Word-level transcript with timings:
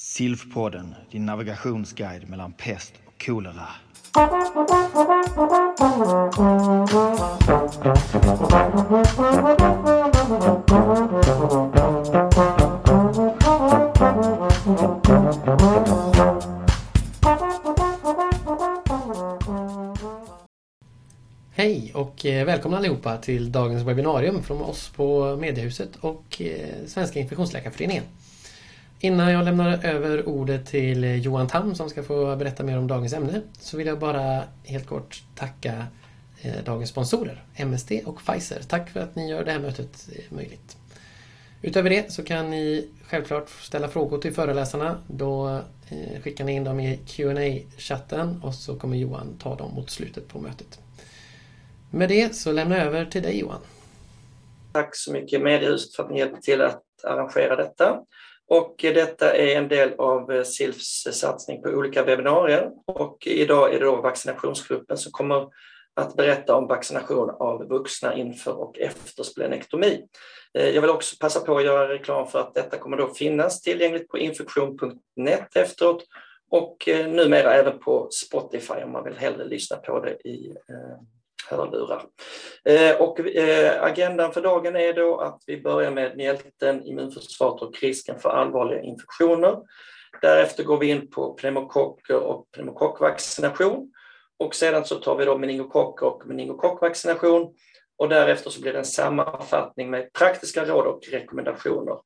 Silfpodden, 0.00 0.94
din 1.10 1.26
navigationsguide 1.26 2.28
mellan 2.28 2.52
pest 2.52 2.92
och 3.06 3.24
kolera. 3.26 3.68
Hej 21.50 21.92
och 21.94 22.26
eh, 22.26 22.46
välkomna 22.46 22.76
allihopa 22.76 23.16
till 23.16 23.52
dagens 23.52 23.82
webbinarium 23.82 24.42
från 24.42 24.62
oss 24.62 24.88
på 24.88 25.36
Mediehuset 25.36 25.96
och 26.00 26.42
eh, 26.42 26.86
Svenska 26.86 27.20
Infektionsläkarföreningen. 27.20 28.04
Innan 29.00 29.32
jag 29.32 29.44
lämnar 29.44 29.84
över 29.84 30.28
ordet 30.28 30.66
till 30.66 31.24
Johan 31.24 31.46
Tam 31.46 31.74
som 31.74 31.90
ska 31.90 32.02
få 32.02 32.36
berätta 32.36 32.62
mer 32.62 32.78
om 32.78 32.86
dagens 32.86 33.12
ämne 33.12 33.42
så 33.60 33.76
vill 33.76 33.86
jag 33.86 33.98
bara 33.98 34.42
helt 34.64 34.86
kort 34.86 35.22
tacka 35.34 35.86
eh, 36.42 36.64
dagens 36.64 36.90
sponsorer 36.90 37.44
MSD 37.56 37.92
och 38.04 38.20
Pfizer. 38.26 38.60
Tack 38.68 38.90
för 38.90 39.00
att 39.00 39.16
ni 39.16 39.30
gör 39.30 39.44
det 39.44 39.52
här 39.52 39.58
mötet 39.58 40.08
eh, 40.12 40.34
möjligt. 40.34 40.76
Utöver 41.62 41.90
det 41.90 42.12
så 42.12 42.24
kan 42.24 42.50
ni 42.50 42.88
självklart 43.06 43.50
ställa 43.50 43.88
frågor 43.88 44.18
till 44.18 44.34
föreläsarna. 44.34 45.02
Då 45.08 45.60
eh, 45.88 46.22
skickar 46.22 46.44
ni 46.44 46.52
in 46.52 46.64
dem 46.64 46.80
i 46.80 46.98
qa 47.06 47.78
chatten 47.78 48.42
och 48.42 48.54
så 48.54 48.78
kommer 48.78 48.96
Johan 48.96 49.38
ta 49.38 49.56
dem 49.56 49.74
mot 49.74 49.90
slutet 49.90 50.28
på 50.28 50.40
mötet. 50.40 50.80
Med 51.90 52.08
det 52.08 52.34
så 52.34 52.52
lämnar 52.52 52.76
jag 52.76 52.86
över 52.86 53.04
till 53.04 53.22
dig 53.22 53.40
Johan. 53.40 53.60
Tack 54.72 54.96
så 54.96 55.12
mycket 55.12 55.42
Mediehuset 55.42 55.96
för 55.96 56.02
att 56.02 56.10
ni 56.10 56.18
hjälpte 56.18 56.40
till 56.40 56.62
att 56.62 56.82
arrangera 57.04 57.56
detta. 57.56 58.00
Och 58.48 58.74
detta 58.78 59.36
är 59.36 59.56
en 59.56 59.68
del 59.68 59.92
av 59.98 60.32
eh, 60.32 60.42
SILFs 60.42 61.08
satsning 61.12 61.62
på 61.62 61.68
olika 61.68 62.04
webbinarier 62.04 62.70
och 62.86 63.26
idag 63.26 63.74
är 63.74 63.78
det 63.78 63.84
då 63.84 63.96
vaccinationsgruppen 63.96 64.96
som 64.96 65.12
kommer 65.12 65.48
att 65.94 66.16
berätta 66.16 66.56
om 66.56 66.66
vaccination 66.66 67.30
av 67.30 67.68
vuxna 67.68 68.14
inför 68.14 68.60
och 68.60 68.78
efter 68.78 69.22
splenektomi. 69.22 70.04
Eh, 70.54 70.68
jag 70.68 70.80
vill 70.80 70.90
också 70.90 71.16
passa 71.20 71.40
på 71.40 71.56
att 71.56 71.64
göra 71.64 71.88
reklam 71.88 72.26
för 72.26 72.38
att 72.38 72.54
detta 72.54 72.78
kommer 72.78 72.96
då 72.96 73.14
finnas 73.14 73.60
tillgängligt 73.60 74.08
på 74.08 74.18
infektion.net 74.18 75.56
efteråt 75.56 76.04
och 76.50 76.88
eh, 76.88 77.08
numera 77.08 77.54
även 77.54 77.78
på 77.78 78.08
Spotify 78.10 78.74
om 78.84 78.92
man 78.92 79.04
vill 79.04 79.18
hellre 79.18 79.44
lyssna 79.44 79.76
på 79.76 80.00
det 80.00 80.28
i 80.28 80.54
hörlurar. 81.48 82.04
Eh, 82.64 82.96
och 83.00 83.20
eh, 83.20 83.82
agendan 83.82 84.32
för 84.32 84.42
dagen 84.42 84.76
är 84.76 84.92
då 84.92 85.20
att 85.20 85.42
vi 85.46 85.62
börjar 85.62 85.90
med 85.90 86.16
mjälten, 86.16 86.86
immunförsvaret 86.86 87.62
och 87.62 87.80
risken 87.82 88.18
för 88.18 88.28
allvarliga 88.28 88.82
infektioner. 88.82 89.56
Därefter 90.22 90.64
går 90.64 90.78
vi 90.78 90.86
in 90.86 91.10
på 91.10 91.32
pneumokocker 91.34 92.16
och 92.16 92.50
pneumokockvaccination 92.50 93.92
och 94.38 94.54
sedan 94.54 94.84
så 94.84 94.94
tar 94.94 95.16
vi 95.16 95.24
då 95.24 95.38
meningokocker 95.38 96.06
och 96.06 96.26
meningokockvaccination 96.26 97.54
och 97.98 98.08
därefter 98.08 98.50
så 98.50 98.60
blir 98.60 98.72
det 98.72 98.78
en 98.78 98.84
sammanfattning 98.84 99.90
med 99.90 100.12
praktiska 100.12 100.64
råd 100.64 100.86
och 100.86 101.00
rekommendationer. 101.12 101.96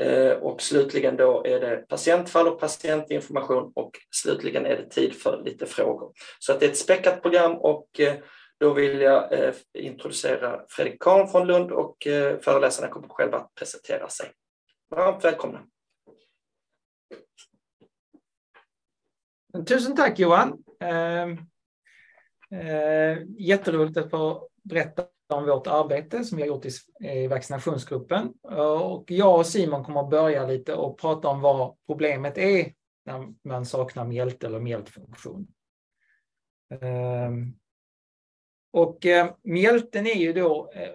Eh, 0.00 0.32
och 0.32 0.62
slutligen 0.62 1.16
då 1.16 1.42
är 1.46 1.60
det 1.60 1.76
patientfall 1.88 2.48
och 2.48 2.60
patientinformation 2.60 3.72
och 3.74 3.90
slutligen 4.10 4.66
är 4.66 4.76
det 4.76 4.88
tid 4.88 5.14
för 5.14 5.42
lite 5.44 5.66
frågor. 5.66 6.12
Så 6.38 6.52
att 6.52 6.60
det 6.60 6.66
är 6.66 6.70
ett 6.70 6.76
späckat 6.76 7.22
program 7.22 7.56
och 7.56 8.00
eh, 8.00 8.14
då 8.62 8.72
vill 8.72 9.00
jag 9.00 9.32
eh, 9.32 9.54
introducera 9.74 10.64
Fredrik 10.68 11.02
Kahn 11.02 11.28
från 11.28 11.46
Lund 11.46 11.72
och 11.72 12.06
eh, 12.06 12.38
föreläsarna 12.38 12.88
kommer 12.88 13.08
själva 13.08 13.38
att 13.38 13.54
presentera 13.54 14.08
sig. 14.08 14.32
Varmt 14.90 15.24
välkomna. 15.24 15.66
Tusen 19.66 19.96
tack 19.96 20.18
Johan. 20.18 20.64
Eh, 20.80 21.28
eh, 22.60 23.18
jätteroligt 23.38 23.96
att 23.96 24.10
få 24.10 24.48
berätta 24.62 25.04
om 25.28 25.46
vårt 25.46 25.66
arbete 25.66 26.24
som 26.24 26.36
vi 26.36 26.42
har 26.42 26.48
gjort 26.48 26.66
i, 26.66 26.70
i 27.22 27.26
vaccinationsgruppen. 27.26 28.32
Och 28.42 29.10
jag 29.10 29.38
och 29.38 29.46
Simon 29.46 29.84
kommer 29.84 30.00
att 30.00 30.10
börja 30.10 30.46
lite 30.46 30.74
och 30.74 30.98
prata 30.98 31.28
om 31.28 31.40
vad 31.40 31.76
problemet 31.86 32.38
är 32.38 32.72
när 33.06 33.34
man 33.44 33.66
saknar 33.66 34.04
mjälte 34.04 34.46
eller 34.46 34.60
mjältfunktion. 34.60 35.46
Eh, 36.70 37.30
och 38.72 39.06
eh, 39.06 39.34
mjälten 39.42 40.06
är 40.06 40.14
ju 40.14 40.32
då 40.32 40.72
eh, 40.74 40.90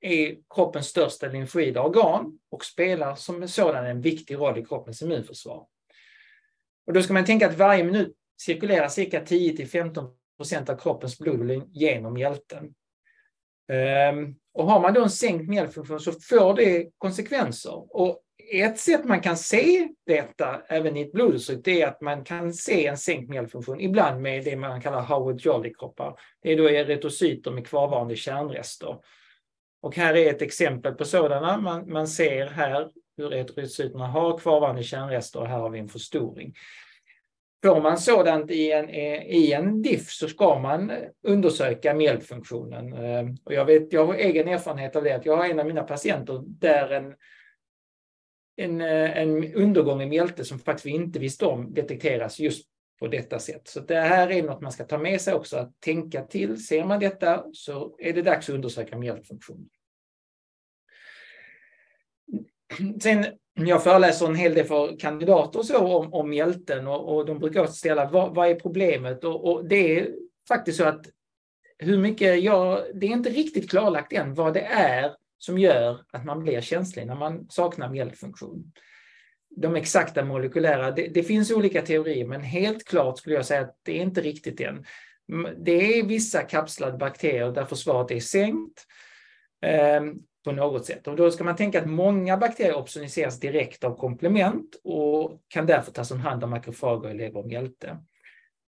är 0.00 0.36
kroppens 0.54 0.86
största 0.86 1.26
lymfoida 1.26 1.82
organ 1.82 2.38
och 2.50 2.64
spelar 2.64 3.14
som 3.14 3.48
sådan 3.48 3.86
en 3.86 4.00
viktig 4.00 4.34
roll 4.34 4.58
i 4.58 4.64
kroppens 4.64 5.02
immunförsvar. 5.02 5.66
Och 6.86 6.92
då 6.92 7.02
ska 7.02 7.12
man 7.12 7.24
tänka 7.24 7.46
att 7.46 7.58
varje 7.58 7.84
minut 7.84 8.16
cirkulerar 8.40 8.88
cirka 8.88 9.20
10 9.20 9.56
till 9.56 9.68
15 9.68 10.16
procent 10.36 10.68
av 10.68 10.76
kroppens 10.76 11.18
blodvolym 11.18 11.62
genom 11.68 12.12
mjälten. 12.12 12.74
Ehm, 13.72 14.34
och 14.52 14.66
har 14.66 14.80
man 14.80 14.94
då 14.94 15.02
en 15.02 15.10
sänkt 15.10 15.48
mjältfunktion 15.48 16.00
så 16.00 16.12
får 16.12 16.54
det 16.54 16.90
konsekvenser. 16.98 17.96
Och 17.96 18.22
ett 18.52 18.78
sätt 18.78 19.04
man 19.04 19.20
kan 19.20 19.36
se 19.36 19.88
detta 20.06 20.62
även 20.68 20.96
i 20.96 21.02
ett 21.02 21.12
blodtryck, 21.12 21.64
det 21.64 21.82
är 21.82 21.86
att 21.86 22.00
man 22.00 22.24
kan 22.24 22.52
se 22.52 22.86
en 22.86 22.96
sänkt 22.96 23.30
mjölkfunktion, 23.30 23.80
ibland 23.80 24.22
med 24.22 24.44
det 24.44 24.56
man 24.56 24.80
kallar 24.80 25.02
Howard 25.02 25.40
Jolly-kroppar. 25.40 26.18
Det 26.42 26.52
är 26.52 26.56
då 26.56 26.70
erytrocyter 26.70 27.50
med 27.50 27.66
kvarvarande 27.66 28.16
kärnrester. 28.16 28.96
Och 29.82 29.96
här 29.96 30.16
är 30.16 30.30
ett 30.30 30.42
exempel 30.42 30.94
på 30.94 31.04
sådana. 31.04 31.56
Man, 31.56 31.92
man 31.92 32.08
ser 32.08 32.46
här 32.46 32.88
hur 33.16 33.32
erytrocyterna 33.32 34.06
har 34.06 34.38
kvarvarande 34.38 34.82
kärnrester 34.82 35.40
och 35.40 35.46
här 35.46 35.58
har 35.58 35.70
vi 35.70 35.78
en 35.78 35.88
förstoring. 35.88 36.54
Får 37.64 37.80
man 37.80 37.98
sådant 37.98 38.50
i 38.50 38.72
en, 38.72 38.90
i 38.90 39.52
en 39.52 39.82
diff 39.82 40.10
så 40.10 40.28
ska 40.28 40.58
man 40.58 40.92
undersöka 41.26 41.94
mjölkfunktionen. 41.94 42.92
Eh, 42.92 43.24
och 43.44 43.54
jag, 43.54 43.64
vet, 43.64 43.92
jag 43.92 44.06
har 44.06 44.14
egen 44.14 44.48
erfarenhet 44.48 44.96
av 44.96 45.04
det, 45.04 45.12
att 45.12 45.26
jag 45.26 45.36
har 45.36 45.44
en 45.44 45.60
av 45.60 45.66
mina 45.66 45.82
patienter 45.82 46.42
där 46.46 46.90
en 46.90 47.14
en, 48.56 48.80
eh, 48.80 49.18
en 49.18 49.54
undergång 49.54 50.02
i 50.02 50.06
mjälte 50.06 50.44
som 50.44 50.58
faktiskt 50.58 50.86
vi 50.86 50.90
inte 50.90 51.18
visste 51.18 51.46
om 51.46 51.74
detekteras 51.74 52.38
just 52.38 52.68
på 52.98 53.06
detta 53.06 53.38
sätt. 53.38 53.68
Så 53.68 53.80
det 53.80 54.00
här 54.00 54.30
är 54.30 54.42
något 54.42 54.60
man 54.60 54.72
ska 54.72 54.84
ta 54.84 54.98
med 54.98 55.20
sig 55.20 55.34
också, 55.34 55.56
att 55.56 55.80
tänka 55.80 56.22
till. 56.22 56.66
Ser 56.66 56.84
man 56.84 57.00
detta 57.00 57.44
så 57.52 57.96
är 57.98 58.12
det 58.12 58.22
dags 58.22 58.48
att 58.48 58.54
undersöka 58.54 58.98
mjältfunktionen. 58.98 59.68
Sen, 63.02 63.24
jag 63.54 63.84
föreläser 63.84 64.26
en 64.26 64.34
hel 64.34 64.54
del 64.54 64.66
för 64.66 64.98
kandidater 64.98 65.58
och 65.58 65.66
så 65.66 65.78
om, 65.78 66.14
om 66.14 66.30
mjälten 66.30 66.86
och, 66.86 67.16
och 67.16 67.26
de 67.26 67.38
brukar 67.38 67.66
ställa 67.66 68.10
vad, 68.10 68.34
vad 68.34 68.48
är 68.48 68.54
problemet? 68.54 69.24
Och, 69.24 69.52
och, 69.52 69.68
det 69.68 69.98
är 69.98 70.14
faktiskt 70.48 70.78
så 70.78 70.84
att 70.84 71.06
hur 71.78 71.98
mycket 71.98 72.42
jag, 72.42 72.84
det 72.94 73.06
är 73.06 73.10
inte 73.10 73.30
riktigt 73.30 73.70
klarlagt 73.70 74.12
än 74.12 74.34
vad 74.34 74.54
det 74.54 74.64
är 74.70 75.10
som 75.38 75.58
gör 75.58 76.00
att 76.12 76.24
man 76.24 76.42
blir 76.42 76.60
känslig 76.60 77.06
när 77.06 77.14
man 77.14 77.46
saknar 77.50 77.88
mjältfunktion. 77.88 78.72
De 79.56 79.76
exakta 79.76 80.24
molekylära, 80.24 80.90
det, 80.90 81.06
det, 81.06 81.22
finns 81.22 81.50
olika 81.50 81.82
teorier, 81.82 82.26
men 82.26 82.40
helt 82.40 82.84
klart 82.84 83.18
skulle 83.18 83.34
jag 83.34 83.46
säga 83.46 83.60
att 83.60 83.78
det 83.82 83.98
är 83.98 84.02
inte 84.02 84.20
riktigt 84.20 84.60
än. 84.60 84.84
Det 85.58 85.98
är 85.98 86.06
vissa 86.06 86.42
kapslade 86.42 86.98
bakterier 86.98 87.52
där 87.52 87.64
försvaret 87.64 88.10
är 88.10 88.20
sänkt 88.20 88.86
eh, 89.62 90.00
på 90.44 90.52
något 90.52 90.86
sätt. 90.86 91.06
Och 91.06 91.16
då 91.16 91.30
ska 91.30 91.44
man 91.44 91.56
tänka 91.56 91.80
att 91.80 91.90
många 91.90 92.36
bakterier 92.36 92.74
opsoniseras 92.74 93.40
direkt 93.40 93.84
av 93.84 93.96
komplement 93.96 94.80
och 94.84 95.40
kan 95.48 95.66
därför 95.66 95.92
tas 95.92 96.10
om 96.10 96.20
hand 96.20 96.44
av 96.44 96.50
makrofager 96.50 97.10
i 97.10 97.14
lever 97.14 97.40
och 97.40 97.46
mjälte. 97.46 97.98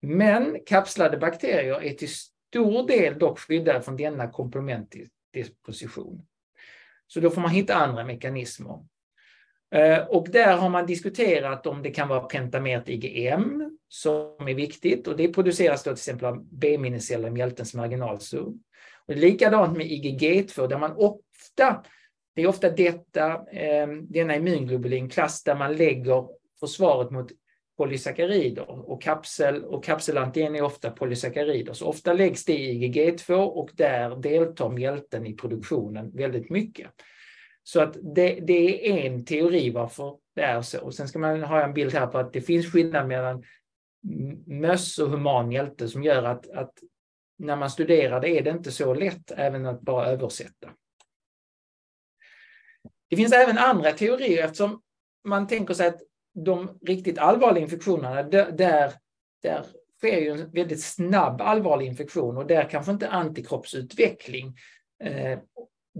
Men 0.03 0.59
kapslade 0.67 1.17
bakterier 1.17 1.83
är 1.83 1.95
till 1.95 2.15
stor 2.15 2.87
del 2.87 3.19
dock 3.19 3.39
skyddade 3.39 3.83
från 3.83 3.97
denna 3.97 4.31
komplementdisposition. 4.31 6.28
Så 7.09 7.21
då 7.21 7.31
får 7.31 7.41
man 7.41 7.51
hitta 7.51 7.75
andra 7.75 8.05
mekanismer. 8.05 8.85
Eh, 9.75 9.99
och 9.99 10.29
där 10.31 10.57
har 10.57 10.69
man 10.69 10.87
diskuterat 10.87 11.67
om 11.67 11.83
det 11.83 11.91
kan 11.91 12.09
vara 12.09 12.21
pentamert 12.21 12.89
IgM 12.89 13.79
som 13.89 14.49
är 14.49 14.55
viktigt 14.55 15.09
och 15.09 15.17
det 15.17 15.29
produceras 15.29 15.83
då 15.83 15.91
till 15.91 15.93
exempel 15.93 16.27
av 16.27 16.45
B-minneceller 16.51 17.29
i 17.29 17.31
mjältens 17.31 17.75
marginalzon. 17.75 18.63
Och 19.07 19.17
likadant 19.17 19.77
med 19.77 19.87
IgG2 19.87 20.67
där 20.69 20.79
man 20.79 20.93
ofta, 20.93 21.85
det 22.35 22.43
är 22.43 22.47
ofta 22.47 22.71
detta, 22.71 23.27
eh, 23.53 23.87
denna 24.03 24.37
immunglobulinklass 24.37 25.45
där 25.45 25.55
man 25.55 25.77
lägger 25.77 26.29
försvaret 26.61 27.11
mot 27.11 27.31
polysackarider 27.79 28.91
och, 28.91 29.03
kapsel, 29.03 29.65
och 29.65 29.85
kapselantigen 29.85 30.57
är 30.57 30.63
ofta 30.63 30.91
polysackarider. 30.91 31.73
Så 31.73 31.87
ofta 31.87 32.13
läggs 32.13 32.45
det 32.45 32.59
i 32.59 32.89
IgG2 32.89 33.35
och 33.35 33.71
där 33.75 34.17
deltar 34.17 34.69
mjälten 34.69 35.27
i 35.27 35.35
produktionen 35.35 36.11
väldigt 36.15 36.51
mycket. 36.51 36.91
Så 37.63 37.81
att 37.81 37.97
det, 38.15 38.41
det 38.41 38.91
är 38.91 39.07
en 39.07 39.25
teori 39.25 39.71
varför 39.71 40.17
det 40.35 40.43
är 40.43 40.63
så. 40.63 40.81
Och 40.81 40.95
sen 40.95 41.09
ska 41.09 41.19
man 41.19 41.43
ha 41.43 41.65
en 41.65 41.75
bild 41.75 41.93
här 41.93 42.07
på 42.07 42.19
att 42.19 42.33
det 42.33 42.41
finns 42.41 42.73
skillnad 42.73 43.09
mellan 43.09 43.45
möss 44.47 44.99
och 44.99 45.11
human 45.11 45.49
mjälte 45.49 45.89
som 45.89 46.03
gör 46.03 46.23
att, 46.23 46.51
att 46.51 46.73
när 47.39 47.57
man 47.57 47.71
studerar 47.71 48.21
det 48.21 48.39
är 48.39 48.43
det 48.43 48.51
inte 48.51 48.73
så 48.73 48.95
lätt 48.95 49.31
även 49.37 49.67
att 49.67 49.81
bara 49.81 50.07
översätta. 50.07 50.71
Det 53.11 53.17
finns 53.17 53.33
även 53.33 53.59
andra 53.59 53.93
teorier 53.93 54.45
eftersom 54.45 54.83
man 55.25 55.47
tänker 55.47 55.75
sig 55.75 55.89
att 55.89 56.01
de 56.45 56.79
riktigt 56.87 57.19
allvarliga 57.19 57.65
infektionerna, 57.65 58.23
där, 58.23 58.53
där, 58.53 58.93
sker 59.99 60.21
ju 60.21 60.31
en 60.31 60.51
väldigt 60.51 60.83
snabb 60.83 61.41
allvarlig 61.41 61.87
infektion 61.87 62.37
och 62.37 62.47
där 62.47 62.71
kanske 62.71 62.93
inte 62.93 63.09
antikroppsutveckling 63.09 64.57
eh, 65.05 65.39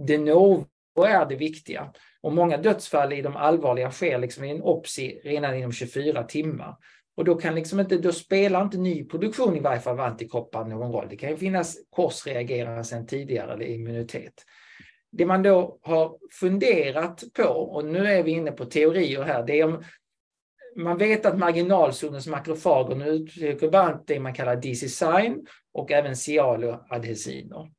de 0.05 0.17
novo 0.17 0.65
är 1.07 1.25
det 1.25 1.35
viktiga. 1.35 1.93
Och 2.21 2.33
många 2.33 2.57
dödsfall 2.57 3.13
i 3.13 3.21
de 3.21 3.35
allvarliga 3.35 3.91
sker 3.91 4.19
liksom 4.19 4.43
i 4.43 4.51
en 4.51 4.61
OPSI 4.61 5.21
redan 5.23 5.55
inom 5.55 5.71
24 5.71 6.23
timmar. 6.23 6.75
Och 7.17 7.25
då, 7.25 7.35
kan 7.35 7.55
liksom 7.55 7.79
inte, 7.79 7.97
då 7.97 8.11
spelar 8.11 8.61
inte 8.61 8.77
ny 8.77 9.05
produktion 9.05 9.57
i 9.57 9.59
varje 9.59 9.79
fall 9.79 9.99
av 9.99 10.05
antikroppar 10.05 10.65
någon 10.65 10.91
roll. 10.91 11.07
Det 11.09 11.15
kan 11.15 11.29
ju 11.29 11.37
finnas 11.37 11.77
korsreagerande 11.89 12.83
sedan 12.83 13.07
tidigare 13.07 13.53
eller 13.53 13.65
immunitet. 13.65 14.33
Det 15.11 15.25
man 15.25 15.43
då 15.43 15.79
har 15.81 16.17
funderat 16.31 17.23
på, 17.33 17.43
och 17.43 17.85
nu 17.85 18.07
är 18.07 18.23
vi 18.23 18.31
inne 18.31 18.51
på 18.51 18.65
teorier 18.65 19.23
här, 19.23 19.43
det 19.43 19.59
är 19.59 19.65
om 19.65 19.83
man 20.83 20.97
vet 20.97 21.25
att 21.25 21.37
marginalzonens 21.37 22.27
makrofager 22.27 23.07
uttrycker 23.07 23.69
bland 23.69 24.03
det 24.07 24.19
man 24.19 24.33
kallar 24.33 24.55
DC-sign 24.55 25.45
och 25.73 25.91
även 25.91 26.15
cialoadhesiner. 26.15 27.71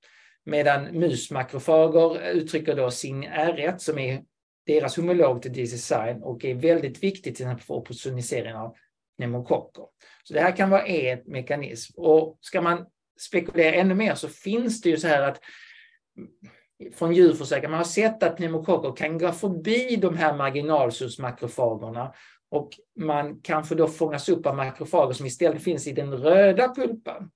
Medan 0.44 0.84
musmakrofager 0.84 2.30
uttrycker 2.30 2.76
då 2.76 2.90
sin 2.90 3.24
R1 3.24 3.78
som 3.78 3.98
är 3.98 4.22
deras 4.66 4.96
homolog 4.96 5.42
till 5.42 5.52
DC-sign 5.52 6.22
och 6.22 6.44
är 6.44 6.54
väldigt 6.54 7.02
viktigt 7.02 7.36
till 7.36 7.46
exempel 7.46 7.66
för 7.66 7.74
opportunisering 7.74 8.54
av 8.54 8.76
pneumokocker. 9.16 9.84
Så 10.24 10.34
det 10.34 10.40
här 10.40 10.56
kan 10.56 10.70
vara 10.70 10.86
en 10.86 11.20
mekanism. 11.26 12.00
Och 12.00 12.38
ska 12.40 12.60
man 12.60 12.86
spekulera 13.20 13.74
ännu 13.74 13.94
mer 13.94 14.14
så 14.14 14.28
finns 14.28 14.80
det 14.80 14.88
ju 14.88 14.96
så 14.96 15.08
här 15.08 15.22
att 15.22 15.40
från 16.94 17.14
djurförsök, 17.14 17.62
man 17.62 17.72
har 17.72 17.84
sett 17.84 18.22
att 18.22 18.36
pneumokocker 18.36 18.96
kan 18.96 19.18
gå 19.18 19.32
förbi 19.32 19.96
de 19.96 20.16
här 20.16 20.36
marginalsusmakrofagerna 20.36 22.14
och 22.50 22.70
man 22.98 23.40
kanske 23.40 23.74
då 23.74 23.86
fångas 23.86 24.28
upp 24.28 24.46
av 24.46 24.56
makrofager 24.56 25.14
som 25.14 25.26
istället 25.26 25.62
finns 25.62 25.86
i 25.86 25.92
den 25.92 26.14
röda 26.14 26.74
pulpan. 26.74 27.30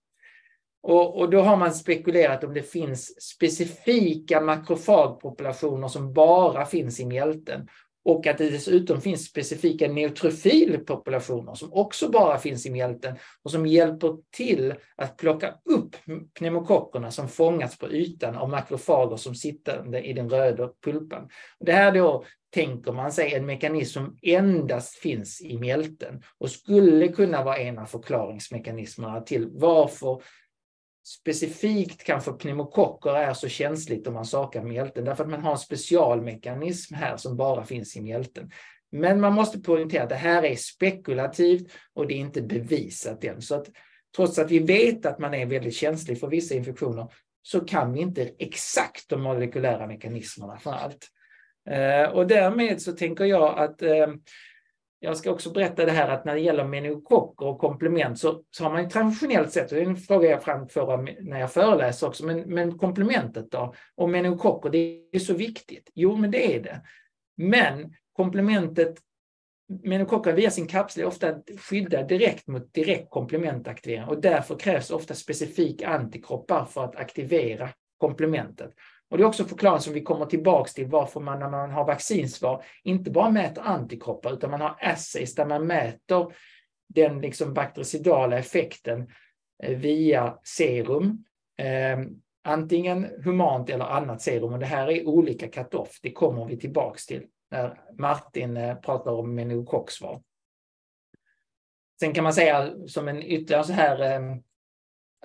Och, 0.82 1.18
och, 1.18 1.30
då 1.30 1.40
har 1.40 1.56
man 1.56 1.74
spekulerat 1.74 2.44
om 2.44 2.54
det 2.54 2.62
finns 2.62 3.22
specifika 3.22 4.40
makrofagpopulationer 4.40 5.88
som 5.88 6.12
bara 6.12 6.66
finns 6.66 7.00
i 7.00 7.06
mjälten 7.06 7.68
och 8.04 8.26
att 8.26 8.38
det 8.38 8.50
dessutom 8.50 9.00
finns 9.00 9.26
specifika 9.26 9.88
neutrofilpopulationer 9.88 11.54
som 11.54 11.72
också 11.72 12.08
bara 12.08 12.38
finns 12.38 12.66
i 12.66 12.70
mjälten 12.70 13.16
och 13.42 13.50
som 13.50 13.66
hjälper 13.66 14.16
till 14.36 14.74
att 14.96 15.16
plocka 15.16 15.54
upp 15.64 15.96
pneumokockerna 16.38 17.10
som 17.10 17.28
fångats 17.28 17.78
på 17.78 17.90
ytan 17.90 18.36
av 18.36 18.48
makrofager 18.48 19.16
som 19.16 19.34
sitter 19.34 19.96
i 19.96 20.12
den 20.12 20.30
röda 20.30 20.70
pulpan. 20.84 21.28
Det 21.60 21.72
här 21.72 21.92
då 21.92 22.24
tänker 22.54 22.92
man 22.92 23.12
sig 23.12 23.34
en 23.34 23.46
mekanism 23.46 23.92
som 23.92 24.18
endast 24.22 24.94
finns 24.94 25.40
i 25.40 25.58
mjälten 25.58 26.22
och 26.38 26.50
skulle 26.50 27.08
kunna 27.08 27.44
vara 27.44 27.56
en 27.56 27.78
av 27.78 27.86
förklaringsmekanismerna 27.86 29.20
till 29.20 29.48
varför 29.52 30.22
specifikt 31.06 32.04
kanske 32.04 32.32
pneumokocker 32.32 33.10
är 33.10 33.34
så 33.34 33.48
känsligt 33.48 34.06
om 34.06 34.14
man 34.14 34.24
sakar 34.24 34.62
mjälten, 34.62 35.04
därför 35.04 35.24
att 35.24 35.30
man 35.30 35.42
har 35.42 35.52
en 35.52 35.58
specialmekanism 35.58 36.94
här 36.94 37.16
som 37.16 37.36
bara 37.36 37.64
finns 37.64 37.96
i 37.96 38.00
mjälten. 38.00 38.50
Men 38.92 39.20
man 39.20 39.32
måste 39.32 39.60
poängtera 39.60 40.02
att 40.02 40.08
det 40.08 40.14
här 40.14 40.44
är 40.44 40.56
spekulativt 40.56 41.72
och 41.94 42.06
det 42.06 42.14
är 42.14 42.18
inte 42.18 42.42
bevisat 42.42 43.24
än. 43.24 43.42
Så 43.42 43.54
att 43.54 43.66
trots 44.16 44.38
att 44.38 44.50
vi 44.50 44.58
vet 44.58 45.06
att 45.06 45.18
man 45.18 45.34
är 45.34 45.46
väldigt 45.46 45.74
känslig 45.74 46.20
för 46.20 46.28
vissa 46.28 46.54
infektioner 46.54 47.12
så 47.42 47.60
kan 47.60 47.92
vi 47.92 48.00
inte 48.00 48.30
exakt 48.38 49.08
de 49.08 49.22
molekylära 49.22 49.86
mekanismerna 49.86 50.58
för 50.58 50.72
allt. 50.72 51.10
Eh, 51.70 52.10
och 52.10 52.26
därmed 52.26 52.82
så 52.82 52.92
tänker 52.92 53.24
jag 53.24 53.58
att 53.58 53.82
eh, 53.82 54.06
jag 55.04 55.16
ska 55.16 55.30
också 55.30 55.50
berätta 55.50 55.84
det 55.84 55.92
här 55.92 56.08
att 56.08 56.24
när 56.24 56.34
det 56.34 56.40
gäller 56.40 56.64
meningokocker 56.64 57.46
och 57.46 57.58
komplement 57.58 58.18
så, 58.18 58.42
så 58.50 58.64
har 58.64 58.70
man 58.70 58.88
traditionellt 58.88 59.52
sett, 59.52 59.72
och 59.72 59.76
det 59.76 59.82
är 59.82 59.86
en 59.86 59.96
fråga 59.96 60.28
jag 60.28 60.42
framför 60.42 61.22
när 61.22 61.40
jag 61.40 61.52
föreläser 61.52 62.06
också, 62.06 62.26
men, 62.26 62.40
men 62.40 62.78
komplementet 62.78 63.50
då, 63.50 63.74
och 63.94 64.10
meningokocker, 64.10 64.70
det 64.70 65.00
är 65.12 65.18
så 65.18 65.34
viktigt. 65.34 65.90
Jo, 65.94 66.16
men 66.16 66.30
det 66.30 66.56
är 66.56 66.62
det. 66.62 66.80
Men 67.36 67.94
komplementet, 68.12 68.94
meningokocker 69.82 70.32
via 70.32 70.50
sin 70.50 70.66
kapsel 70.66 71.02
är 71.02 71.06
ofta 71.06 71.34
skyddad 71.58 72.08
direkt 72.08 72.46
mot 72.46 72.74
direkt 72.74 73.10
komplementaktivering 73.10 74.04
och 74.04 74.20
därför 74.20 74.58
krävs 74.58 74.90
ofta 74.90 75.14
specifika 75.14 75.88
antikroppar 75.88 76.64
för 76.64 76.84
att 76.84 76.96
aktivera 76.96 77.68
komplementet. 77.98 78.70
Och 79.14 79.18
det 79.18 79.24
är 79.24 79.28
också 79.28 79.44
förklaringen 79.44 79.82
som 79.82 79.94
vi 79.94 80.02
kommer 80.02 80.26
tillbaks 80.26 80.74
till 80.74 80.86
varför 80.86 81.20
man 81.20 81.38
när 81.38 81.50
man 81.50 81.70
har 81.70 81.84
vaccinsvar 81.84 82.64
inte 82.82 83.10
bara 83.10 83.30
mäter 83.30 83.62
antikroppar 83.62 84.32
utan 84.32 84.50
man 84.50 84.60
har 84.60 84.78
assays 84.80 85.34
där 85.34 85.46
man 85.46 85.66
mäter 85.66 86.34
den 86.88 87.20
liksom 87.20 87.54
baktericidala 87.54 88.38
effekten 88.38 89.10
eh, 89.62 89.78
via 89.78 90.38
serum. 90.44 91.24
Eh, 91.58 91.98
antingen 92.44 93.06
humant 93.24 93.70
eller 93.70 93.84
annat 93.84 94.22
serum 94.22 94.52
och 94.52 94.58
det 94.58 94.66
här 94.66 94.90
är 94.90 95.08
olika 95.08 95.48
cut-off. 95.48 95.98
Det 96.02 96.12
kommer 96.12 96.44
vi 96.44 96.56
tillbaks 96.56 97.06
till 97.06 97.26
när 97.50 97.80
Martin 97.98 98.56
eh, 98.56 98.76
pratar 98.76 99.12
om 99.12 99.34
meningokocksvar. 99.34 100.22
Sen 102.00 102.12
kan 102.12 102.24
man 102.24 102.34
säga 102.34 102.74
som 102.86 103.08
en 103.08 103.22
ytterligare 103.22 103.64
så 103.64 103.72
här 103.72 104.00
eh, 104.00 104.36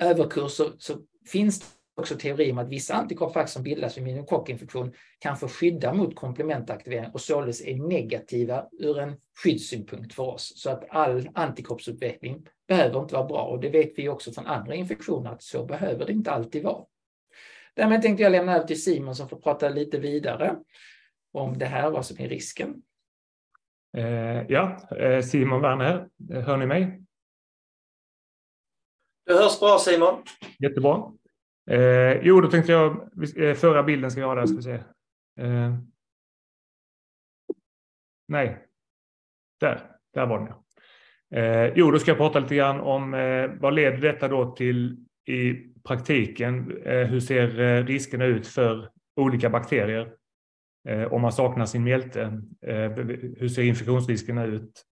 överkurs 0.10 0.52
så, 0.52 0.72
så 0.78 0.94
finns 1.28 1.79
också 2.00 2.16
teori 2.16 2.52
om 2.52 2.58
att 2.58 2.70
vissa 2.70 2.94
antikroppar 2.94 3.46
som 3.46 3.64
bildas 3.64 3.98
vid 3.98 4.04
meningokockinfektion 4.04 4.94
kan 5.20 5.38
få 5.38 5.48
skydda 5.48 5.94
mot 5.94 6.16
komplementaktivering 6.16 7.12
och 7.14 7.22
således 7.22 7.62
är 7.62 7.76
negativa 7.76 8.66
ur 8.80 9.00
en 9.00 9.16
skyddssynpunkt 9.44 10.14
för 10.14 10.24
oss. 10.24 10.54
Så 10.56 10.70
att 10.70 10.86
all 10.90 11.30
antikroppsutveckling 11.34 12.48
behöver 12.68 13.00
inte 13.00 13.16
vara 13.16 13.28
bra 13.28 13.42
och 13.42 13.60
det 13.60 13.70
vet 13.70 13.92
vi 13.96 14.10
också 14.10 14.32
från 14.32 14.46
andra 14.46 14.76
infektioner 14.76 15.32
att 15.32 15.44
så 15.44 15.66
behöver 15.66 16.06
det 16.06 16.14
inte 16.14 16.32
alltid 16.32 16.64
vara. 16.64 16.86
Därmed 17.76 18.02
tänkte 18.02 18.24
jag 18.24 18.32
lämna 18.32 18.56
över 18.56 18.68
till 18.68 18.84
Simon 18.84 19.16
som 19.16 19.30
får 19.30 19.38
prata 19.38 19.70
lite 19.70 20.00
vidare 20.00 20.56
om 21.34 21.58
det 21.58 21.66
här, 21.66 21.92
vad 21.92 22.06
som 22.06 22.20
är 22.20 22.30
risken. 22.30 22.82
Eh, 23.98 24.42
ja, 24.50 24.88
eh, 24.98 25.22
Simon 25.22 25.62
Werner, 25.62 26.10
hör 26.30 26.58
ni 26.58 26.66
mig? 26.66 27.02
Det 29.26 29.34
hörs 29.34 29.60
bra 29.60 29.78
Simon. 29.80 30.24
Jättebra. 30.60 31.12
Eh, 31.70 32.20
jo, 32.22 32.42
då 32.42 32.48
tänkte 32.48 32.72
jag, 32.72 32.92
eh, 33.38 33.56
förra 33.56 33.84
bilden 33.84 34.12
ska 34.12 34.22
jag 34.22 34.28
ha 34.28 34.36
där, 34.36 34.46
ska 34.46 34.56
vi 34.56 34.62
se. 34.62 34.80
Eh, 35.40 35.76
nej, 38.28 38.66
där, 39.60 39.92
där 40.14 40.26
var 40.26 40.40
den 40.40 40.48
ja. 40.48 40.64
Eh, 41.32 41.74
jo, 41.76 41.92
då 41.92 42.00
ska 42.00 42.12
jag 42.12 42.18
prata 42.18 42.40
lite 42.40 42.56
grann 42.56 42.80
om 42.80 43.14
eh, 43.14 43.50
vad 43.60 43.74
leder 43.74 43.98
detta 43.98 44.28
då 44.28 44.56
till 44.56 45.06
i 45.28 45.54
praktiken? 45.84 46.82
Eh, 46.86 47.08
hur 47.08 47.20
ser 47.20 47.60
eh, 47.60 47.86
riskerna 47.86 48.26
ut 48.26 48.48
för 48.48 48.90
olika 49.16 49.50
bakterier 49.50 50.14
eh, 50.88 51.14
om 51.14 51.22
man 51.22 51.32
saknar 51.32 51.66
sin 51.66 51.84
mjälte? 51.84 52.22
Eh, 52.62 52.92
hur 53.38 53.48
ser 53.48 53.64
infektionsriskerna 53.64 54.46
ut? 54.46 54.86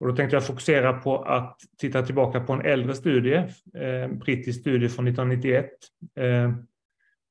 Och 0.00 0.08
då 0.08 0.16
tänkte 0.16 0.36
jag 0.36 0.46
fokusera 0.46 0.92
på 0.92 1.22
att 1.22 1.56
titta 1.78 2.02
tillbaka 2.02 2.40
på 2.40 2.52
en 2.52 2.60
äldre 2.60 2.94
studie, 2.94 3.44
en 3.74 4.18
brittisk 4.18 4.60
studie 4.60 4.88
från 4.88 5.06
1991, 5.08 5.70
eh, 6.16 6.52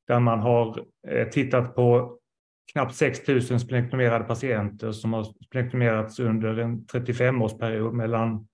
där 0.07 0.19
man 0.19 0.39
har 0.39 0.85
eh, 1.07 1.27
tittat 1.27 1.75
på 1.75 2.17
knappt 2.71 2.95
6 2.95 3.27
000 3.27 3.41
splenektomerade 3.41 4.23
patienter 4.23 4.91
som 4.91 5.13
har 5.13 5.23
splenektomerats 5.23 6.19
under 6.19 6.57
en 6.57 6.85
35-årsperiod 6.85 7.91
mellan 7.91 8.47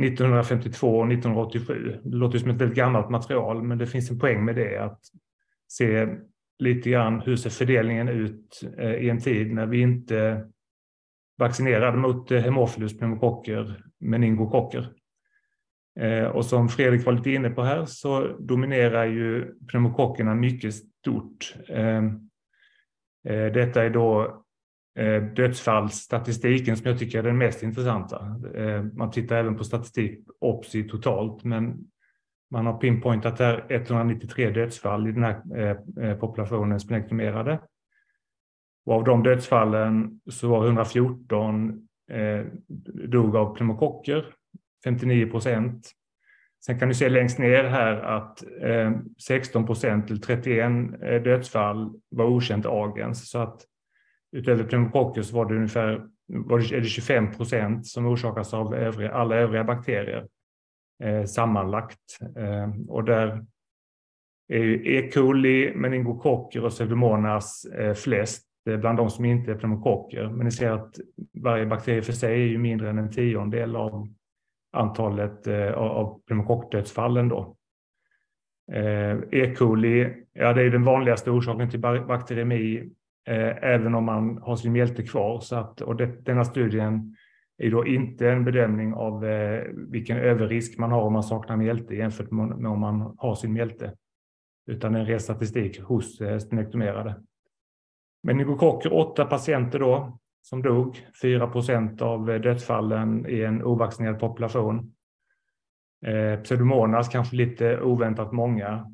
1952 0.00 0.98
och 0.98 1.12
1987. 1.12 2.00
Det 2.04 2.16
låter 2.16 2.38
som 2.38 2.50
ett 2.50 2.60
väldigt 2.60 2.76
gammalt 2.76 3.10
material, 3.10 3.62
men 3.62 3.78
det 3.78 3.86
finns 3.86 4.10
en 4.10 4.18
poäng 4.18 4.44
med 4.44 4.56
det, 4.56 4.76
att 4.76 5.00
se 5.68 6.08
lite 6.58 6.90
grann 6.90 7.20
hur 7.20 7.36
ser 7.36 7.50
fördelningen 7.50 8.08
ut 8.08 8.60
i 9.00 9.08
en 9.10 9.20
tid 9.20 9.54
när 9.54 9.66
vi 9.66 9.80
inte 9.80 10.48
vaccinerad 11.38 11.98
mot 11.98 12.30
eh, 12.30 12.42
hemofilus 12.42 12.98
pneumokocker, 12.98 13.84
meningokocker. 14.00 14.92
Eh, 16.00 16.24
och 16.24 16.44
som 16.44 16.68
Fredrik 16.68 17.06
var 17.06 17.12
lite 17.12 17.30
inne 17.30 17.50
på 17.50 17.62
här 17.62 17.84
så 17.84 18.36
dominerar 18.38 19.04
ju 19.04 19.54
pneumokockerna 19.70 20.34
mycket 20.34 20.74
stort. 20.74 21.54
Eh, 21.68 22.02
detta 23.52 23.84
är 23.84 23.90
då 23.90 24.42
dödsfallsstatistiken 25.36 26.76
som 26.76 26.90
jag 26.90 26.98
tycker 26.98 27.18
är 27.18 27.22
den 27.22 27.38
mest 27.38 27.62
intressanta. 27.62 28.40
Man 28.92 29.10
tittar 29.10 29.36
även 29.36 29.56
på 29.56 29.64
statistik 29.64 30.20
OPSI 30.40 30.88
totalt, 30.88 31.44
men 31.44 31.76
man 32.50 32.66
har 32.66 32.78
pinpointat 32.78 33.38
här 33.38 33.66
193 33.68 34.50
dödsfall 34.50 35.08
i 35.08 35.12
den 35.12 35.22
här 35.24 36.14
populationen 36.14 36.80
splenektomerade. 36.80 37.58
Och 38.86 38.94
av 38.94 39.04
de 39.04 39.22
dödsfallen 39.22 40.20
så 40.30 40.48
var 40.48 40.66
114 40.66 41.88
eh, 42.10 42.46
dog 43.08 43.36
av 43.36 43.56
pneumokocker, 43.56 44.34
59 44.84 45.30
procent. 45.30 45.90
Sen 46.66 46.78
kan 46.78 46.88
du 46.88 46.94
se 46.94 47.08
längst 47.08 47.38
ner 47.38 47.64
här 47.64 47.92
att 47.96 48.44
eh, 48.62 48.92
16 49.26 49.66
procent 49.66 50.06
till 50.06 50.20
31 50.20 50.72
eh, 51.02 51.22
dödsfall 51.22 52.00
var 52.08 52.24
okänt 52.24 52.66
agens. 52.66 53.30
Så 53.30 53.38
att 53.38 53.64
utöver 54.32 54.64
pneumokocker 54.64 55.22
så 55.22 55.36
var 55.36 55.46
det 55.46 55.56
ungefär 55.56 56.06
är 56.72 56.80
det 56.80 56.88
25 56.88 57.32
procent 57.32 57.86
som 57.86 58.06
orsakas 58.06 58.54
av 58.54 58.74
övriga, 58.74 59.12
alla 59.12 59.36
övriga 59.36 59.64
bakterier 59.64 60.26
eh, 61.02 61.24
sammanlagt. 61.24 62.18
Eh, 62.36 62.70
och 62.88 63.04
där 63.04 63.44
är 64.48 64.86
E. 64.86 65.10
coli, 65.10 65.72
meningokocker 65.74 66.64
och 66.64 66.70
pseudomonas 66.70 67.64
eh, 67.64 67.94
flest 67.94 68.46
Eh, 68.66 68.76
bland 68.76 68.98
de 68.98 69.10
som 69.10 69.24
inte 69.24 69.50
är 69.50 69.54
pneumokocker. 69.54 70.28
Men 70.28 70.44
ni 70.44 70.50
ser 70.50 70.70
att 70.70 70.94
varje 71.42 71.66
bakterie 71.66 72.02
för 72.02 72.12
sig 72.12 72.32
är 72.32 72.46
ju 72.46 72.58
mindre 72.58 72.90
än 72.90 72.98
en 72.98 73.10
tiondel 73.10 73.76
av 73.76 74.08
antalet 74.72 75.46
eh, 75.46 75.72
av 75.72 76.20
pneumokockdödsfallen. 76.26 77.28
Då. 77.28 77.56
Eh, 78.72 79.16
e. 79.30 79.54
coli, 79.54 80.24
ja 80.32 80.52
det 80.52 80.62
är 80.62 80.70
den 80.70 80.84
vanligaste 80.84 81.30
orsaken 81.30 81.70
till 81.70 81.80
bakteriemi 81.80 82.90
även 83.28 83.94
om 83.94 84.04
man 84.04 84.38
har 84.38 84.56
sin 84.56 84.72
mjälte 84.72 85.02
kvar. 85.02 85.40
Så 85.40 85.56
att, 85.56 85.80
och 85.80 85.96
det, 85.96 86.06
denna 86.06 86.44
studien 86.44 87.16
är 87.58 87.70
då 87.70 87.86
inte 87.86 88.30
en 88.30 88.44
bedömning 88.44 88.94
av 88.94 89.24
vilken 89.74 90.18
överrisk 90.18 90.78
man 90.78 90.92
har 90.92 91.02
om 91.02 91.12
man 91.12 91.22
saknar 91.22 91.56
mjälte 91.56 91.94
jämfört 91.94 92.30
med 92.30 92.66
om 92.66 92.80
man 92.80 93.16
har 93.18 93.34
sin 93.34 93.52
mjälte. 93.52 93.92
Utan 94.66 94.94
en 94.94 95.06
ren 95.06 95.20
statistik 95.20 95.80
hos 95.80 96.18
stenektomerade. 96.40 97.14
Meningokocker, 98.26 98.92
åtta 98.92 99.24
patienter 99.24 99.78
då 99.78 100.18
som 100.42 100.62
dog. 100.62 101.06
4 101.22 101.46
procent 101.46 102.02
av 102.02 102.30
eh, 102.30 102.40
dödsfallen 102.40 103.26
i 103.28 103.42
en 103.42 103.64
ovaccinerad 103.64 104.20
population. 104.20 104.92
Eh, 106.06 106.40
Pseudomonas 106.40 107.08
kanske 107.08 107.36
lite 107.36 107.80
oväntat 107.80 108.32
många. 108.32 108.92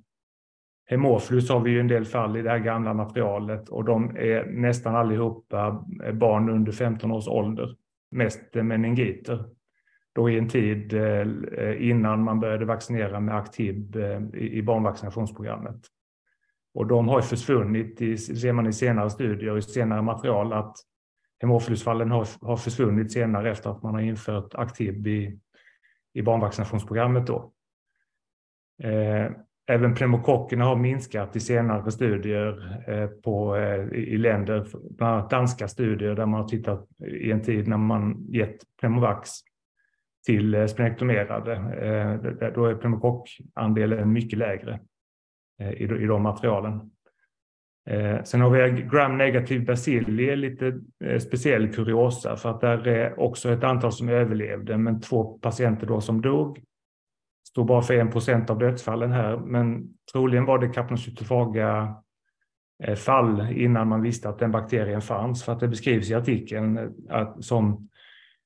Hemoflus 0.87 1.51
har 1.51 1.61
vi 1.61 1.71
ju 1.71 1.81
en 1.81 1.89
del 1.89 2.05
fall 2.05 2.37
i 2.37 2.43
det 2.43 2.51
här 2.51 2.59
gamla 2.59 2.95
materialet 2.95 3.69
och 3.69 3.85
de 3.85 4.17
är 4.17 4.45
nästan 4.45 4.97
allihopa 4.97 5.85
eh, 6.05 6.13
barn 6.13 6.51
under 6.51 6.73
15 6.73 7.13
års 7.13 7.29
ålder. 7.29 7.77
Mest 8.11 8.57
eh, 8.57 8.63
meningiter. 8.63 9.45
Då 10.15 10.31
i 10.31 10.39
en 10.39 10.49
tid 10.49 10.95
innan 11.79 12.23
man 12.23 12.41
började 12.41 12.65
vaccinera 12.65 13.21
med 13.21 13.37
aktiv 13.37 13.97
i 14.35 14.63
barnvaccinationsprogrammet. 14.63 15.81
Och 16.75 16.87
de 16.87 17.09
har 17.09 17.21
försvunnit, 17.21 18.03
i, 18.03 18.19
ser 18.19 18.53
man 18.53 18.67
i 18.67 18.73
senare 18.73 19.11
studier 19.11 19.51
och 19.51 19.59
i 19.59 19.63
senare 19.63 20.03
material, 20.03 20.53
att 20.53 20.77
hemofylusfallen 21.41 22.11
har, 22.11 22.29
har 22.41 22.57
försvunnit 22.57 23.13
senare 23.13 23.51
efter 23.51 23.71
att 23.71 23.83
man 23.83 23.95
har 23.95 24.01
infört 24.01 24.55
aktiv 24.55 25.07
i, 25.07 25.39
i 26.13 26.23
barnvaccinationsprogrammet. 26.23 27.27
Då. 27.27 27.53
Eh, 28.83 29.31
även 29.67 29.95
pneumokockerna 29.95 30.65
har 30.65 30.77
minskat 30.77 31.37
i 31.37 31.41
senare 31.41 31.91
studier 31.91 32.81
eh, 32.89 33.07
på, 33.07 33.57
eh, 33.57 33.87
i 33.93 34.17
länder, 34.19 34.67
bland 34.91 35.15
annat 35.15 35.31
danska 35.31 35.69
studier 35.69 36.15
där 36.15 36.27
man 36.27 36.41
har 36.41 36.49
tittat 36.49 36.89
i 37.07 37.31
en 37.31 37.43
tid 37.43 37.69
när 37.69 37.77
man 37.77 38.27
gett 38.29 38.57
pneumovax 38.81 39.31
till 40.27 40.55
eh, 40.55 40.67
splenektomerade. 40.67 41.55
Eh, 41.55 42.51
då 42.55 42.65
är 42.65 42.75
pneumokockandelen 42.75 44.13
mycket 44.13 44.39
lägre. 44.39 44.81
Eh, 45.63 45.73
I, 45.73 45.85
i 45.85 46.07
de 46.07 46.23
materialen. 46.23 46.91
Eh, 47.87 48.23
sen 48.23 48.41
har 48.41 48.51
vi 48.51 48.83
gram-negativ 48.83 49.67
bacilli, 49.67 50.37
lite 50.37 50.81
eh, 51.05 51.19
speciell 51.19 51.75
kuriosa 51.75 52.37
för 52.37 52.51
att 52.51 52.61
där 52.61 52.89
är 52.89 53.21
också 53.21 53.53
ett 53.53 53.65
antal 53.65 53.93
som 53.93 54.09
överlevde, 54.09 54.79
men 54.79 55.01
två 55.01 55.39
patienter 55.39 55.87
då 55.87 56.01
som 56.01 56.21
dog. 56.21 56.61
Står 57.49 57.65
bara 57.65 57.83
för 57.83 57.95
en 57.95 58.11
procent 58.11 58.51
av 58.51 58.59
dödsfallen 58.59 59.13
här, 59.13 59.37
men 59.37 59.89
troligen 60.13 60.45
var 60.45 60.59
det 60.59 60.69
kapnocytofaga 60.69 61.97
eh, 62.85 62.95
fall 62.95 63.53
innan 63.53 63.89
man 63.89 64.03
visste 64.03 64.29
att 64.29 64.39
den 64.39 64.51
bakterien 64.51 65.03
fanns, 65.03 65.45
för 65.45 65.53
att 65.53 65.61
det 65.61 65.69
beskrivs 65.69 66.11
i 66.11 66.15
artikeln 66.15 66.79
eh, 66.79 66.89
att, 67.09 67.45
som 67.45 67.89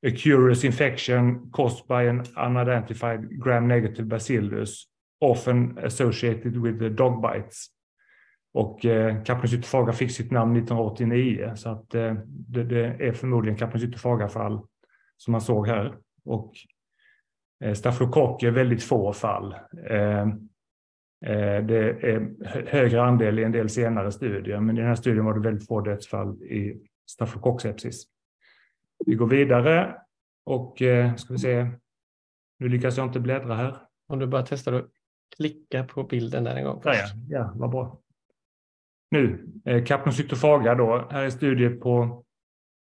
a 0.06 0.10
curious 0.16 0.64
infection 0.64 1.50
caused 1.52 1.86
by 1.88 2.08
an 2.08 2.24
unidentified 2.36 3.44
gram-negative 3.44 4.08
bacillus 4.08 4.86
often 5.20 5.78
associated 5.78 6.56
with 6.56 6.78
the 6.78 6.88
dog 6.88 7.22
bites. 7.22 7.66
Och 8.54 8.84
eh, 8.84 9.22
Capnocytofaga 9.22 9.92
fick 9.92 10.10
sitt 10.10 10.30
namn 10.30 10.56
1989 10.56 11.52
så 11.56 11.68
att 11.68 11.94
eh, 11.94 12.14
det, 12.26 12.64
det, 12.64 12.86
är 12.86 13.12
förmodligen 13.12 13.58
Capnocytofaga-fall 13.58 14.60
som 15.16 15.32
man 15.32 15.40
såg 15.40 15.68
här. 15.68 15.96
Och 16.24 16.52
eh, 17.64 17.74
stafylokock 17.74 18.42
är 18.42 18.50
väldigt 18.50 18.82
få 18.82 19.12
fall. 19.12 19.52
Eh, 19.90 20.20
eh, 21.24 21.64
det 21.64 22.04
är 22.04 22.30
högre 22.66 23.02
andel 23.02 23.38
i 23.38 23.44
en 23.44 23.52
del 23.52 23.68
senare 23.68 24.12
studier, 24.12 24.60
men 24.60 24.76
i 24.76 24.80
den 24.80 24.88
här 24.88 24.96
studien 24.96 25.24
var 25.24 25.34
det 25.34 25.40
väldigt 25.40 25.68
få 25.68 25.80
dödsfall 25.80 26.42
i 26.42 26.80
stafylokocksepsis. 27.10 28.04
Vi 29.06 29.14
går 29.14 29.26
vidare 29.26 29.96
och 30.44 30.82
eh, 30.82 31.14
ska 31.14 31.32
vi 31.32 31.38
se. 31.38 31.66
Nu 32.58 32.68
lyckas 32.68 32.96
jag 32.96 33.06
inte 33.06 33.20
bläddra 33.20 33.54
här. 33.54 33.76
Om 34.08 34.18
du 34.18 34.26
bara 34.26 34.42
testar 34.46 34.72
att 34.72 34.90
klicka 35.36 35.84
på 35.84 36.02
bilden 36.02 36.44
där 36.44 36.56
en 36.56 36.64
gång. 36.64 36.80
Ja, 36.84 36.94
ja, 36.94 37.06
ja 37.28 37.52
vad 37.54 37.70
bra. 37.70 37.98
Nu, 39.10 39.48
eh, 39.64 39.84
kapnocytofaga 39.84 40.74
då. 40.74 41.08
Här 41.10 41.22
är 41.22 41.30
studier 41.30 41.70
på 41.70 42.24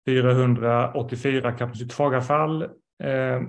484 0.06 1.52
kapnocytofaga-fall 1.52 2.62
eh, 3.02 3.42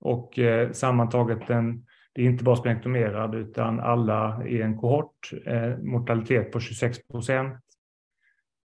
och 0.00 0.38
eh, 0.38 0.70
sammantaget 0.70 1.46
den, 1.46 1.86
det 2.12 2.22
är 2.22 2.26
inte 2.26 2.44
bara 2.44 2.56
spenektomerad 2.56 3.34
utan 3.34 3.80
alla 3.80 4.46
i 4.46 4.62
en 4.62 4.78
kohort, 4.78 5.30
eh, 5.46 5.78
mortalitet 5.78 6.52
på 6.52 6.60
26 6.60 7.08
procent. 7.08 7.60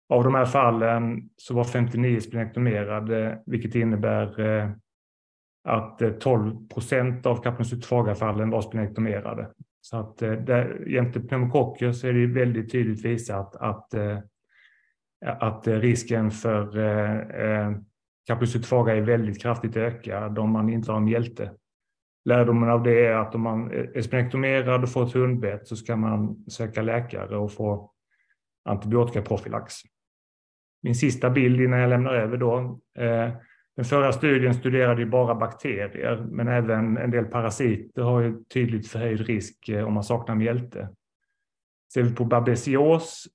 Av 0.09 0.23
de 0.23 0.35
här 0.35 0.45
fallen 0.45 1.29
så 1.37 1.53
var 1.53 1.63
59 1.63 2.19
spenektomerade, 2.19 3.43
vilket 3.45 3.75
innebär 3.75 4.39
att 5.63 6.01
12 6.19 6.67
procent 6.67 7.25
av 7.25 7.41
kapnocytofaga-fallen 7.43 8.49
var 8.49 8.61
spenektomerade. 8.61 9.51
Så 9.81 9.97
att 9.97 10.21
eh, 10.21 10.31
där, 10.31 10.85
jämte 10.87 11.19
pneumokocker 11.19 11.91
så 11.91 12.07
är 12.07 12.13
det 12.13 12.27
väldigt 12.27 12.71
tydligt 12.71 13.05
visat 13.05 13.55
att, 13.55 13.93
eh, 13.93 14.17
att, 15.25 15.43
att 15.43 15.67
risken 15.67 16.31
för 16.31 16.65
kapacitet 16.65 17.85
kapnocytofaga 18.27 18.95
är 18.95 19.01
väldigt 19.01 19.41
kraftigt 19.41 19.77
ökad 19.77 20.39
om 20.39 20.51
man 20.51 20.69
inte 20.69 20.91
har 20.91 20.99
mjälte. 20.99 21.51
Lärdomen 22.25 22.69
av 22.69 22.83
det 22.83 23.05
är 23.05 23.15
att 23.15 23.35
om 23.35 23.41
man 23.41 23.71
är 23.71 24.01
spenektomerad 24.01 24.83
och 24.83 24.89
får 24.89 25.07
ett 25.07 25.13
hundbett 25.13 25.67
så 25.67 25.75
ska 25.75 25.95
man 25.95 26.45
söka 26.47 26.81
läkare 26.81 27.37
och 27.37 27.51
få 27.51 27.91
antibiotikaprofylax. 28.65 29.75
Min 30.83 30.95
sista 30.95 31.29
bild 31.29 31.61
innan 31.61 31.79
jag 31.79 31.89
lämnar 31.89 32.13
över 32.13 32.37
då. 32.37 32.79
Den 33.79 33.85
förra 33.85 34.11
studien 34.11 34.53
studerade 34.53 35.01
ju 35.01 35.07
bara 35.07 35.35
bakterier, 35.35 36.27
men 36.31 36.47
även 36.47 36.97
en 36.97 37.11
del 37.11 37.25
parasiter 37.25 38.01
har 38.01 38.21
ju 38.21 38.43
tydligt 38.43 38.87
förhöjd 38.87 39.21
risk 39.21 39.69
eh, 39.69 39.87
om 39.87 39.93
man 39.93 40.03
saknar 40.03 40.35
mjälte. 40.35 40.89
Ser 41.93 42.03
vi 42.03 42.15
på 42.15 42.25
babesios 42.25 43.27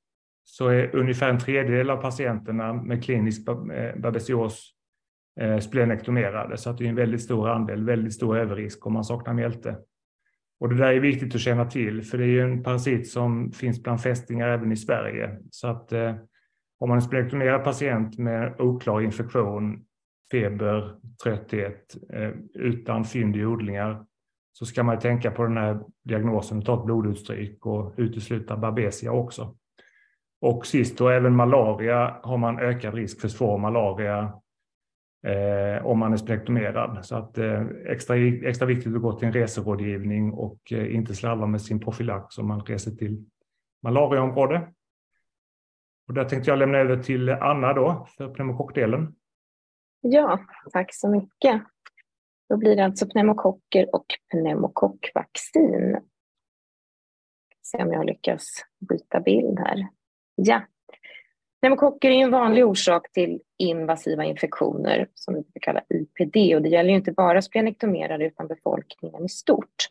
så 0.44 0.68
är 0.68 0.96
ungefär 0.96 1.28
en 1.28 1.38
tredjedel 1.38 1.90
av 1.90 1.96
patienterna 1.96 2.72
med 2.72 3.04
klinisk 3.04 3.48
eh, 3.48 3.96
babesios 3.96 4.70
eh, 5.40 5.58
splenektomerade, 5.58 6.56
så 6.56 6.70
att 6.70 6.78
det 6.78 6.84
är 6.84 6.88
en 6.88 6.94
väldigt 6.94 7.22
stor 7.22 7.48
andel, 7.48 7.84
väldigt 7.84 8.14
stor 8.14 8.38
överrisk 8.38 8.86
om 8.86 8.92
man 8.92 9.04
saknar 9.04 9.34
mjälte. 9.34 9.76
Och 10.60 10.68
det 10.68 10.76
där 10.76 10.92
är 10.92 11.00
viktigt 11.00 11.34
att 11.34 11.40
känna 11.40 11.64
till, 11.64 12.02
för 12.02 12.18
det 12.18 12.24
är 12.24 12.28
ju 12.28 12.40
en 12.40 12.62
parasit 12.62 13.08
som 13.08 13.52
finns 13.52 13.82
bland 13.82 14.00
fästingar 14.00 14.48
även 14.48 14.72
i 14.72 14.76
Sverige. 14.76 15.38
Så 15.50 15.68
att 15.68 15.92
eh, 15.92 16.14
om 16.78 16.88
man 16.88 16.98
är 16.98 17.02
splenektomerad 17.02 17.64
patient 17.64 18.18
med 18.18 18.60
oklar 18.60 19.00
infektion 19.00 19.84
feber, 20.30 20.96
trötthet 21.24 21.96
eh, 22.12 22.30
utan 22.54 23.04
fynd 23.04 23.36
i 23.36 23.44
odlingar 23.44 24.04
så 24.52 24.66
ska 24.66 24.82
man 24.82 24.98
tänka 24.98 25.30
på 25.30 25.42
den 25.42 25.56
här 25.56 25.80
diagnosen 26.04 26.62
ta 26.62 26.78
ett 26.78 26.84
blodutstryk 26.84 27.66
och 27.66 27.94
utesluta 27.96 28.56
babesia 28.56 29.12
också. 29.12 29.56
Och 30.40 30.66
sist 30.66 30.98
då 30.98 31.08
även 31.08 31.36
malaria 31.36 32.16
har 32.22 32.36
man 32.36 32.58
ökad 32.58 32.94
risk 32.94 33.20
för 33.20 33.28
svår 33.28 33.58
malaria 33.58 34.32
eh, 35.26 35.86
om 35.86 35.98
man 35.98 36.12
är 36.12 36.16
spektromerad. 36.16 37.06
Så 37.06 37.16
att 37.16 37.38
eh, 37.38 37.62
extra, 37.86 38.16
extra 38.16 38.66
viktigt 38.66 38.94
att 38.94 39.02
gå 39.02 39.12
till 39.12 39.28
en 39.28 39.34
reserådgivning 39.34 40.32
och 40.32 40.58
eh, 40.72 40.94
inte 40.94 41.14
slarva 41.14 41.46
med 41.46 41.62
sin 41.62 41.80
profylax 41.80 42.38
om 42.38 42.48
man 42.48 42.60
reser 42.60 42.90
till 42.90 43.24
malariaområde. 43.82 44.68
Och 46.08 46.14
där 46.14 46.24
tänkte 46.24 46.50
jag 46.50 46.58
lämna 46.58 46.78
över 46.78 46.96
till 46.96 47.30
Anna 47.30 47.72
då 47.72 48.06
för 48.16 48.28
pneumokockdelen. 48.28 49.14
Ja, 50.06 50.40
tack 50.72 50.94
så 50.94 51.08
mycket. 51.08 51.62
Då 52.48 52.56
blir 52.56 52.76
det 52.76 52.84
alltså 52.84 53.06
pneumokocker 53.06 53.94
och 53.94 54.06
pneumokockvaccin. 54.32 56.00
Se 57.62 57.82
om 57.82 57.92
jag 57.92 58.06
lyckas 58.06 58.64
byta 58.88 59.20
bild 59.20 59.58
här. 59.58 59.88
Ja. 60.34 60.62
Pneumokocker 61.60 62.10
är 62.10 62.14
en 62.14 62.30
vanlig 62.30 62.66
orsak 62.66 63.12
till 63.12 63.40
invasiva 63.58 64.24
infektioner 64.24 65.08
som 65.14 65.34
vi 65.34 65.60
kallar 65.60 65.84
IPD 65.88 66.54
och 66.54 66.62
det 66.62 66.68
gäller 66.68 66.90
ju 66.90 66.96
inte 66.96 67.12
bara 67.12 67.42
splenektomerade 67.42 68.24
utan 68.24 68.46
befolkningen 68.46 69.24
i 69.24 69.28
stort. 69.28 69.88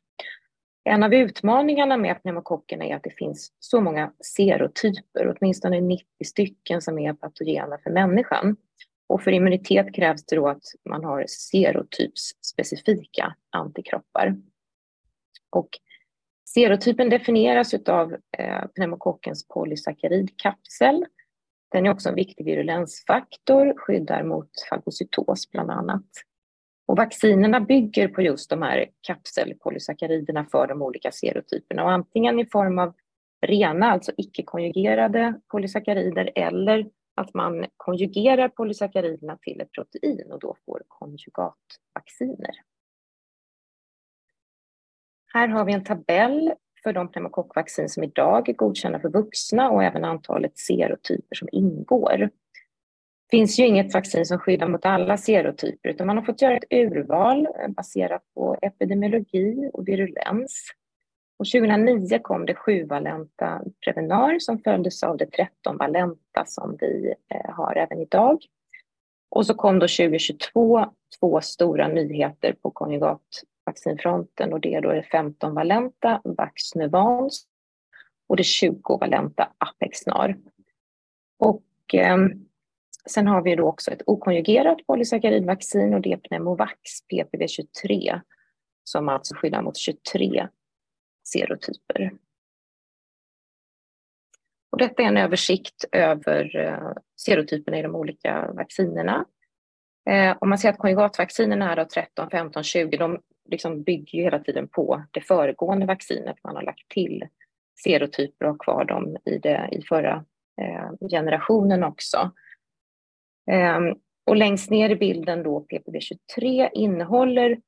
En 0.83 1.03
av 1.03 1.13
utmaningarna 1.13 1.97
med 1.97 2.21
pneumokockerna 2.21 2.85
är 2.85 2.95
att 2.95 3.03
det 3.03 3.17
finns 3.17 3.53
så 3.59 3.81
många 3.81 4.13
serotyper, 4.19 5.35
åtminstone 5.37 5.81
90 5.81 6.05
stycken 6.25 6.81
som 6.81 6.99
är 6.99 7.13
patogena 7.13 7.77
för 7.83 7.91
människan. 7.91 8.55
Och 9.13 9.21
för 9.21 9.31
immunitet 9.31 9.93
krävs 9.93 10.25
det 10.25 10.35
då 10.35 10.47
att 10.47 10.63
man 10.89 11.03
har 11.03 11.25
serotypsspecifika 11.27 13.35
antikroppar. 13.49 14.35
Och 15.49 15.69
serotypen 16.49 17.09
definieras 17.09 17.73
av 17.73 18.13
eh, 18.37 18.65
pneumokockens 18.75 19.47
polysackaridkapsel. 19.47 21.05
Den 21.71 21.85
är 21.85 21.89
också 21.89 22.09
en 22.09 22.15
viktig 22.15 22.45
virulensfaktor, 22.45 23.73
skyddar 23.77 24.23
mot 24.23 24.49
fagocytos 24.69 25.51
bland 25.51 25.71
annat. 25.71 26.07
Och 26.87 26.97
vaccinerna 26.97 27.59
bygger 27.59 28.07
på 28.07 28.21
just 28.21 28.49
de 28.49 28.61
här 28.61 28.89
kapselpolysackariderna 29.01 30.45
för 30.51 30.67
de 30.67 30.81
olika 30.81 31.11
serotyperna 31.11 31.83
och 31.83 31.91
antingen 31.91 32.39
i 32.39 32.45
form 32.45 32.79
av 32.79 32.93
rena, 33.45 33.91
alltså 33.91 34.11
icke-konjugerade 34.17 35.39
polysackarider 35.47 36.31
eller 36.35 36.89
att 37.15 37.33
man 37.33 37.65
konjugerar 37.77 38.49
polysackariderna 38.49 39.37
till 39.37 39.61
ett 39.61 39.71
protein 39.71 40.31
och 40.31 40.39
då 40.39 40.55
får 40.65 40.83
konjugatvacciner. 40.87 42.55
Här 45.33 45.47
har 45.47 45.65
vi 45.65 45.73
en 45.73 45.83
tabell 45.83 46.53
för 46.83 46.93
de 46.93 47.11
pneumokockvaccin 47.11 47.89
som 47.89 48.03
idag 48.03 48.49
är 48.49 48.53
godkända 48.53 48.99
för 48.99 49.09
vuxna 49.09 49.69
och 49.69 49.83
även 49.83 50.05
antalet 50.05 50.57
serotyper 50.57 51.35
som 51.35 51.49
ingår. 51.51 52.17
Det 52.17 53.37
finns 53.37 53.59
ju 53.59 53.67
inget 53.67 53.93
vaccin 53.93 54.25
som 54.25 54.39
skyddar 54.39 54.67
mot 54.67 54.85
alla 54.85 55.17
serotyper 55.17 55.89
utan 55.89 56.07
man 56.07 56.17
har 56.17 56.23
fått 56.23 56.41
göra 56.41 56.57
ett 56.57 56.73
urval 56.73 57.47
baserat 57.69 58.21
på 58.33 58.57
epidemiologi 58.61 59.69
och 59.73 59.87
virulens. 59.87 60.71
Och 61.39 61.45
2009 61.45 62.19
kom 62.19 62.45
det 62.45 62.55
sjuvalenta 62.55 63.61
Prevenar 63.85 64.39
som 64.39 64.59
följdes 64.59 65.03
av 65.03 65.17
det 65.17 65.25
13-valenta 65.65 66.22
som 66.45 66.77
vi 66.79 67.13
eh, 67.29 67.53
har 67.53 67.75
även 67.75 67.99
idag. 67.99 68.45
Och 69.29 69.45
så 69.45 69.53
kom 69.53 69.79
då 69.79 69.87
2022 69.87 70.85
två 71.19 71.41
stora 71.41 71.87
nyheter 71.87 72.53
på 72.61 72.71
konjugatvaccinfronten 72.71 74.53
och 74.53 74.59
det 74.59 74.75
är 74.75 74.81
då 74.81 74.91
det 74.91 75.05
15-valenta 75.11 76.21
Vaxnuvans 76.23 77.47
och 78.27 78.37
det 78.37 78.43
20-valenta 78.43 79.47
Apexnar. 79.57 80.37
Och 81.39 81.63
eh, 81.93 82.17
sen 83.09 83.27
har 83.27 83.41
vi 83.41 83.55
då 83.55 83.67
också 83.67 83.91
ett 83.91 84.01
okonjugerat 84.05 84.87
polysackaridvaccin 84.87 85.93
och 85.93 86.01
det 86.01 86.13
är 86.13 86.17
Pneumovax 86.17 86.79
PPV23 87.11 88.21
som 88.83 89.09
alltså 89.09 89.35
skyddar 89.35 89.61
mot 89.61 89.77
23 89.77 90.47
serotyper. 91.23 92.11
Och 94.73 94.79
detta 94.79 95.03
är 95.03 95.07
en 95.07 95.17
översikt 95.17 95.85
över 95.91 96.55
eh, 96.55 96.91
serotyperna 97.15 97.79
i 97.79 97.81
de 97.81 97.95
olika 97.95 98.51
vaccinerna. 98.51 99.25
Eh, 100.09 100.37
om 100.41 100.49
man 100.49 100.57
ser 100.57 100.69
att 100.69 100.77
konjugatvaccinerna 100.77 101.65
här 101.65 101.85
13, 101.85 102.29
15, 102.29 102.63
20, 102.63 102.97
de 102.97 103.19
liksom 103.49 103.83
bygger 103.83 104.17
ju 104.17 104.23
hela 104.23 104.39
tiden 104.39 104.67
på 104.67 105.03
det 105.11 105.21
föregående 105.21 105.85
vaccinet. 105.85 106.35
Man 106.43 106.55
har 106.55 106.63
lagt 106.63 106.89
till 106.89 107.27
serotyper 107.83 108.45
och 108.45 108.51
har 108.51 108.57
kvar 108.57 108.85
dem 108.85 109.17
i, 109.25 109.37
det, 109.37 109.69
i 109.71 109.81
förra 109.81 110.25
eh, 110.61 111.09
generationen 111.09 111.83
också. 111.83 112.31
Ehm, 113.51 113.95
och 114.25 114.35
längst 114.35 114.69
ner 114.69 114.89
i 114.89 114.95
bilden 114.95 115.43
då 115.43 115.65
PPV23 115.71 116.69
innehåller 116.73 117.61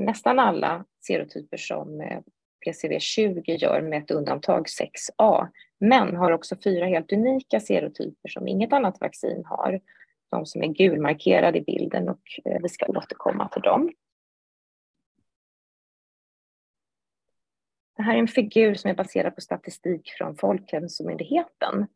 nästan 0.00 0.38
alla 0.38 0.84
serotyper 1.06 1.56
som 1.56 2.02
PCV20 2.66 3.56
gör 3.56 3.80
med 3.80 4.02
ett 4.02 4.10
undantag 4.10 4.66
6A, 4.66 5.48
men 5.80 6.16
har 6.16 6.32
också 6.32 6.56
fyra 6.64 6.86
helt 6.86 7.12
unika 7.12 7.60
serotyper 7.60 8.28
som 8.28 8.48
inget 8.48 8.72
annat 8.72 9.00
vaccin 9.00 9.44
har. 9.44 9.80
De 10.30 10.46
som 10.46 10.62
är 10.62 10.66
gulmarkerade 10.66 11.58
i 11.58 11.62
bilden 11.62 12.08
och 12.08 12.22
eh, 12.44 12.58
vi 12.62 12.68
ska 12.68 12.86
återkomma 12.86 13.48
till 13.48 13.62
dem. 13.62 13.92
Det 17.96 18.02
här 18.02 18.14
är 18.14 18.18
en 18.18 18.28
figur 18.28 18.74
som 18.74 18.90
är 18.90 18.94
baserad 18.94 19.34
på 19.34 19.40
statistik 19.40 20.10
från 20.18 20.36
Folkhälsomyndigheten 20.36 21.86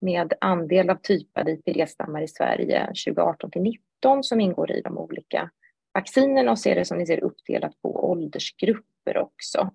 med 0.00 0.32
andel 0.40 0.90
av 0.90 0.96
typade 0.96 1.50
IPD-stammar 1.50 2.22
i 2.22 2.28
Sverige 2.28 2.86
2018 2.86 3.50
till 3.50 3.62
19 3.62 4.24
som 4.24 4.40
ingår 4.40 4.70
i 4.70 4.80
de 4.80 4.98
olika 4.98 5.50
vaccinerna 5.94 6.50
och 6.50 6.58
ser 6.58 6.74
det 6.74 6.84
som 6.84 6.98
ni 6.98 7.06
ser 7.06 7.24
uppdelat 7.24 7.82
på 7.82 8.10
åldersgrupper 8.10 9.18
också. 9.18 9.70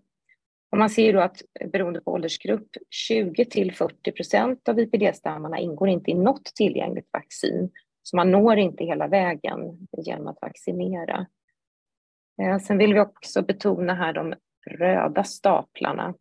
Och 0.71 0.77
man 0.77 0.89
ser 0.89 1.13
då 1.13 1.19
att 1.19 1.41
beroende 1.71 2.01
på 2.01 2.11
åldersgrupp, 2.11 2.69
20 2.89 3.45
till 3.45 3.73
40 3.73 4.11
procent 4.11 4.69
av 4.69 4.79
IPD-stammarna 4.79 5.59
ingår 5.59 5.89
inte 5.89 6.11
i 6.11 6.13
något 6.13 6.45
tillgängligt 6.45 7.09
vaccin. 7.13 7.71
Så 8.03 8.15
man 8.15 8.31
når 8.31 8.57
inte 8.57 8.83
hela 8.83 9.07
vägen 9.07 9.87
genom 9.97 10.27
att 10.27 10.41
vaccinera. 10.41 11.25
Eh, 12.41 12.59
sen 12.59 12.77
vill 12.77 12.93
vi 12.93 12.99
också 12.99 13.41
betona 13.41 13.93
här 13.93 14.13
de 14.13 14.33
röda 14.67 15.23
staplarna 15.23 16.13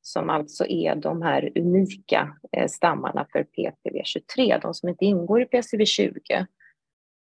som 0.00 0.30
alltså 0.30 0.66
är 0.66 0.94
de 0.94 1.22
här 1.22 1.52
unika 1.58 2.36
eh, 2.52 2.68
stammarna 2.68 3.26
för 3.32 3.46
PPV23, 3.56 4.60
de 4.62 4.74
som 4.74 4.88
inte 4.88 5.04
ingår 5.04 5.42
i 5.42 5.44
PCV20. 5.44 6.46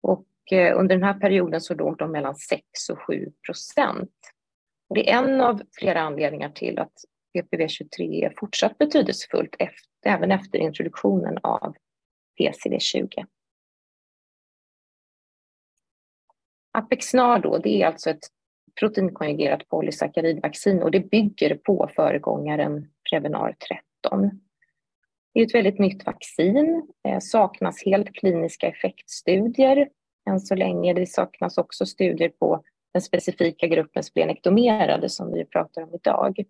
Och 0.03 0.27
eh, 0.53 0.79
under 0.79 0.97
den 0.97 1.05
här 1.05 1.21
perioden 1.21 1.61
så 1.61 1.75
låg 1.75 1.97
de 1.99 2.13
mellan 2.13 2.35
6 2.35 2.63
och 2.91 3.03
7 3.03 3.33
procent. 3.47 4.11
Och 4.91 4.97
det 4.97 5.11
är 5.11 5.19
en 5.19 5.41
av 5.41 5.63
flera 5.73 6.01
anledningar 6.01 6.51
till 6.51 6.79
att 6.79 6.93
PPV23 7.35 8.25
är 8.25 8.35
fortsatt 8.41 8.79
betydelsefullt 8.79 9.57
efter, 9.59 9.91
även 10.07 10.31
efter 10.33 10.59
introduktionen 10.59 11.39
av 11.43 11.75
PCV20. 12.41 13.27
Apexnar 16.73 17.39
då, 17.39 17.59
det 17.59 17.83
är 17.83 17.87
alltså 17.87 18.11
ett 18.11 18.29
proteinkonjugerat 18.81 19.69
polysackaridvaccin 19.69 20.83
och 20.83 20.91
det 20.91 21.11
bygger 21.11 21.55
på 21.55 21.91
föregångaren 21.97 22.91
Prevenar 23.11 23.57
13. 24.03 24.41
Det 25.35 25.41
är 25.41 25.47
ett 25.47 25.55
väldigt 25.55 25.79
nytt 25.79 26.07
vaccin, 26.07 26.89
det 27.03 27.21
saknas 27.23 27.85
helt 27.85 28.15
kliniska 28.15 28.67
effektstudier 28.69 29.89
än 30.31 30.41
så 30.41 30.55
länge. 30.55 30.95
Det 30.95 31.07
saknas 31.07 31.59
också 31.59 31.87
studier 31.87 32.29
på 32.29 32.63
den 32.93 33.03
specifika 33.03 33.67
gruppen 33.67 34.03
splenektomerade 34.03 35.09
som 35.09 35.33
vi 35.33 35.45
pratar 35.45 35.83
om 35.83 35.95
idag. 35.95 36.45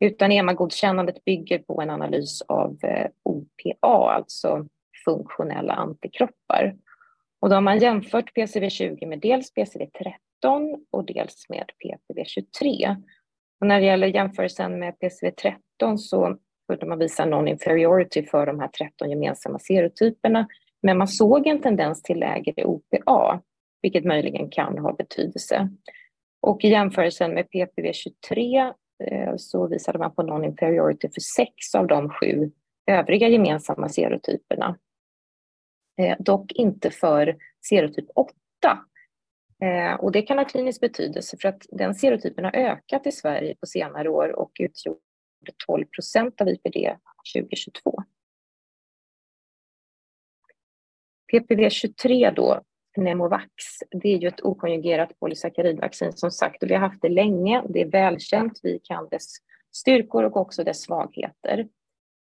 Utan 0.00 0.32
EMA-godkännandet 0.32 1.24
bygger 1.24 1.58
på 1.58 1.82
en 1.82 1.90
analys 1.90 2.42
av 2.42 2.78
eh, 2.82 3.06
OPA, 3.22 4.12
alltså 4.12 4.66
funktionella 5.04 5.72
antikroppar. 5.72 6.76
Och 7.40 7.48
då 7.48 7.56
har 7.56 7.60
man 7.60 7.78
jämfört 7.78 8.36
PCV20 8.36 9.06
med 9.06 9.20
dels 9.20 9.52
PCV13 9.54 10.76
och 10.90 11.04
dels 11.04 11.48
med 11.48 11.64
PCV23. 11.84 12.96
Och 13.60 13.66
när 13.66 13.80
det 13.80 13.86
gäller 13.86 14.06
jämförelsen 14.06 14.78
med 14.78 14.94
PCV13 14.94 15.96
så 15.96 16.36
kunde 16.68 16.86
man 16.86 16.98
visa 16.98 17.24
non-inferiority 17.24 18.22
för 18.22 18.46
de 18.46 18.60
här 18.60 18.68
13 18.68 19.10
gemensamma 19.10 19.58
serotyperna, 19.58 20.48
men 20.82 20.98
man 20.98 21.08
såg 21.08 21.46
en 21.46 21.60
tendens 21.60 22.02
till 22.02 22.18
lägre 22.18 22.64
OPA 22.64 23.40
vilket 23.82 24.04
möjligen 24.04 24.50
kan 24.50 24.78
ha 24.78 24.92
betydelse. 24.92 25.68
Och 26.40 26.64
i 26.64 26.68
jämförelsen 26.68 27.34
med 27.34 27.46
PPV23 27.46 28.72
eh, 29.04 29.34
så 29.36 29.66
visade 29.66 29.98
man 29.98 30.14
på 30.14 30.22
non-inferiority 30.22 31.08
för 31.08 31.20
sex 31.20 31.74
av 31.74 31.86
de 31.86 32.10
sju 32.10 32.50
övriga 32.86 33.28
gemensamma 33.28 33.88
serotyperna. 33.88 34.78
Eh, 36.00 36.16
dock 36.18 36.52
inte 36.52 36.90
för 36.90 37.36
serotyp 37.68 38.06
8. 38.14 38.32
Eh, 39.62 39.94
och 39.94 40.12
det 40.12 40.22
kan 40.22 40.38
ha 40.38 40.44
klinisk 40.44 40.80
betydelse 40.80 41.36
för 41.40 41.48
att 41.48 41.66
den 41.70 41.94
serotypen 41.94 42.44
har 42.44 42.56
ökat 42.56 43.06
i 43.06 43.12
Sverige 43.12 43.54
på 43.54 43.66
senare 43.66 44.08
år 44.08 44.38
och 44.38 44.52
utgjorde 44.60 45.00
12 45.66 45.84
procent 45.84 46.40
av 46.40 46.48
IPD 46.48 46.76
2022. 47.34 48.02
PPV23 51.32 52.34
då 52.34 52.62
Pneumovax, 52.94 53.48
det 53.90 54.08
är 54.08 54.18
ju 54.18 54.28
ett 54.28 54.44
okonjugerat 54.44 55.20
polysackaridvaccin 55.20 56.12
som 56.12 56.30
sagt 56.30 56.62
och 56.62 56.70
vi 56.70 56.74
har 56.74 56.80
haft 56.80 57.02
det 57.02 57.08
länge. 57.08 57.62
Det 57.68 57.80
är 57.80 57.90
välkänt, 57.90 58.60
vi 58.62 58.78
kan 58.84 59.08
dess 59.08 59.26
styrkor 59.72 60.24
och 60.24 60.36
också 60.36 60.64
dess 60.64 60.82
svagheter. 60.82 61.68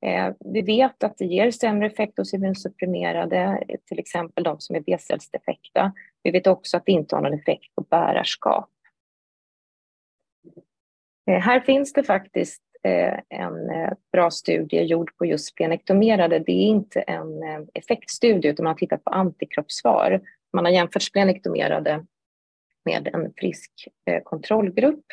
Eh, 0.07 0.35
vi 0.41 0.63
vet 0.63 1.05
att 1.05 1.19
det 1.19 1.25
ger 1.25 1.51
sämre 1.51 1.87
effekt 1.87 2.19
hos 2.19 2.35
immunsupprimerade, 2.35 3.65
till 3.87 3.99
exempel 3.99 4.45
de 4.45 4.61
som 4.61 4.77
är 4.77 4.81
B-cellsdefekta. 4.81 5.93
Vi 6.23 6.31
vet 6.31 6.47
också 6.47 6.77
att 6.77 6.87
det 6.87 6.93
inte 6.93 7.17
har 7.17 7.23
någon 7.23 7.39
effekt 7.39 7.75
på 7.75 7.83
bärarskap. 7.91 8.71
Eh, 11.31 11.39
här 11.39 11.61
finns 11.61 11.93
det 11.93 12.03
faktiskt 12.03 12.63
eh, 12.83 13.19
en 13.29 13.71
eh, 13.71 13.93
bra 14.13 14.31
studie 14.31 14.83
gjord 14.83 15.17
på 15.17 15.27
just 15.27 15.49
splenektomerade. 15.49 16.39
Det 16.39 16.53
är 16.53 16.67
inte 16.67 17.01
en 17.01 17.43
eh, 17.43 17.61
effektstudie 17.75 18.51
utan 18.51 18.65
man 18.65 18.71
har 18.71 18.79
tittat 18.79 19.05
på 19.05 19.11
antikroppssvar 19.11 20.21
man 20.53 20.65
har 20.65 20.73
jämfört 20.73 21.03
splenektomerade 21.03 22.07
med 22.85 23.09
en 23.15 23.33
frisk 23.37 23.89
eh, 24.07 24.23
kontrollgrupp, 24.23 25.05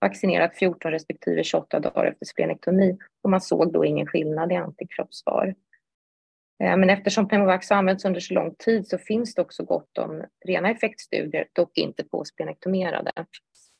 vaccinerat 0.00 0.56
14 0.56 0.90
respektive 0.90 1.44
28 1.44 1.80
dagar 1.80 2.04
efter 2.04 2.26
splenektomi 2.26 2.98
och 3.22 3.30
man 3.30 3.40
såg 3.40 3.72
då 3.72 3.84
ingen 3.84 4.06
skillnad 4.06 4.52
i 4.52 4.54
antikroppssvar. 4.54 5.54
Eh, 6.64 6.76
men 6.76 6.90
eftersom 6.90 7.28
Pneumovax 7.28 7.70
har 7.70 7.76
använts 7.76 8.04
under 8.04 8.20
så 8.20 8.34
lång 8.34 8.54
tid 8.54 8.88
så 8.88 8.98
finns 8.98 9.34
det 9.34 9.42
också 9.42 9.64
gott 9.64 9.98
om 9.98 10.24
rena 10.46 10.70
effektstudier, 10.70 11.46
dock 11.52 11.78
inte 11.78 12.04
på 12.04 12.24
splenektomerade. 12.24 13.12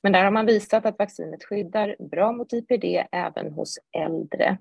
Men 0.02 0.12
där 0.12 0.24
har 0.24 0.30
man 0.30 0.46
visat 0.46 0.86
att 0.86 0.98
vaccinet 0.98 1.44
skyddar 1.44 1.96
bra 1.98 2.32
mot 2.32 2.52
IPD 2.52 2.84
även 3.12 3.52
hos 3.52 3.78
äldre. 3.96 4.58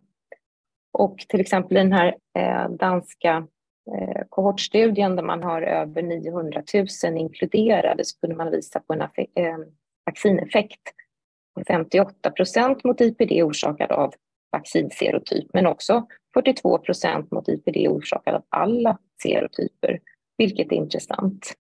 Och 0.92 1.18
till 1.30 1.40
exempel 1.40 1.78
i 1.78 1.80
den 1.80 1.94
här 1.94 2.16
eh, 2.38 2.70
danska 2.70 3.48
Eh, 3.96 4.24
kohortstudien 4.30 5.16
där 5.16 5.24
man 5.24 5.44
har 5.44 5.62
över 5.62 6.02
900 6.02 6.64
000 7.04 7.18
inkluderade 7.18 8.06
så 8.06 8.20
kunde 8.20 8.36
man 8.36 8.52
visa 8.52 8.80
på 8.80 8.94
en 8.94 9.02
eh, 9.02 9.58
vaccineffekt 10.06 10.82
på 11.56 11.64
58 11.68 12.32
procent 12.32 12.84
mot 12.84 13.02
IPD 13.02 13.44
orsakad 13.44 13.92
av 13.92 14.14
vaccinserotyp 14.52 15.54
men 15.54 15.68
också 15.68 16.08
42 16.34 16.78
procent 16.78 17.32
mot 17.32 17.50
IPD 17.50 17.88
orsakad 17.88 18.36
av 18.36 18.44
alla 18.50 18.98
serotyper, 19.24 20.00
vilket 20.38 20.72
är 20.72 20.76
intressant. 20.76 21.54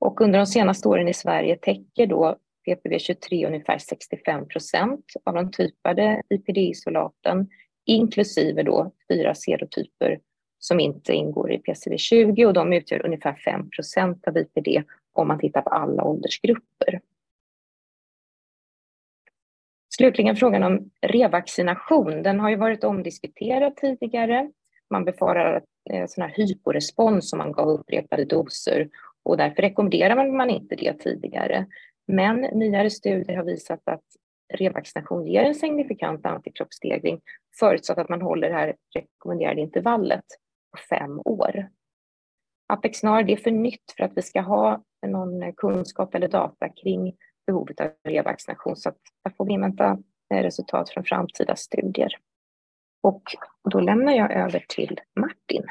Och 0.00 0.20
under 0.20 0.38
de 0.38 0.46
senaste 0.46 0.88
åren 0.88 1.08
i 1.08 1.14
Sverige 1.14 1.56
täcker 1.56 2.06
då 2.06 2.36
PPV23 2.68 3.46
ungefär 3.46 3.78
65 3.78 4.48
procent 4.48 5.04
av 5.24 5.34
de 5.34 5.50
typade 5.50 6.22
IPD-isolaten, 6.28 7.48
inklusive 7.86 8.62
då 8.62 8.92
fyra 9.08 9.34
serotyper 9.34 10.20
som 10.64 10.80
inte 10.80 11.12
ingår 11.12 11.52
i 11.52 11.58
PCV20 11.58 12.46
och 12.46 12.52
de 12.52 12.72
utgör 12.72 13.06
ungefär 13.06 13.34
5 13.34 13.70
av 14.26 14.38
IPD 14.38 14.84
om 15.12 15.28
man 15.28 15.38
tittar 15.38 15.62
på 15.62 15.70
alla 15.70 16.04
åldersgrupper. 16.04 17.00
Slutligen 19.96 20.36
frågan 20.36 20.62
om 20.62 20.90
revaccination. 21.00 22.22
Den 22.22 22.40
har 22.40 22.50
ju 22.50 22.56
varit 22.56 22.84
omdiskuterad 22.84 23.76
tidigare. 23.76 24.50
Man 24.90 25.04
befarar 25.04 25.56
att 25.56 25.64
eh, 25.90 26.06
sån 26.06 26.22
här 26.22 26.34
hyporespons 26.36 27.32
om 27.32 27.38
man 27.38 27.52
gav 27.52 27.68
upprepade 27.68 28.24
doser 28.24 28.88
och 29.22 29.36
därför 29.36 29.62
rekommenderar 29.62 30.32
man 30.32 30.50
inte 30.50 30.76
det 30.76 30.92
tidigare. 30.92 31.66
Men 32.06 32.40
nyare 32.40 32.90
studier 32.90 33.36
har 33.36 33.44
visat 33.44 33.80
att 33.84 34.04
revaccination 34.54 35.26
ger 35.26 35.42
en 35.42 35.54
signifikant 35.54 36.26
antikroppsstegring 36.26 37.20
förutsatt 37.58 37.98
att 37.98 38.08
man 38.08 38.22
håller 38.22 38.48
det 38.48 38.54
här 38.54 38.74
rekommenderade 38.94 39.60
intervallet 39.60 40.24
fem 40.88 41.20
år. 41.24 41.68
Apexnar 42.68 43.22
det 43.22 43.32
är 43.32 43.36
för 43.36 43.50
nytt 43.50 43.92
för 43.96 44.04
att 44.04 44.12
vi 44.16 44.22
ska 44.22 44.40
ha 44.40 44.84
någon 45.06 45.52
kunskap 45.52 46.14
eller 46.14 46.28
data 46.28 46.68
kring 46.68 47.16
behovet 47.46 47.80
av 47.80 47.90
revaccination 48.04 48.76
så 48.76 48.88
att 48.88 48.98
där 49.24 49.32
får 49.36 49.46
vi 49.46 49.52
invänta 49.52 49.98
eh, 50.34 50.42
resultat 50.42 50.90
från 50.90 51.04
framtida 51.04 51.56
studier. 51.56 52.16
Och 53.02 53.22
då 53.70 53.80
lämnar 53.80 54.12
jag 54.12 54.32
över 54.32 54.64
till 54.68 55.00
Martin. 55.20 55.66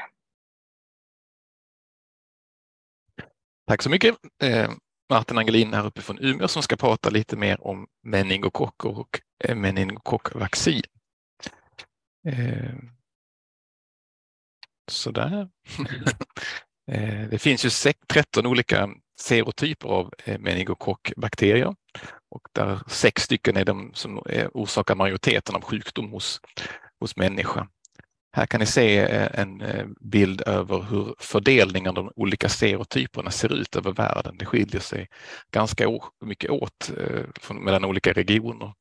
Tack 3.66 3.82
så 3.82 3.90
mycket. 3.90 4.16
Eh, 4.42 4.70
Martin 5.10 5.38
Angelin 5.38 5.74
här 5.74 5.86
uppe 5.86 6.00
från 6.02 6.18
Umeå 6.18 6.48
som 6.48 6.62
ska 6.62 6.76
prata 6.76 7.10
lite 7.10 7.36
mer 7.36 7.66
om 7.66 7.86
meningokocker 8.02 8.98
och 8.98 9.20
eh, 9.44 9.56
meningokockvaccin. 9.56 10.82
Sådär. 14.92 15.48
Eh, 16.90 17.28
det 17.30 17.38
finns 17.38 17.64
ju 17.64 17.92
13 18.08 18.46
olika 18.46 18.88
serotyper 19.20 19.88
av 19.88 20.12
eh, 20.24 20.38
meningokockbakterier 20.38 21.74
och 22.30 22.42
där 22.52 22.80
sex 22.86 23.22
stycken 23.22 23.56
är 23.56 23.64
de 23.64 23.90
som 23.94 24.22
eh, 24.28 24.48
orsakar 24.54 24.94
majoriteten 24.94 25.54
av 25.54 25.62
sjukdom 25.62 26.10
hos, 26.10 26.40
hos 27.00 27.16
människa. 27.16 27.68
Här 28.36 28.46
kan 28.46 28.60
ni 28.60 28.66
se 28.66 28.98
en 29.34 29.62
bild 30.00 30.42
över 30.46 30.82
hur 30.82 31.14
fördelningen 31.18 31.88
av 31.88 31.94
de 31.94 32.12
olika 32.16 32.48
serotyperna 32.48 33.30
ser 33.30 33.52
ut 33.52 33.76
över 33.76 33.92
världen. 33.92 34.36
Det 34.38 34.46
skiljer 34.46 34.80
sig 34.80 35.08
ganska 35.52 35.88
mycket 36.24 36.50
åt 36.50 36.90
mellan 37.50 37.84
olika 37.84 38.12
regioner. 38.12 38.72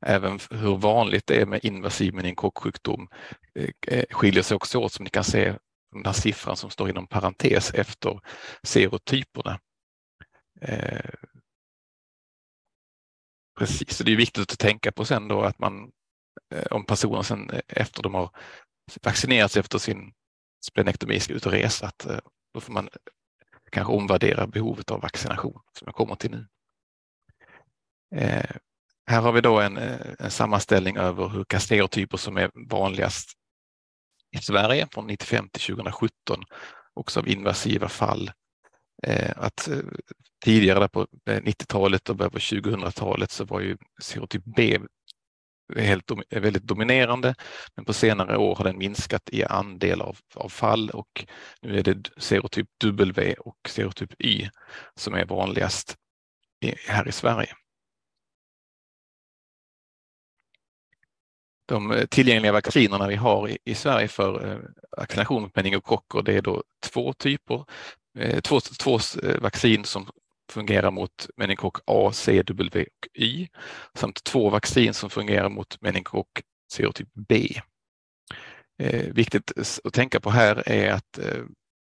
Även 0.00 0.38
hur 0.50 0.76
vanligt 0.76 1.26
det 1.26 1.40
är 1.40 1.46
med 1.46 1.64
invasiv 1.64 2.14
meningokocksjukdom 2.14 3.08
eh, 3.54 3.70
eh, 3.86 4.04
skiljer 4.10 4.42
sig 4.42 4.54
också 4.54 4.78
åt 4.78 4.92
som 4.92 5.04
ni 5.04 5.10
kan 5.10 5.24
se 5.24 5.54
den 5.92 6.04
här 6.04 6.12
siffran 6.12 6.56
som 6.56 6.70
står 6.70 6.90
inom 6.90 7.06
parentes 7.06 7.74
efter 7.74 8.20
serotyperna. 8.62 9.60
Eh, 10.60 11.10
precis, 13.58 13.96
så 13.96 14.04
det 14.04 14.12
är 14.12 14.16
viktigt 14.16 14.52
att 14.52 14.58
tänka 14.58 14.92
på 14.92 15.04
sen 15.04 15.28
då 15.28 15.42
att 15.42 15.58
man 15.58 15.90
eh, 16.54 16.66
om 16.70 16.84
personen 16.84 17.24
sen 17.24 17.50
efter 17.68 18.02
de 18.02 18.14
har 18.14 18.30
vaccinerats 19.02 19.56
efter 19.56 19.78
sin 19.78 20.12
splenektomi 20.66 21.20
ska 21.20 21.32
ut 21.34 21.46
och 21.46 21.52
resa, 21.52 21.86
att 21.86 22.06
då 22.54 22.60
får 22.60 22.72
man 22.72 22.88
kanske 23.70 23.92
omvärdera 23.92 24.46
behovet 24.46 24.90
av 24.90 25.00
vaccination 25.00 25.60
som 25.78 25.86
jag 25.86 25.94
kommer 25.94 26.14
till 26.14 26.30
nu. 26.30 26.46
Eh, 28.14 28.56
här 29.06 29.20
har 29.20 29.32
vi 29.32 29.40
då 29.40 29.60
en, 29.60 29.76
eh, 29.76 30.00
en 30.18 30.30
sammanställning 30.30 30.96
över 30.96 31.28
vilka 31.28 31.60
stereotyper 31.60 32.16
som 32.16 32.36
är 32.36 32.50
vanligast 32.70 33.32
i 34.36 34.38
Sverige 34.38 34.86
från 34.92 35.06
95 35.06 35.48
till 35.48 35.62
2017, 35.62 36.42
också 36.94 37.20
av 37.20 37.28
invasiva 37.28 37.88
fall. 37.88 38.30
Eh, 39.02 39.32
att 39.36 39.68
eh, 39.68 39.78
tidigare 40.44 40.88
på 40.88 41.06
90-talet 41.26 42.08
och 42.08 42.16
början 42.16 42.30
på 42.30 42.38
2000-talet 42.38 43.30
så 43.30 43.44
var 43.44 43.60
ju 43.60 43.76
serotyp 44.02 44.42
B 44.56 44.78
helt, 45.76 46.10
väldigt 46.30 46.62
dominerande, 46.62 47.34
men 47.74 47.84
på 47.84 47.92
senare 47.92 48.36
år 48.36 48.54
har 48.54 48.64
den 48.64 48.78
minskat 48.78 49.30
i 49.32 49.44
andel 49.44 50.00
av, 50.00 50.18
av 50.34 50.48
fall 50.48 50.90
och 50.90 51.26
nu 51.62 51.78
är 51.78 51.82
det 51.82 52.10
serotyp 52.16 52.68
W 52.84 53.34
och 53.34 53.56
serotyp 53.68 54.10
Y 54.18 54.48
som 54.94 55.14
är 55.14 55.24
vanligast 55.24 55.96
i, 56.64 56.74
här 56.88 57.08
i 57.08 57.12
Sverige. 57.12 57.54
De 61.66 61.90
eh, 61.90 62.06
tillgängliga 62.06 62.52
vaccinerna 62.52 63.08
vi 63.08 63.14
har 63.14 63.48
i, 63.48 63.58
i 63.64 63.74
Sverige 63.74 64.08
för 64.08 64.52
eh, 64.52 64.58
vaccination 64.96 65.42
mot 65.42 65.56
meningokocker, 65.56 66.22
det 66.22 66.32
är 66.32 66.42
då 66.42 66.62
två 66.86 67.12
typer. 67.12 67.64
Eh, 68.18 68.40
två, 68.40 68.60
två 68.60 68.98
vaccin 69.40 69.84
som 69.84 70.06
fungerar 70.52 70.90
mot 70.90 71.28
meningokock 71.36 71.78
A, 71.86 72.10
C, 72.12 72.42
W 72.42 72.82
och 72.82 73.08
Y 73.14 73.48
samt 73.94 74.24
två 74.24 74.50
vaccin 74.50 74.94
som 74.94 75.10
fungerar 75.10 75.48
mot 75.48 75.82
meningokock 75.82 76.28
serotyp 76.72 77.08
B. 77.28 77.48
Eh, 78.82 79.12
viktigt 79.12 79.52
att 79.84 79.92
tänka 79.92 80.20
på 80.20 80.30
här 80.30 80.68
är 80.68 80.92
att 80.92 81.18
eh, 81.18 81.42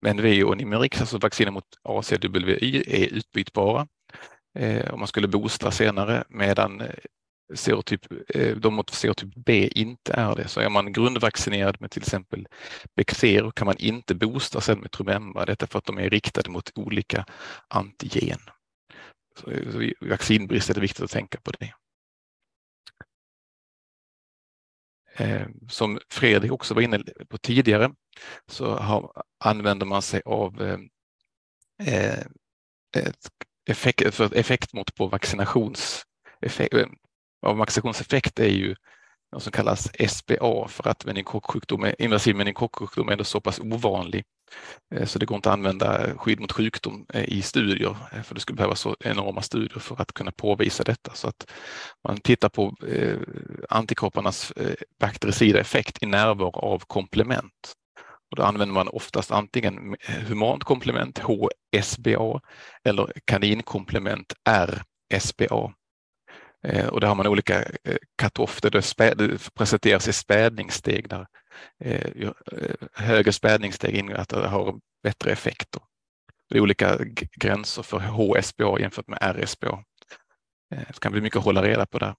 MNV 0.06 0.44
och 0.44 0.56
Nimerix, 0.56 1.00
alltså 1.00 1.18
vacciner 1.18 1.50
mot 1.50 1.64
A, 1.82 2.02
C, 2.02 2.16
W, 2.16 2.58
Y, 2.60 2.84
är 2.86 3.06
utbytbara 3.14 3.86
eh, 4.58 4.92
om 4.92 4.98
man 4.98 5.08
skulle 5.08 5.28
boosta 5.28 5.70
senare 5.70 6.24
medan 6.28 6.82
serotyp, 7.54 8.00
eh, 8.28 8.56
de 8.56 8.74
mot 8.74 8.90
serotyp 8.90 9.34
B 9.34 9.68
inte 9.74 10.12
är 10.12 10.34
det. 10.34 10.48
Så 10.48 10.60
är 10.60 10.68
man 10.68 10.92
grundvaccinerad 10.92 11.80
med 11.80 11.90
till 11.90 12.02
exempel 12.02 12.46
Bexero 12.96 13.50
kan 13.50 13.66
man 13.66 13.76
inte 13.78 14.14
boosta 14.14 14.60
sen 14.60 14.78
med 14.80 14.90
Trumemba, 14.90 15.44
detta 15.44 15.66
för 15.66 15.78
att 15.78 15.84
de 15.84 15.98
är 15.98 16.10
riktade 16.10 16.50
mot 16.50 16.70
olika 16.74 17.26
antigen. 17.68 18.40
Så 19.40 19.50
eh, 19.50 19.78
vid 19.78 19.94
vaccinbrist 20.00 20.70
är 20.70 20.74
det 20.74 20.80
viktigt 20.80 21.04
att 21.04 21.10
tänka 21.10 21.40
på 21.40 21.50
det. 21.50 21.74
Eh, 25.16 25.46
som 25.68 25.98
Fredrik 26.08 26.52
också 26.52 26.74
var 26.74 26.82
inne 26.82 27.04
på 27.28 27.38
tidigare 27.38 27.94
så 28.46 28.76
har, 28.76 29.22
använder 29.44 29.86
man 29.86 30.02
sig 30.02 30.22
av 30.24 30.62
eh, 31.78 32.18
ett 32.96 33.30
effekt, 33.68 34.14
för 34.14 34.34
effektmått 34.34 34.94
på 34.94 35.06
vaccinationseffekt, 35.06 36.74
av 37.44 37.56
vaccinationseffekt 37.56 38.38
är 38.38 38.48
ju 38.48 38.74
något 39.34 39.42
som 39.42 39.52
kallas 39.52 39.90
SBA 40.08 40.68
för 40.68 40.88
att 40.88 41.04
meningokocksjukdom, 41.04 41.92
invasiv 41.98 42.36
meningokocksjukdom 42.36 43.08
är 43.08 43.22
så 43.22 43.40
pass 43.40 43.60
ovanlig 43.60 44.24
eh, 44.94 45.06
så 45.06 45.18
det 45.18 45.26
går 45.26 45.36
inte 45.36 45.48
att 45.48 45.52
använda 45.52 46.16
skydd 46.16 46.40
mot 46.40 46.52
sjukdom 46.52 47.06
eh, 47.14 47.24
i 47.24 47.42
studier 47.42 47.96
eh, 48.12 48.22
för 48.22 48.34
det 48.34 48.40
skulle 48.40 48.56
behövas 48.56 48.80
så 48.80 48.96
enorma 49.00 49.42
studier 49.42 49.78
för 49.78 50.00
att 50.00 50.12
kunna 50.12 50.32
påvisa 50.32 50.84
detta. 50.84 51.14
Så 51.14 51.28
att 51.28 51.50
man 52.08 52.20
tittar 52.20 52.48
på 52.48 52.76
antikropparnas 53.68 54.52
baktericida 55.00 55.60
effekt 55.60 56.02
i 56.02 56.06
närvaro 56.06 56.58
av 56.58 56.78
komplement. 56.86 57.72
Och 58.30 58.36
då 58.36 58.42
använder 58.42 58.74
man 58.74 58.88
oftast 58.88 59.30
antingen 59.30 59.96
humant 60.28 60.64
komplement, 60.64 61.18
HSBA, 61.18 62.40
eller 62.84 63.12
kaninkomplement, 63.24 64.32
RSBA. 64.48 65.72
Eh, 66.64 66.86
och 66.86 67.00
där 67.00 67.08
har 67.08 67.14
man 67.14 67.26
olika 67.26 67.62
eh, 67.62 67.96
cut-off 68.22 68.60
där 68.60 68.70
det, 68.70 68.82
spä, 68.82 69.14
det 69.14 69.54
presenteras 69.54 70.08
i 70.08 70.12
spädningssteg 70.12 71.08
där 71.08 71.26
eh, 71.84 72.30
högre 72.92 73.32
spädningssteg 73.32 73.94
innebär 73.94 74.18
att 74.18 74.28
det 74.28 74.48
har 74.48 74.78
bättre 75.02 75.32
effekter. 75.32 75.82
Det 76.50 76.56
är 76.56 76.60
olika 76.60 76.98
gränser 77.36 77.82
för 77.82 77.98
HSBA 77.98 78.80
jämfört 78.80 79.08
med 79.08 79.18
RSBA. 79.20 79.84
Det 80.70 81.00
kan 81.00 81.12
bli 81.12 81.20
mycket 81.20 81.36
att 81.36 81.44
hålla 81.44 81.62
reda 81.62 81.86
på 81.86 81.98
där. 81.98 82.14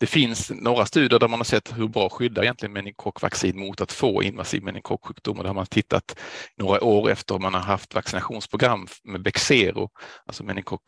Det 0.00 0.06
finns 0.06 0.50
några 0.50 0.86
studier 0.86 1.18
där 1.18 1.28
man 1.28 1.38
har 1.38 1.44
sett 1.44 1.78
hur 1.78 1.88
bra 1.88 2.08
skyddar 2.08 2.42
egentligen 2.42 2.72
meningokockvaccin 2.72 3.60
mot 3.60 3.80
att 3.80 3.92
få 3.92 4.22
invasiv 4.22 4.62
meningokocksjukdom 4.62 5.36
och 5.38 5.42
där 5.42 5.48
har 5.48 5.54
man 5.54 5.66
tittat 5.66 6.18
några 6.56 6.84
år 6.84 7.10
efter 7.10 7.38
man 7.38 7.54
har 7.54 7.60
haft 7.60 7.94
vaccinationsprogram 7.94 8.86
med 9.04 9.22
Bexero, 9.22 9.90
alltså 10.26 10.44
meningokock 10.44 10.82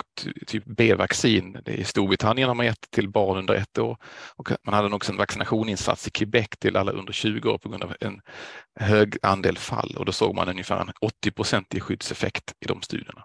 typ 0.46 0.64
B-vaccin. 0.64 1.58
I 1.66 1.84
Storbritannien 1.84 2.48
har 2.48 2.54
man 2.54 2.66
gett 2.66 2.90
till 2.90 3.08
barn 3.08 3.38
under 3.38 3.54
ett 3.54 3.78
år 3.78 3.96
och 4.36 4.50
man 4.64 4.74
hade 4.74 4.94
också 4.94 5.12
en 5.12 5.18
vaccinationsinsats 5.18 6.06
i 6.06 6.10
Quebec 6.10 6.48
till 6.58 6.76
alla 6.76 6.92
under 6.92 7.12
20 7.12 7.50
år 7.50 7.58
på 7.58 7.68
grund 7.68 7.82
av 7.82 7.96
en 8.00 8.20
hög 8.80 9.16
andel 9.22 9.58
fall 9.58 9.94
och 9.98 10.04
då 10.04 10.12
såg 10.12 10.34
man 10.34 10.48
ungefär 10.48 10.80
en 10.80 10.92
80 11.00 11.30
procentig 11.30 11.82
skyddseffekt 11.82 12.54
i 12.60 12.66
de 12.66 12.82
studierna. 12.82 13.24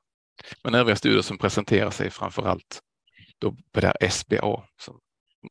Men 0.64 0.76
övriga 0.76 0.96
studier 0.96 1.22
som 1.22 1.38
presenterar 1.38 1.92
sig 1.92 2.10
framför 2.10 2.48
allt 2.48 2.80
då 3.40 3.52
på 3.52 3.82
det 3.82 3.88
här 3.88 4.10
SBA 4.10 4.64
som 4.82 5.00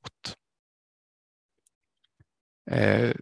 mot. 0.02 0.36
Eh, 2.70 3.12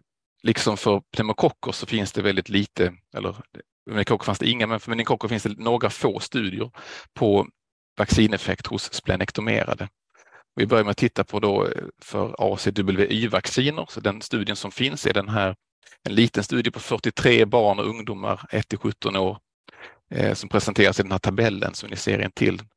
liksom 0.43 0.77
för 0.77 0.99
pneumokocker 0.99 1.71
så 1.71 1.85
finns 1.85 2.11
det 2.11 2.21
väldigt 2.21 2.49
lite, 2.49 2.93
eller 3.13 3.35
meningokocker 3.85 4.25
fanns 4.25 4.39
det 4.39 4.49
inga, 4.49 4.67
men 4.67 4.79
för 4.79 4.89
meningokocker 4.89 5.27
finns 5.27 5.43
det 5.43 5.57
några 5.57 5.89
få 5.89 6.19
studier 6.19 6.71
på 7.13 7.47
vaccineffekt 7.97 8.67
hos 8.67 8.93
splenektomerade. 8.93 9.89
Vi 10.55 10.67
börjar 10.67 10.83
med 10.83 10.91
att 10.91 10.97
titta 10.97 11.23
på 11.23 11.39
då 11.39 11.65
eh, 11.65 11.83
för 12.01 12.35
ACWY-vacciner, 12.37 13.85
så 13.89 13.99
den 13.99 14.21
studien 14.21 14.55
som 14.55 14.71
finns 14.71 15.05
är 15.07 15.13
den 15.13 15.29
här, 15.29 15.55
en 16.03 16.15
liten 16.15 16.43
studie 16.43 16.71
på 16.71 16.79
43 16.79 17.45
barn 17.45 17.79
och 17.79 17.85
ungdomar 17.85 18.41
1 18.49 18.67
till 18.67 18.77
17 18.79 19.15
år 19.15 19.37
eh, 20.11 20.33
som 20.33 20.49
presenteras 20.49 20.99
i 20.99 21.03
den 21.03 21.11
här 21.11 21.19
tabellen 21.19 21.73
som 21.73 21.89
ni 21.89 21.95
ser 21.95 22.19
en 22.19 22.31
till 22.31 22.59
Eh, 22.59 22.74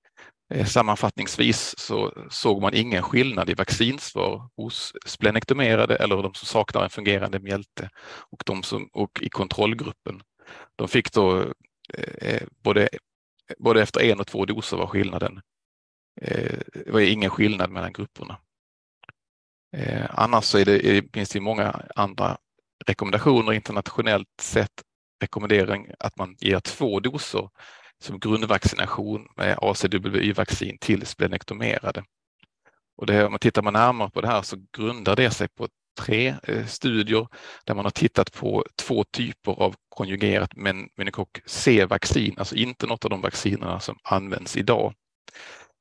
Eh, 0.50 0.66
sammanfattningsvis 0.66 1.78
så 1.78 2.12
såg 2.30 2.62
man 2.62 2.74
ingen 2.74 3.02
skillnad 3.02 3.50
i 3.50 3.54
vaccinsvar 3.54 4.48
hos 4.56 4.92
splenektomerade 5.06 5.96
eller 5.96 6.22
de 6.22 6.34
som 6.34 6.46
saknar 6.46 6.84
en 6.84 6.90
fungerande 6.90 7.38
mjälte 7.38 7.90
och, 8.30 8.42
de 8.46 8.62
som, 8.62 8.88
och 8.92 9.22
i 9.22 9.28
kontrollgruppen. 9.28 10.22
De 10.76 10.88
fick 10.88 11.12
då 11.12 11.40
eh, 11.94 12.28
eh, 12.28 12.42
både, 12.62 12.88
både 13.58 13.82
efter 13.82 14.00
en 14.00 14.20
och 14.20 14.26
två 14.26 14.44
doser 14.44 14.76
var 14.76 14.86
skillnaden. 14.86 15.40
Eh, 16.20 16.58
det 16.74 16.90
var 16.90 17.00
ingen 17.00 17.30
skillnad 17.30 17.70
mellan 17.70 17.92
grupperna. 17.92 18.38
Eh, 19.76 20.06
annars 20.10 20.44
så 20.44 20.58
är 20.58 20.64
det, 20.64 21.04
finns 21.12 21.30
det 21.30 21.40
många 21.40 21.82
andra 21.94 22.38
rekommendationer 22.86 23.52
internationellt 23.52 24.28
sett 24.40 24.82
rekommendering 25.20 25.90
att 25.98 26.16
man 26.16 26.36
ger 26.40 26.60
två 26.60 27.00
doser 27.00 27.48
som 28.00 28.18
grundvaccination 28.18 29.28
med 29.36 29.58
ACWY-vaccin 29.58 30.78
till 30.80 31.06
splenektomerade. 31.06 32.04
Och 32.96 33.06
det, 33.06 33.24
om 33.24 33.32
man 33.32 33.38
tittar 33.38 33.62
man 33.62 33.72
närmare 33.72 34.10
på 34.10 34.20
det 34.20 34.28
här 34.28 34.42
så 34.42 34.56
grundar 34.76 35.16
det 35.16 35.30
sig 35.30 35.48
på 35.48 35.68
tre 35.98 36.34
eh, 36.42 36.66
studier 36.66 37.26
där 37.64 37.74
man 37.74 37.84
har 37.84 37.90
tittat 37.90 38.32
på 38.32 38.64
två 38.76 39.04
typer 39.04 39.52
av 39.52 39.74
konjugerat 39.88 40.56
meningokock 40.56 41.40
C-vaccin, 41.46 42.34
alltså 42.38 42.54
inte 42.54 42.86
något 42.86 43.04
av 43.04 43.10
de 43.10 43.20
vaccinerna 43.20 43.80
som 43.80 43.98
används 44.02 44.56
idag. 44.56 44.94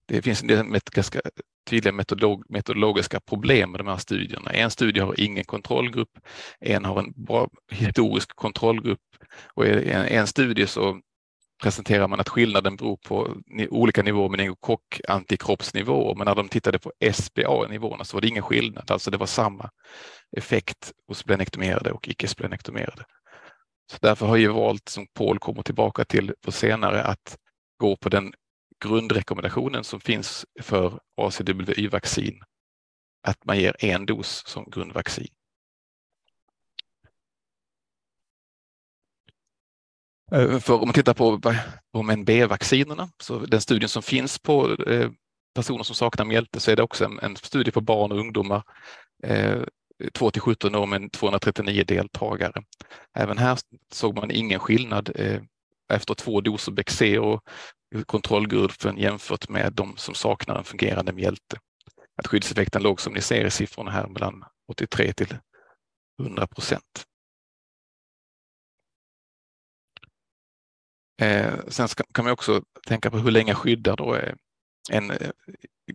Det 0.07 0.21
finns 0.21 0.41
en 0.41 0.47
del 0.47 0.79
ganska 0.91 1.21
tydliga 1.69 1.93
metodolog 1.93 2.43
metodologiska 2.49 3.19
problem 3.19 3.71
med 3.71 3.79
de 3.79 3.87
här 3.87 3.97
studierna. 3.97 4.51
En 4.51 4.71
studie 4.71 4.99
har 4.99 5.19
ingen 5.19 5.43
kontrollgrupp, 5.43 6.19
en 6.59 6.85
har 6.85 6.99
en 6.99 7.13
bra 7.15 7.49
historisk 7.71 8.35
kontrollgrupp 8.35 8.99
och 9.53 9.65
i 9.65 9.69
en, 9.69 10.05
en 10.05 10.27
studie 10.27 10.67
så 10.67 11.01
presenterar 11.63 12.07
man 12.07 12.19
att 12.19 12.29
skillnaden 12.29 12.75
beror 12.75 12.97
på 12.97 13.35
olika 13.69 14.03
nivåer 14.03 14.29
med 14.29 14.37
meningokock 14.37 15.01
antikroppsnivåer, 15.07 16.15
men 16.15 16.25
när 16.25 16.35
de 16.35 16.49
tittade 16.49 16.79
på 16.79 16.91
SBA-nivåerna 17.13 18.03
så 18.03 18.17
var 18.17 18.21
det 18.21 18.27
ingen 18.27 18.43
skillnad, 18.43 18.91
alltså 18.91 19.11
det 19.11 19.17
var 19.17 19.27
samma 19.27 19.69
effekt 20.37 20.91
hos 21.07 21.17
splenektomerade 21.17 21.91
och 21.91 22.07
icke 22.07 22.27
splenektomerade. 22.27 23.03
Så 23.91 23.97
därför 24.01 24.25
har 24.25 24.37
jag 24.37 24.53
valt, 24.53 24.89
som 24.89 25.07
Paul 25.13 25.39
kommer 25.39 25.63
tillbaka 25.63 26.05
till 26.05 26.33
på 26.41 26.51
senare, 26.51 27.03
att 27.03 27.37
gå 27.77 27.95
på 27.95 28.09
den 28.09 28.33
grundrekommendationen 28.83 29.83
som 29.83 29.99
finns 29.99 30.45
för 30.61 30.99
ACWY-vaccin, 31.21 32.41
att 33.27 33.45
man 33.45 33.59
ger 33.59 33.75
en 33.79 34.05
dos 34.05 34.43
som 34.45 34.69
grundvaccin. 34.69 35.27
Eh, 40.31 40.59
för 40.59 40.73
om 40.73 40.87
man 40.87 40.93
tittar 40.93 41.13
på, 41.13 41.39
på 41.93 41.99
MNB-vaccinerna, 41.99 43.09
så 43.23 43.39
den 43.39 43.61
studien 43.61 43.89
som 43.89 44.03
finns 44.03 44.39
på 44.39 44.73
eh, 44.73 45.09
personer 45.55 45.83
som 45.83 45.95
saknar 45.95 46.25
mjälte 46.25 46.59
så 46.59 46.71
är 46.71 46.75
det 46.75 46.83
också 46.83 47.05
en, 47.05 47.19
en 47.19 47.35
studie 47.35 47.71
på 47.71 47.81
barn 47.81 48.11
och 48.11 48.19
ungdomar, 48.19 48.63
eh, 49.23 49.63
2 50.13 50.31
till 50.31 50.41
17 50.41 50.75
år 50.75 50.85
med 50.85 51.11
239 51.11 51.83
deltagare. 51.87 52.63
Även 53.17 53.37
här 53.37 53.59
såg 53.93 54.15
man 54.15 54.31
ingen 54.31 54.59
skillnad 54.59 55.11
eh, 55.15 55.41
efter 55.93 56.13
två 56.13 56.41
doser 56.41 56.71
Bexero, 56.71 57.41
kontrollgruppen 58.05 58.97
jämfört 58.97 59.49
med 59.49 59.73
de 59.73 59.97
som 59.97 60.15
saknar 60.15 60.57
en 60.57 60.63
fungerande 60.63 61.13
mjälte. 61.13 61.57
Att 62.17 62.27
skyddseffekten 62.27 62.83
låg 62.83 63.01
som 63.01 63.13
ni 63.13 63.21
ser 63.21 63.45
i 63.45 63.51
siffrorna 63.51 63.91
här 63.91 64.07
mellan 64.07 64.43
83 64.71 65.13
till 65.13 65.37
100 66.21 66.47
procent. 66.47 67.05
Eh, 71.21 71.53
sen 71.67 71.87
ska, 71.87 72.03
kan 72.13 72.25
man 72.25 72.33
också 72.33 72.61
tänka 72.87 73.11
på 73.11 73.17
hur 73.17 73.31
länge 73.31 73.53
skyddar 73.53 73.95
då 73.95 74.15
eh, 74.15 74.33
en 74.91 75.11
eh, 75.11 75.31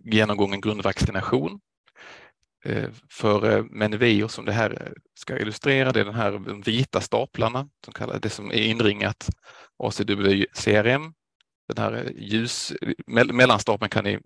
genomgången 0.03 0.61
grundvaccination. 0.61 1.59
Eh, 2.65 2.89
för 3.09 3.51
eh, 3.51 3.63
Menveo 3.63 4.27
som 4.27 4.45
det 4.45 4.51
här 4.51 4.71
eh, 4.71 4.91
ska 5.19 5.39
illustrera, 5.39 5.91
det 5.91 5.99
är 5.99 6.05
den 6.05 6.15
här 6.15 6.31
de 6.31 6.61
vita 6.61 7.01
staplarna, 7.01 7.69
som 7.85 7.93
kallar 7.93 8.19
det 8.19 8.29
som 8.29 8.51
är 8.51 8.63
inringat 8.63 9.29
ACW-CRM. 9.77 11.13
Den 11.67 11.83
här 11.83 11.93
eh, 11.93 12.11
ljus, 12.15 12.73
mellanstapeln 13.07 13.89
kan 13.89 14.03
ni 14.03 14.19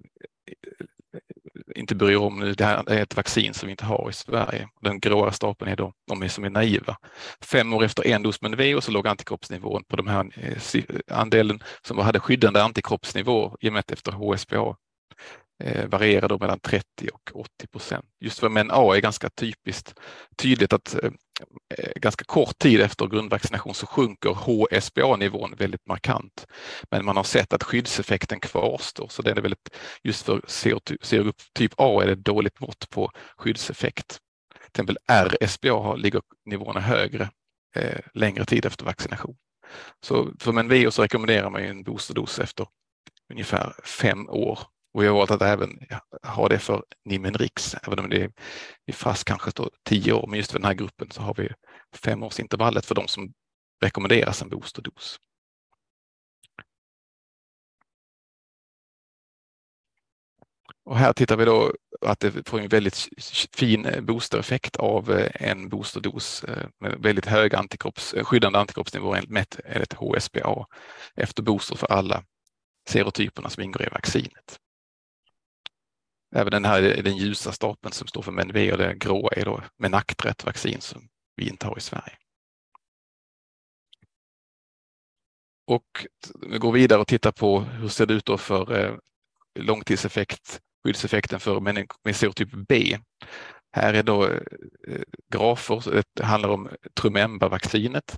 inte 1.75 1.95
bryr 1.95 2.17
om 2.17 2.39
nu. 2.39 2.53
Det 2.53 2.65
här 2.65 2.89
är 2.89 3.01
ett 3.01 3.15
vaccin 3.15 3.53
som 3.53 3.67
vi 3.67 3.71
inte 3.71 3.85
har 3.85 4.09
i 4.09 4.13
Sverige. 4.13 4.67
Den 4.81 4.99
gråa 4.99 5.31
stapeln 5.31 5.71
är 5.71 5.75
då 5.75 5.93
de 6.07 6.29
som 6.29 6.43
är 6.43 6.49
naiva. 6.49 6.97
Fem 7.41 7.73
år 7.73 7.83
efter 7.83 8.07
en 8.07 8.23
dos 8.23 8.41
Menveo 8.41 8.81
så 8.81 8.91
låg 8.91 9.07
antikroppsnivån 9.07 9.83
på 9.83 9.95
de 9.95 10.07
här 10.07 10.29
eh, 10.35 10.83
andelen 11.11 11.59
som 11.81 11.97
hade 11.97 12.19
skyddande 12.19 12.61
antikroppsnivå 12.61 13.57
gemätt 13.61 13.91
efter 13.91 14.11
HSPA 14.11 14.75
eh, 15.63 15.87
varierar 15.87 16.27
då 16.27 16.37
mellan 16.39 16.59
30 16.59 16.85
och 17.13 17.31
80 17.33 17.67
procent. 17.67 18.05
Just 18.19 18.39
för 18.39 18.49
män 18.49 18.71
A 18.71 18.95
är 18.95 19.01
ganska 19.01 19.29
typiskt 19.29 19.93
tydligt 20.37 20.73
att 20.73 21.03
eh, 21.03 21.11
eh, 21.77 21.91
ganska 21.95 22.25
kort 22.25 22.57
tid 22.57 22.81
efter 22.81 23.07
grundvaccination 23.07 23.73
så 23.73 23.87
sjunker 23.87 24.29
HSBA-nivån 24.29 25.55
väldigt 25.57 25.85
markant. 25.85 26.47
Men 26.91 27.05
man 27.05 27.17
har 27.17 27.23
sett 27.23 27.53
att 27.53 27.63
skyddseffekten 27.63 28.39
kvarstår, 28.39 29.07
så 29.07 29.21
det 29.21 29.31
är 29.31 29.35
väldigt, 29.35 29.69
just 30.03 30.25
för 30.25 30.41
serotyp 30.47 31.35
typ 31.53 31.73
A 31.77 32.03
är 32.03 32.07
det 32.07 32.15
dåligt 32.15 32.59
mått 32.59 32.89
på 32.89 33.11
skyddseffekt. 33.37 34.07
Till 34.71 34.83
exempel 34.83 34.97
RSBA 35.07 35.95
ligger 35.95 36.21
nivåerna 36.45 36.79
högre 36.79 37.29
eh, 37.75 37.99
längre 38.13 38.45
tid 38.45 38.65
efter 38.65 38.85
vaccination. 38.85 39.35
Så 40.01 40.31
för 40.39 40.51
Menveo 40.51 40.91
så 40.91 41.03
rekommenderar 41.03 41.49
man 41.49 41.63
en 41.63 41.83
boosterdos 41.83 42.39
efter 42.39 42.67
ungefär 43.29 43.73
fem 43.83 44.29
år 44.29 44.59
och 44.97 45.05
jag 45.05 45.11
har 45.11 45.17
valt 45.17 45.31
att 45.31 45.41
även 45.41 45.79
ha 46.23 46.47
det 46.47 46.59
för 46.59 46.83
Nimenrix, 47.05 47.75
även 47.87 47.99
om 47.99 48.09
det 48.09 48.31
är 48.85 48.93
fast 48.93 49.25
kanske 49.25 49.51
står 49.51 49.69
tio 49.83 50.13
år. 50.13 50.27
Men 50.27 50.37
just 50.37 50.51
för 50.51 50.59
den 50.59 50.65
här 50.65 50.73
gruppen 50.73 51.11
så 51.11 51.21
har 51.21 51.33
vi 51.33 51.49
femårsintervallet 51.95 52.85
för 52.85 52.95
de 52.95 53.07
som 53.07 53.33
rekommenderas 53.81 54.41
en 54.41 54.49
boosterdos. 54.49 55.19
Och 60.85 60.97
här 60.97 61.13
tittar 61.13 61.37
vi 61.37 61.45
då 61.45 61.73
att 62.01 62.19
det 62.19 62.49
får 62.49 62.59
en 62.59 62.67
väldigt 62.67 63.09
fin 63.53 63.85
eh, 63.85 64.01
boostereffekt 64.01 64.75
av 64.75 65.11
eh, 65.11 65.49
en 65.49 65.69
boosterdos 65.69 66.43
eh, 66.43 66.67
med 66.79 66.95
väldigt 66.99 67.25
hög 67.25 67.55
antikropps, 67.55 68.15
skyddande 68.23 68.59
antikroppsnivå 68.59 69.15
mätt 69.27 69.59
enligt 69.65 69.93
HSBA 69.93 70.65
efter 71.15 71.43
booster 71.43 71.75
för 71.75 71.91
alla 71.91 72.23
serotyperna 72.89 73.49
som 73.49 73.63
ingår 73.63 73.81
i 73.81 73.89
vaccinet. 73.89 74.59
Även 76.35 76.51
den 76.51 76.65
här 76.65 76.81
den 76.81 77.17
ljusa 77.17 77.51
stapeln 77.51 77.93
som 77.93 78.07
står 78.07 78.21
för 78.21 78.31
Menve 78.31 78.71
och 78.71 78.77
den 78.77 78.99
gråa 78.99 79.29
är 79.31 79.45
då 79.45 79.61
Menactret 79.77 80.45
vaccin 80.45 80.81
som 80.81 81.09
vi 81.35 81.49
inte 81.49 81.67
har 81.67 81.77
i 81.77 81.81
Sverige. 81.81 82.17
Och 85.67 86.07
vi 86.41 86.57
går 86.57 86.71
vidare 86.71 87.01
och 87.01 87.07
tittar 87.07 87.31
på 87.31 87.59
hur 87.59 87.87
ser 87.87 88.05
det 88.05 88.13
ut 88.13 88.25
då 88.25 88.37
för 88.37 88.79
eh, 88.79 88.95
långtidseffekt, 89.59 90.61
skyddseffekten 90.83 91.39
för 91.39 91.59
människor 91.59 92.13
serotyp 92.13 92.49
B. 92.67 92.97
Här 93.71 93.93
är 93.93 94.03
då 94.03 94.25
eh, 94.25 95.01
grafer, 95.33 96.03
det 96.13 96.23
handlar 96.23 96.49
om 96.49 96.69
Trumemba-vaccinet 97.01 98.17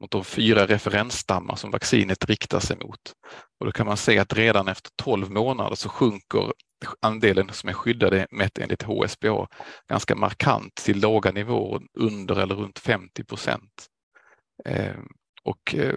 mot 0.00 0.10
de 0.10 0.24
fyra 0.24 0.66
referensstammar 0.66 1.56
som 1.56 1.70
vaccinet 1.70 2.24
riktar 2.24 2.60
sig 2.60 2.76
mot. 2.76 3.12
Och 3.60 3.66
då 3.66 3.72
kan 3.72 3.86
man 3.86 3.96
se 3.96 4.18
att 4.18 4.32
redan 4.32 4.68
efter 4.68 4.90
12 5.02 5.30
månader 5.30 5.76
så 5.76 5.88
sjunker 5.88 6.52
andelen 7.00 7.48
som 7.52 7.68
är 7.68 7.72
skyddade 7.72 8.26
mätt 8.30 8.58
enligt 8.58 8.82
HSBA 8.82 9.48
ganska 9.88 10.14
markant 10.14 10.74
till 10.74 11.00
låga 11.00 11.32
nivåer 11.32 11.82
under 11.94 12.36
eller 12.36 12.54
runt 12.54 12.78
50 12.78 13.24
procent. 13.24 13.86
Eh, 14.64 14.96
och 15.42 15.74
eh, 15.74 15.96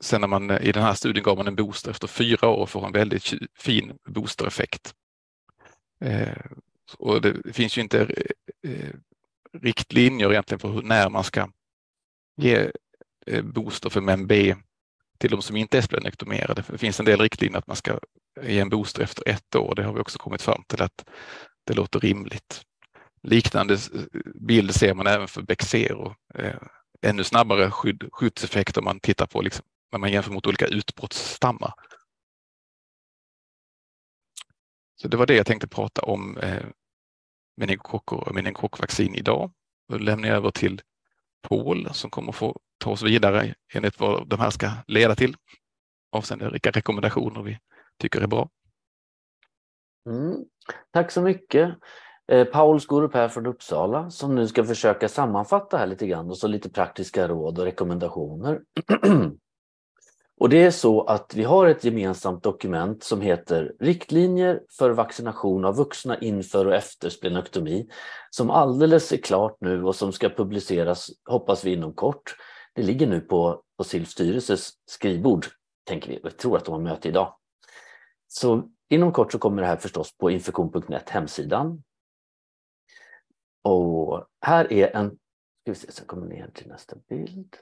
sen 0.00 0.20
när 0.20 0.28
man 0.28 0.50
eh, 0.50 0.68
i 0.68 0.72
den 0.72 0.82
här 0.82 0.94
studien 0.94 1.24
gav 1.24 1.36
man 1.36 1.48
en 1.48 1.56
booster 1.56 1.90
efter 1.90 2.08
fyra 2.08 2.48
år 2.48 2.66
får 2.66 2.86
en 2.86 2.92
väldigt 2.92 3.32
fin 3.58 3.92
boostereffekt. 4.08 4.94
Eh, 6.04 6.46
och 6.98 7.20
det 7.20 7.52
finns 7.52 7.78
ju 7.78 7.82
inte 7.82 8.00
eh, 8.00 8.70
eh, 8.72 8.94
riktlinjer 9.52 10.32
egentligen 10.32 10.58
för 10.58 10.68
hur, 10.68 10.82
när 10.82 11.08
man 11.10 11.24
ska 11.24 11.48
ge 12.36 12.70
Eh, 13.26 13.42
booster 13.42 13.90
för 13.90 14.00
MB 14.10 14.54
till 15.18 15.30
de 15.30 15.42
som 15.42 15.56
inte 15.56 15.78
är 15.78 15.82
splenektomerade. 15.82 16.64
Det 16.68 16.78
finns 16.78 17.00
en 17.00 17.06
del 17.06 17.20
riktlinjer 17.20 17.58
att 17.58 17.66
man 17.66 17.76
ska 17.76 17.98
ge 18.42 18.58
en 18.58 18.68
booster 18.68 19.02
efter 19.02 19.28
ett 19.28 19.54
år. 19.54 19.74
Det 19.74 19.84
har 19.84 19.92
vi 19.92 20.00
också 20.00 20.18
kommit 20.18 20.42
fram 20.42 20.64
till 20.66 20.82
att 20.82 21.04
det 21.64 21.74
låter 21.74 22.00
rimligt. 22.00 22.62
Liknande 23.22 23.78
bild 24.34 24.74
ser 24.74 24.94
man 24.94 25.06
även 25.06 25.28
för 25.28 25.42
Bexero. 25.42 26.14
Eh, 26.34 26.56
ännu 27.02 27.24
snabbare 27.24 27.70
skydd, 27.70 28.08
skyddseffekt 28.12 28.76
om 28.76 28.84
man 28.84 29.00
tittar 29.00 29.26
på 29.26 29.42
liksom, 29.42 29.64
när 29.92 29.98
man 29.98 30.12
jämför 30.12 30.32
mot 30.32 30.46
olika 30.46 30.66
utbrottsstammar. 30.66 31.74
Så 34.96 35.08
det 35.08 35.16
var 35.16 35.26
det 35.26 35.34
jag 35.34 35.46
tänkte 35.46 35.68
prata 35.68 36.02
om 36.02 36.38
eh, 36.38 36.66
meningokocker 37.56 38.16
och 38.16 38.34
meningokockvaccin 38.34 39.14
idag. 39.14 39.52
Då 39.88 39.98
lämnar 39.98 40.28
jag 40.28 40.36
över 40.36 40.50
till 40.50 40.82
Paul 41.48 41.88
som 41.92 42.10
kommer 42.10 42.32
få 42.32 42.56
ta 42.78 42.90
oss 42.90 43.02
vidare 43.02 43.54
enligt 43.74 44.00
vad 44.00 44.28
de 44.28 44.40
här 44.40 44.50
ska 44.50 44.70
leda 44.86 45.14
till 45.14 45.36
avseende 46.12 46.50
vilka 46.50 46.70
rekommendationer 46.70 47.42
vi 47.42 47.58
tycker 47.98 48.20
är 48.20 48.26
bra. 48.26 48.48
Mm. 50.10 50.44
Tack 50.90 51.10
så 51.10 51.22
mycket. 51.22 51.74
Eh, 52.32 52.44
Paul 52.44 52.80
Skorup 52.80 53.14
här 53.14 53.28
från 53.28 53.46
Uppsala 53.46 54.10
som 54.10 54.34
nu 54.34 54.48
ska 54.48 54.64
försöka 54.64 55.08
sammanfatta 55.08 55.76
här 55.76 55.86
lite 55.86 56.06
grann 56.06 56.30
och 56.30 56.38
så 56.38 56.48
lite 56.48 56.70
praktiska 56.70 57.28
råd 57.28 57.58
och 57.58 57.64
rekommendationer. 57.64 58.60
och 60.40 60.48
det 60.48 60.62
är 60.62 60.70
så 60.70 61.02
att 61.02 61.34
vi 61.34 61.44
har 61.44 61.66
ett 61.66 61.84
gemensamt 61.84 62.42
dokument 62.42 63.02
som 63.02 63.20
heter 63.20 63.74
Riktlinjer 63.80 64.62
för 64.78 64.90
vaccination 64.90 65.64
av 65.64 65.76
vuxna 65.76 66.18
inför 66.18 66.66
och 66.66 66.74
efter 66.74 67.10
splenektomi 67.10 67.88
som 68.30 68.50
alldeles 68.50 69.12
är 69.12 69.16
klart 69.16 69.56
nu 69.60 69.84
och 69.84 69.96
som 69.96 70.12
ska 70.12 70.28
publiceras, 70.28 71.10
hoppas 71.24 71.64
vi 71.64 71.72
inom 71.72 71.94
kort. 71.94 72.36
Det 72.74 72.82
ligger 72.82 73.06
nu 73.06 73.20
på, 73.20 73.62
på 73.76 73.84
SILF 73.84 74.08
styrelses 74.08 74.70
skrivbord, 74.86 75.46
tänker 75.84 76.08
vi. 76.08 76.20
Jag 76.22 76.38
tror 76.38 76.56
att 76.56 76.64
de 76.64 76.72
har 76.72 76.80
möte 76.80 77.08
idag. 77.08 77.36
Så 78.28 78.70
inom 78.88 79.12
kort 79.12 79.32
så 79.32 79.38
kommer 79.38 79.62
det 79.62 79.68
här 79.68 79.76
förstås 79.76 80.16
på 80.16 80.30
infektion.net 80.30 81.10
hemsidan. 81.10 81.82
Och 83.62 84.26
här 84.40 84.72
är 84.72 84.96
en, 84.96 85.10
ska 85.60 85.72
vi 85.72 85.74
se 85.74 85.92
så 85.92 86.00
jag 86.00 86.06
kommer 86.06 86.26
ner 86.26 86.50
till 86.54 86.68
nästa 86.68 86.96
bild. 87.08 87.56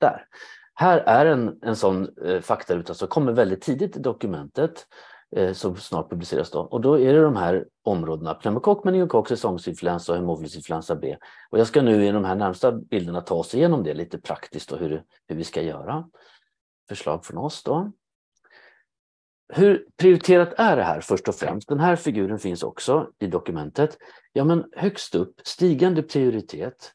Där. 0.00 0.26
Här 0.74 0.98
är 0.98 1.26
en, 1.26 1.58
en 1.62 1.76
sån 1.76 2.08
eh, 2.24 2.40
faktaruta 2.40 2.94
som 2.94 3.08
kommer 3.08 3.32
väldigt 3.32 3.62
tidigt 3.62 3.96
i 3.96 4.00
dokumentet 4.00 4.86
eh, 5.36 5.52
som 5.52 5.76
snart 5.76 6.10
publiceras 6.10 6.50
då. 6.50 6.60
Och 6.60 6.80
då 6.80 7.00
är 7.00 7.12
det 7.12 7.22
de 7.22 7.36
här 7.36 7.66
områdena 7.84 8.34
pneumokock, 8.34 8.84
meningokock, 8.84 9.28
säsongsinfluensa 9.28 10.12
och 10.12 10.18
hemofilusinfluensa 10.18 10.96
B. 10.96 11.16
Och 11.50 11.58
jag 11.58 11.66
ska 11.66 11.82
nu 11.82 12.06
i 12.06 12.10
de 12.10 12.24
här 12.24 12.34
närmsta 12.34 12.72
bilderna 12.72 13.20
ta 13.20 13.34
oss 13.34 13.54
igenom 13.54 13.82
det 13.82 13.94
lite 13.94 14.18
praktiskt 14.18 14.72
och 14.72 14.78
hur, 14.78 15.02
hur 15.26 15.36
vi 15.36 15.44
ska 15.44 15.62
göra. 15.62 16.08
Förslag 16.88 17.24
från 17.24 17.38
oss 17.38 17.62
då. 17.62 17.92
Hur 19.52 19.86
prioriterat 19.96 20.52
är 20.56 20.76
det 20.76 20.82
här 20.82 21.00
först 21.00 21.28
och 21.28 21.34
främst? 21.34 21.68
Den 21.68 21.80
här 21.80 21.96
figuren 21.96 22.38
finns 22.38 22.62
också 22.62 23.10
i 23.18 23.26
dokumentet. 23.26 23.98
Ja, 24.32 24.44
men 24.44 24.64
högst 24.76 25.14
upp, 25.14 25.40
stigande 25.44 26.02
prioritet. 26.02 26.92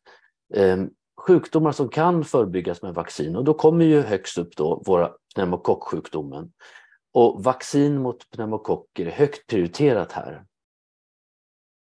Eh, 0.53 0.77
sjukdomar 1.19 1.71
som 1.71 1.89
kan 1.89 2.23
förebyggas 2.23 2.81
med 2.81 2.93
vaccin 2.93 3.35
och 3.35 3.43
då 3.43 3.53
kommer 3.53 3.85
ju 3.85 4.01
högst 4.01 4.37
upp 4.37 4.55
då 4.55 4.83
våra 4.85 5.11
pneumokocksjukdomen. 5.35 6.51
Och 7.13 7.43
vaccin 7.43 8.01
mot 8.01 8.29
pneumokocker 8.29 9.05
är 9.05 9.11
högt 9.11 9.47
prioriterat 9.47 10.11
här. 10.11 10.45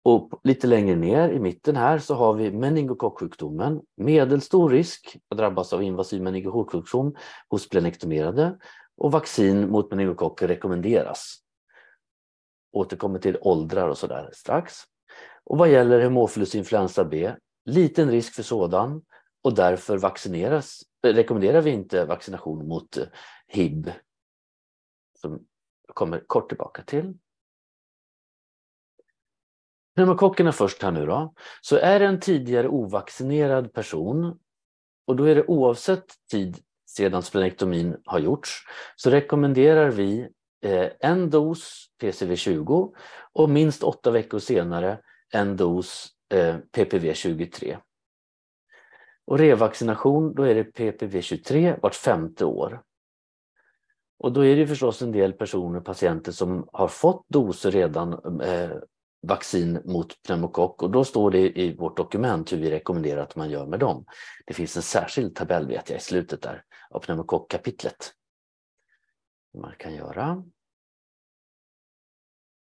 Och 0.05 0.41
lite 0.45 0.67
längre 0.67 0.97
ner 0.97 1.29
i 1.29 1.41
mitten 1.41 1.77
här 1.77 1.99
så 1.99 2.15
har 2.15 2.35
vi 2.35 2.51
meningokocksjukdomen. 2.51 3.81
Medelstor 3.97 4.71
risk 4.71 5.17
att 5.29 5.39
drabbas 5.39 5.73
av 5.73 5.83
invasiv 5.83 6.23
meningokocksjukdom 6.23 7.15
hos 7.49 7.69
plenektomerade 7.69 8.59
och 8.97 9.13
vaccin 9.13 9.71
mot 9.71 9.91
meningokocker 9.91 10.49
rekommenderas. 10.49 11.37
Återkommer 12.73 13.19
till 13.19 13.39
åldrar 13.41 13.89
och 13.89 13.99
sådär 13.99 14.31
strax. 14.33 14.75
Och 15.45 15.59
vad 15.59 15.71
gäller 15.71 16.01
hemofilusinfluensa 16.01 17.05
B, 17.05 17.33
liten 17.65 18.11
risk 18.11 18.35
för 18.35 18.43
sådan 18.43 19.03
och 19.43 19.55
därför 19.55 19.99
vaccineras, 19.99 20.83
rekommenderar 21.03 21.61
vi 21.61 21.71
inte 21.71 22.05
vaccination 22.05 22.69
mot 22.69 22.97
eh, 22.97 23.05
HIB 23.47 23.91
som 25.21 25.47
jag 25.87 25.95
kommer 25.95 26.25
kort 26.27 26.49
tillbaka 26.49 26.83
till. 26.83 27.15
Pneumokockerna 29.95 30.53
först 30.53 30.83
här 30.83 30.91
nu 30.91 31.07
då. 31.07 31.35
Så 31.61 31.77
är 31.77 32.01
det 32.01 32.07
en 32.07 32.21
tidigare 32.21 32.69
ovaccinerad 32.69 33.73
person 33.73 34.39
och 35.07 35.17
då 35.17 35.25
är 35.25 35.35
det 35.35 35.47
oavsett 35.47 36.05
tid 36.31 36.59
sedan 36.87 37.23
splenektomin 37.23 37.97
har 38.05 38.19
gjorts 38.19 38.67
så 38.97 39.11
rekommenderar 39.11 39.91
vi 39.91 40.29
eh, 40.65 40.89
en 41.01 41.31
dos 41.31 41.87
PCV20 42.03 42.95
och 43.33 43.51
minst 43.51 43.83
åtta 43.83 44.11
veckor 44.11 44.39
senare 44.39 45.01
en 45.33 45.57
dos 45.57 46.09
eh, 46.35 46.57
PPV23. 46.73 47.79
Och 49.25 49.39
revaccination, 49.39 50.35
då 50.35 50.43
är 50.43 50.55
det 50.55 50.77
PPV23 50.77 51.79
vart 51.83 51.95
femte 51.95 52.45
år. 52.45 52.83
Och 54.19 54.33
då 54.33 54.45
är 54.45 54.57
det 54.57 54.67
förstås 54.67 55.03
en 55.03 55.13
del 55.13 55.33
personer, 55.33 55.81
patienter 55.81 56.33
som 56.33 56.69
har 56.73 56.89
fått 56.89 57.25
doser 57.29 57.71
redan 57.71 58.41
eh, 58.41 58.71
vaccin 59.23 59.83
mot 59.85 60.23
pneumokock 60.23 60.83
och 60.83 60.91
då 60.91 61.05
står 61.05 61.31
det 61.31 61.59
i 61.61 61.77
vårt 61.77 61.97
dokument 61.97 62.53
hur 62.53 62.59
vi 62.59 62.71
rekommenderar 62.71 63.23
att 63.23 63.37
man 63.37 63.51
gör 63.51 63.67
med 63.67 63.81
dem. 63.81 64.05
Det 64.47 64.55
finns 64.55 64.77
en 64.77 64.83
särskild 64.83 65.35
tabell 65.35 65.67
vet 65.67 65.91
jag 65.91 65.99
i 65.99 66.03
slutet 66.03 66.43
där 66.43 66.65
av 66.91 67.01
pneumokockkapitlet. 67.01 68.13
Man 69.59 69.75
kan 69.79 69.95
göra. 69.95 70.45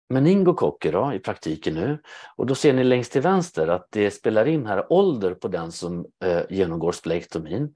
Meningokocker 0.09 0.93
då, 0.93 1.13
i 1.15 1.19
praktiken 1.19 1.75
nu. 1.75 1.99
Och 2.37 2.47
då 2.47 2.55
ser 2.55 2.73
ni 2.73 2.85
längst 2.85 3.13
till 3.13 3.23
vänster 3.23 3.69
att 3.69 3.87
det 3.91 4.11
spelar 4.11 4.47
in 4.47 4.67
här 4.67 4.93
ålder 4.93 5.35
på 5.35 5.49
den 5.49 5.73
som 5.73 6.07
eh, 6.25 6.43
genomgår 6.51 6.93
splektomin. 6.93 7.75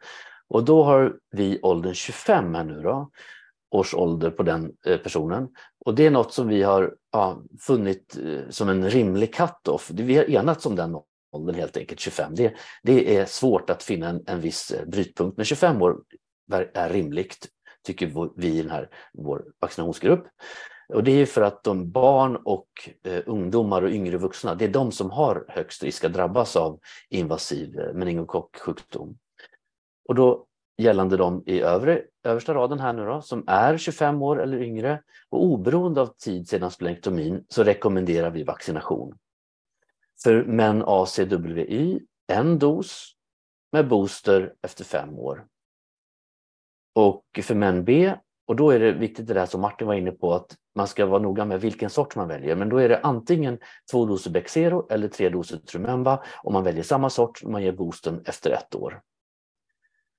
Och 0.48 0.64
då 0.64 0.82
har 0.82 1.16
vi 1.30 1.60
åldern 1.62 1.94
25 1.94 2.54
här 2.54 2.64
nu 2.64 2.82
då 2.82 3.10
års 3.72 3.94
ålder 3.94 4.30
på 4.30 4.42
den 4.42 4.72
eh, 4.86 4.98
personen. 4.98 5.48
Och 5.84 5.94
det 5.94 6.06
är 6.06 6.10
något 6.10 6.32
som 6.32 6.48
vi 6.48 6.62
har 6.62 6.94
ja, 7.12 7.42
funnit 7.60 8.18
eh, 8.24 8.48
som 8.50 8.68
en 8.68 8.90
rimlig 8.90 9.34
cut-off. 9.34 9.90
Vi 9.90 10.16
har 10.16 10.30
enats 10.30 10.66
om 10.66 10.76
den 10.76 10.96
åldern 11.32 11.54
helt 11.54 11.76
enkelt, 11.76 12.00
25. 12.00 12.34
Det, 12.34 12.54
det 12.82 13.16
är 13.16 13.24
svårt 13.24 13.70
att 13.70 13.82
finna 13.82 14.08
en, 14.08 14.24
en 14.26 14.40
viss 14.40 14.70
eh, 14.70 14.86
brytpunkt, 14.86 15.36
men 15.36 15.46
25 15.46 15.82
år 15.82 15.96
är 16.74 16.88
rimligt, 16.88 17.48
tycker 17.86 18.30
vi 18.36 18.48
i 18.48 18.62
den 18.62 18.70
här, 18.70 18.88
vår 19.12 19.44
vaccinationsgrupp. 19.60 20.26
Och 20.92 21.04
det 21.04 21.12
är 21.12 21.26
för 21.26 21.42
att 21.42 21.64
de 21.64 21.90
barn 21.90 22.36
och 22.36 22.68
eh, 23.04 23.22
ungdomar 23.26 23.82
och 23.82 23.90
yngre 23.90 24.16
vuxna, 24.16 24.54
det 24.54 24.64
är 24.64 24.68
de 24.68 24.92
som 24.92 25.10
har 25.10 25.44
högst 25.48 25.82
risk 25.82 26.04
att 26.04 26.12
drabbas 26.12 26.56
av 26.56 26.80
invasiv 27.08 27.80
eh, 27.80 27.92
meningokocksjukdom. 27.92 29.18
Och 30.08 30.14
då 30.14 30.46
gällande 30.78 31.16
de 31.16 31.42
i 31.46 31.60
övre, 31.60 32.02
översta 32.24 32.54
raden 32.54 32.80
här 32.80 32.92
nu 32.92 33.04
då, 33.04 33.22
som 33.22 33.44
är 33.46 33.78
25 33.78 34.22
år 34.22 34.42
eller 34.42 34.62
yngre 34.62 35.02
och 35.30 35.44
oberoende 35.44 36.00
av 36.00 36.06
tid 36.06 36.48
sedan 36.48 36.70
splenektomin 36.70 37.44
så 37.48 37.64
rekommenderar 37.64 38.30
vi 38.30 38.44
vaccination. 38.44 39.18
För 40.22 40.44
män 40.44 40.82
ACWY, 40.86 42.00
en 42.32 42.58
dos 42.58 43.12
med 43.72 43.88
booster 43.88 44.54
efter 44.62 44.84
fem 44.84 45.18
år. 45.18 45.46
Och 46.94 47.24
för 47.42 47.54
män 47.54 47.84
B, 47.84 48.14
och 48.46 48.56
då 48.56 48.70
är 48.70 48.78
det 48.78 48.92
viktigt 48.92 49.26
det 49.26 49.34
där 49.34 49.46
som 49.46 49.60
Martin 49.60 49.86
var 49.86 49.94
inne 49.94 50.12
på 50.12 50.34
att 50.34 50.56
man 50.74 50.86
ska 50.86 51.06
vara 51.06 51.22
noga 51.22 51.44
med 51.44 51.60
vilken 51.60 51.90
sort 51.90 52.16
man 52.16 52.28
väljer. 52.28 52.56
Men 52.56 52.68
då 52.68 52.78
är 52.78 52.88
det 52.88 53.00
antingen 53.02 53.58
två 53.90 54.06
doser 54.06 54.30
Bexero 54.30 54.86
eller 54.90 55.08
tre 55.08 55.28
doser 55.28 55.56
Trumemba 55.56 56.24
och 56.42 56.52
man 56.52 56.64
väljer 56.64 56.82
samma 56.82 57.10
sort 57.10 57.40
och 57.44 57.50
man 57.50 57.62
ger 57.62 57.72
boosten 57.72 58.22
efter 58.24 58.50
ett 58.50 58.74
år. 58.74 59.00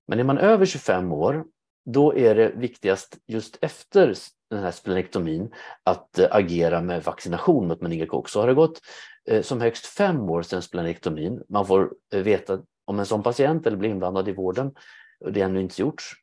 Men 0.08 0.20
är 0.20 0.24
man 0.24 0.38
över 0.38 0.66
25 0.66 1.12
år 1.12 1.46
då 1.86 2.16
är 2.16 2.36
det 2.36 2.52
viktigast 2.56 3.18
just 3.28 3.58
efter 3.62 4.14
den 4.50 4.64
här 4.64 4.72
splenektomin 4.72 5.54
att 5.84 6.20
eh, 6.20 6.28
agera 6.32 6.82
med 6.82 7.04
vaccination 7.04 7.68
mot 7.68 7.82
meningokock. 7.82 8.30
Så 8.30 8.40
har 8.40 8.48
det 8.48 8.54
gått 8.54 8.82
eh, 9.30 9.42
som 9.42 9.62
högst 9.62 9.86
fem 9.86 10.30
år 10.30 10.42
sedan 10.42 10.62
splenektomin. 10.62 11.44
Man 11.50 11.68
får 11.68 11.94
eh, 12.14 12.22
veta 12.22 12.60
om 12.86 13.00
en 13.00 13.06
sån 13.06 13.24
patient 13.24 13.68
eller 13.68 13.78
blir 13.78 13.90
inblandad 13.90 14.30
i 14.30 14.32
vården. 14.32 14.72
och 15.20 15.34
Det 15.34 15.42
har 15.42 15.50
ännu 15.50 15.62
inte 15.62 15.82
gjorts. 15.82 16.14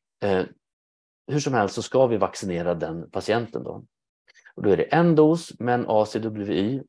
Hur 1.27 1.41
som 1.41 1.55
helst 1.55 1.75
så 1.75 1.83
ska 1.83 2.07
vi 2.07 2.17
vaccinera 2.17 2.75
den 2.75 3.11
patienten. 3.11 3.63
Då, 3.65 3.85
och 4.55 4.63
då 4.63 4.71
är 4.71 4.77
det 4.77 4.83
en 4.83 5.15
dos 5.15 5.61
män 5.61 5.87
Y, 6.49 6.83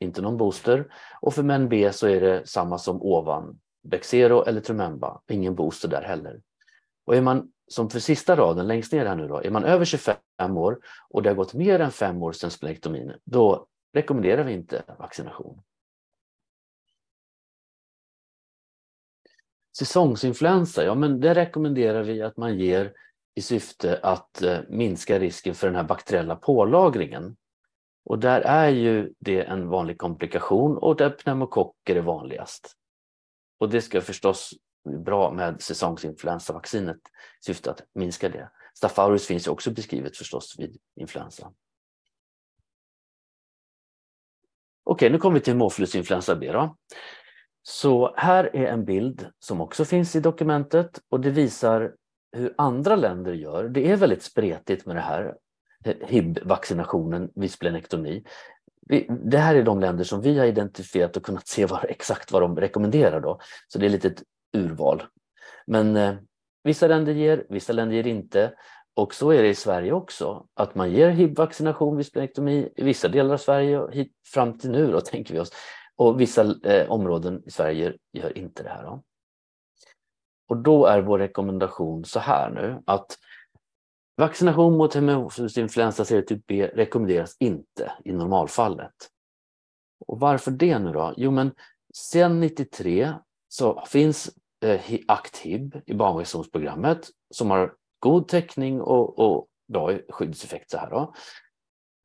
inte 0.00 0.22
någon 0.22 0.36
booster. 0.36 0.92
Och 1.20 1.34
för 1.34 1.42
män 1.42 1.68
B 1.68 1.92
så 1.92 2.08
är 2.08 2.20
det 2.20 2.48
samma 2.48 2.78
som 2.78 3.02
ovan, 3.02 3.60
Bexero 3.82 4.44
eller 4.44 4.60
Trumemba, 4.60 5.20
ingen 5.28 5.54
booster 5.54 5.88
där 5.88 6.02
heller. 6.02 6.40
Och 7.04 7.16
är 7.16 7.20
man 7.20 7.52
som 7.68 7.90
för 7.90 8.00
sista 8.00 8.36
raden 8.36 8.66
längst 8.66 8.92
ner 8.92 9.06
här 9.06 9.16
nu 9.16 9.28
då, 9.28 9.42
är 9.42 9.50
man 9.50 9.64
över 9.64 9.84
25 9.84 10.16
år 10.56 10.78
och 11.08 11.22
det 11.22 11.30
har 11.30 11.36
gått 11.36 11.54
mer 11.54 11.80
än 11.80 11.90
fem 11.90 12.22
år 12.22 12.32
sedan 12.32 12.50
splektomin, 12.50 13.12
då 13.24 13.66
rekommenderar 13.92 14.44
vi 14.44 14.52
inte 14.52 14.82
vaccination. 14.98 15.62
Säsongsinfluensa, 19.78 20.84
ja 20.84 20.94
men 20.94 21.20
det 21.20 21.34
rekommenderar 21.34 22.02
vi 22.02 22.22
att 22.22 22.36
man 22.36 22.58
ger 22.58 22.92
i 23.36 23.42
syfte 23.42 24.00
att 24.02 24.42
eh, 24.42 24.60
minska 24.68 25.18
risken 25.18 25.54
för 25.54 25.66
den 25.66 25.76
här 25.76 25.84
bakteriella 25.84 26.36
pålagringen. 26.36 27.36
Och 28.04 28.18
där 28.18 28.40
är 28.40 28.68
ju 28.68 29.12
det 29.18 29.42
en 29.42 29.68
vanlig 29.68 29.98
komplikation 29.98 30.78
och 30.78 30.96
där 30.96 31.10
pneumokocker 31.10 31.96
är 31.96 32.00
vanligast. 32.00 32.76
Och 33.58 33.68
det 33.68 33.82
ska 33.82 34.00
förstås 34.00 34.54
bra 35.04 35.32
med 35.32 35.62
säsongsinfluensavaccinet 35.62 36.96
i 36.96 37.44
syfte 37.44 37.70
att 37.70 37.82
minska 37.94 38.28
det. 38.28 38.50
Staphylococcus 38.74 39.26
finns 39.26 39.46
ju 39.46 39.50
också 39.50 39.70
beskrivet 39.70 40.16
förstås 40.16 40.54
vid 40.58 40.78
influensa. 41.00 41.52
Okej, 44.84 45.10
nu 45.10 45.18
kommer 45.18 45.34
vi 45.34 45.40
till 45.40 45.52
hemofilusinfluensa 45.52 46.36
B. 46.36 46.52
Då. 46.52 46.76
Så 47.62 48.14
här 48.16 48.56
är 48.56 48.66
en 48.66 48.84
bild 48.84 49.30
som 49.38 49.60
också 49.60 49.84
finns 49.84 50.16
i 50.16 50.20
dokumentet 50.20 51.00
och 51.08 51.20
det 51.20 51.30
visar 51.30 51.94
hur 52.36 52.54
andra 52.58 52.96
länder 52.96 53.32
gör. 53.32 53.68
Det 53.68 53.90
är 53.90 53.96
väldigt 53.96 54.22
spretigt 54.22 54.86
med 54.86 54.96
det 54.96 55.00
här 55.00 55.34
eh, 55.84 55.94
HIB-vaccinationen 56.06 57.30
vid 57.34 57.50
splenektomi. 57.50 58.24
Det 59.08 59.38
här 59.38 59.54
är 59.54 59.62
de 59.62 59.80
länder 59.80 60.04
som 60.04 60.20
vi 60.20 60.38
har 60.38 60.46
identifierat 60.46 61.16
och 61.16 61.22
kunnat 61.22 61.48
se 61.48 61.66
var, 61.66 61.86
exakt 61.88 62.32
vad 62.32 62.42
de 62.42 62.56
rekommenderar. 62.56 63.20
Då. 63.20 63.38
Så 63.68 63.78
det 63.78 63.86
är 63.86 63.90
lite 63.90 64.08
ett 64.08 64.22
urval. 64.52 65.02
Men 65.66 65.96
eh, 65.96 66.14
vissa 66.64 66.86
länder 66.86 67.12
ger, 67.12 67.46
vissa 67.48 67.72
länder 67.72 67.96
ger 67.96 68.06
inte. 68.06 68.52
Och 68.94 69.14
så 69.14 69.30
är 69.30 69.42
det 69.42 69.48
i 69.48 69.54
Sverige 69.54 69.92
också, 69.92 70.46
att 70.54 70.74
man 70.74 70.90
ger 70.90 71.10
HIB-vaccination, 71.10 71.96
vid 71.96 72.06
splenektomi 72.06 72.72
i 72.76 72.84
vissa 72.84 73.08
delar 73.08 73.34
av 73.34 73.38
Sverige 73.38 73.90
hit, 73.92 74.12
fram 74.24 74.58
till 74.58 74.70
nu 74.70 74.92
då, 74.92 75.00
tänker 75.04 75.34
vi 75.34 75.40
oss. 75.40 75.52
Och 75.96 76.20
vissa 76.20 76.54
eh, 76.64 76.90
områden 76.90 77.42
i 77.46 77.50
Sverige 77.50 77.94
gör 78.12 78.38
inte 78.38 78.62
det 78.62 78.68
här. 78.68 78.82
Då. 78.82 79.02
Och 80.48 80.56
då 80.56 80.86
är 80.86 81.00
vår 81.00 81.18
rekommendation 81.18 82.04
så 82.04 82.20
här 82.20 82.50
nu 82.50 82.82
att 82.86 83.18
vaccination 84.16 84.76
mot 84.76 84.94
hemofilusinfluensa 84.94 86.04
typ 86.04 86.46
B 86.46 86.66
rekommenderas 86.66 87.36
inte 87.40 87.92
i 88.04 88.12
normalfallet. 88.12 88.94
Och 90.06 90.20
varför 90.20 90.50
det 90.50 90.78
nu 90.78 90.92
då? 90.92 91.14
Jo 91.16 91.30
men 91.30 91.52
sedan 91.94 92.40
93 92.40 93.12
så 93.48 93.84
finns 93.86 94.30
eh, 94.64 94.80
ACT-HIB 95.08 95.82
i 95.86 95.94
barnvaccinationsprogrammet 95.94 97.08
som 97.34 97.50
har 97.50 97.74
god 97.98 98.28
täckning 98.28 98.80
och, 98.80 99.18
och 99.18 99.46
bra 99.68 99.98
skyddseffekt. 100.08 100.70
Så 100.70 100.78
här 100.78 100.90
då. 100.90 101.14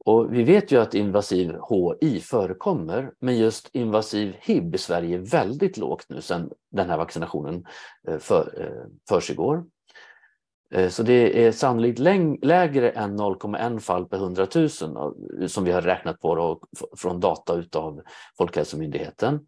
Och 0.06 0.34
vi 0.34 0.43
vet 0.43 0.72
ju 0.72 0.82
att 0.82 0.93
invasiv 0.93 1.56
HI 1.70 2.20
förekommer, 2.20 3.12
men 3.20 3.38
just 3.38 3.70
invasiv 3.76 4.36
HIB 4.39 4.76
i 4.76 4.78
Sverige 4.78 5.18
är 5.18 5.22
väldigt 5.22 5.78
lågt 5.78 6.06
nu 6.10 6.22
sedan 6.22 6.52
den 6.72 6.89
här 6.89 6.97
vaccinationen 6.97 7.66
eh, 8.08 8.18
för, 8.18 8.54
eh, 8.58 8.89
försiggår. 9.10 9.64
Eh, 10.74 10.89
så 10.89 11.04
det 11.04 11.45
är 11.45 11.52
sannolikt 11.52 11.99
lägre 12.41 12.89
än 12.89 13.20
0,1 13.20 13.80
fall 13.80 14.06
per 14.06 14.18
100 14.18 14.47
000 14.56 14.70
som 15.49 15.64
vi 15.64 15.72
har 15.72 15.82
räknat 15.82 16.20
på 16.20 16.36
då, 16.36 16.62
från 16.97 17.20
data 17.20 17.56
utav 17.56 18.02
Folkhälsomyndigheten 18.38 19.39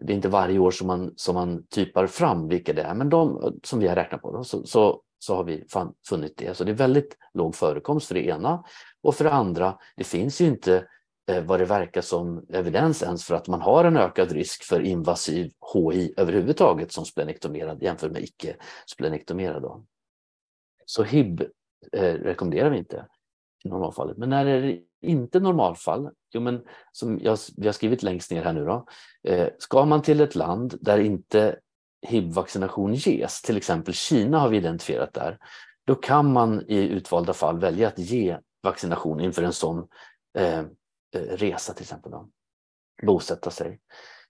det 0.00 0.12
är 0.12 0.16
inte 0.16 0.28
varje 0.28 0.58
år 0.58 0.70
som 0.70 0.86
man, 0.86 1.12
som 1.16 1.34
man 1.34 1.66
typar 1.66 2.06
fram 2.06 2.48
vilka 2.48 2.72
det 2.72 2.82
är, 2.82 2.94
men 2.94 3.08
de 3.08 3.52
som 3.62 3.78
vi 3.78 3.88
har 3.88 3.96
räknat 3.96 4.22
på 4.22 4.32
då, 4.32 4.44
så, 4.44 4.66
så, 4.66 5.00
så 5.22 5.36
har 5.36 5.44
vi 5.44 5.64
funnit 6.08 6.36
det. 6.36 6.56
Så 6.56 6.64
det 6.64 6.72
är 6.72 6.74
väldigt 6.74 7.16
låg 7.34 7.54
förekomst 7.54 8.08
för 8.08 8.14
det 8.14 8.26
ena. 8.26 8.64
Och 9.02 9.14
för 9.14 9.24
det 9.24 9.32
andra, 9.32 9.78
det 9.96 10.04
finns 10.04 10.40
ju 10.40 10.46
inte 10.46 10.88
eh, 11.30 11.44
vad 11.44 11.60
det 11.60 11.64
verkar 11.64 12.00
som 12.00 12.46
evidens 12.48 13.02
ens 13.02 13.24
för 13.24 13.34
att 13.34 13.48
man 13.48 13.60
har 13.60 13.84
en 13.84 13.96
ökad 13.96 14.32
risk 14.32 14.64
för 14.64 14.80
invasiv 14.80 15.52
HI 15.74 16.14
överhuvudtaget 16.16 16.92
som 16.92 17.04
splenektomerad 17.04 17.82
jämfört 17.82 18.12
med 18.12 18.22
icke 18.22 18.56
splenektomerad. 18.86 19.86
Så 20.86 21.02
HIB 21.02 21.40
eh, 21.92 22.14
rekommenderar 22.14 22.70
vi 22.70 22.78
inte 22.78 23.06
i 23.64 23.68
normalfallet. 23.68 24.16
Men 24.16 24.30
när 24.30 24.46
är 24.46 24.62
det 24.62 24.80
inte 25.02 25.40
normalfall? 25.40 26.10
Jo, 26.32 26.40
men 26.40 26.64
som 26.92 27.18
jag, 27.22 27.38
vi 27.56 27.66
har 27.66 27.72
skrivit 27.72 28.02
längst 28.02 28.30
ner 28.30 28.42
här 28.42 28.52
nu 28.52 28.64
då. 28.64 28.86
Eh, 29.24 29.48
ska 29.58 29.84
man 29.84 30.02
till 30.02 30.20
ett 30.20 30.34
land 30.34 30.78
där 30.80 30.98
inte 30.98 31.58
HIV-vaccination 32.08 32.94
ges, 32.94 33.42
till 33.42 33.56
exempel 33.56 33.94
Kina 33.94 34.38
har 34.38 34.48
vi 34.48 34.56
identifierat 34.56 35.14
där, 35.14 35.38
då 35.86 35.94
kan 35.94 36.32
man 36.32 36.64
i 36.68 36.78
utvalda 36.78 37.32
fall 37.32 37.58
välja 37.58 37.88
att 37.88 37.98
ge 37.98 38.38
vaccination 38.62 39.20
inför 39.20 39.42
en 39.42 39.52
sån 39.52 39.88
eh, 40.38 40.58
eh, 40.58 41.20
resa 41.20 41.72
till 41.72 41.82
exempel. 41.82 42.12
Då. 42.12 42.28
Bosätta 43.02 43.50
sig. 43.50 43.80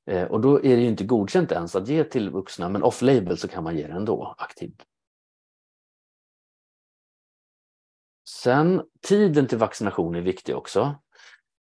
Eh, 0.06 0.24
och 0.24 0.40
då 0.40 0.56
är 0.56 0.76
det 0.76 0.82
ju 0.82 0.88
inte 0.88 1.04
godkänt 1.04 1.52
ens 1.52 1.76
att 1.76 1.88
ge 1.88 2.04
till 2.04 2.30
vuxna, 2.30 2.68
men 2.68 2.82
off-label 2.82 3.36
så 3.36 3.48
kan 3.48 3.64
man 3.64 3.76
ge 3.76 3.86
det 3.86 3.92
ändå 3.92 4.34
aktivt. 4.38 4.82
Sen 8.28 8.82
tiden 9.00 9.46
till 9.46 9.58
vaccination 9.58 10.14
är 10.14 10.20
viktig 10.20 10.56
också. 10.56 10.94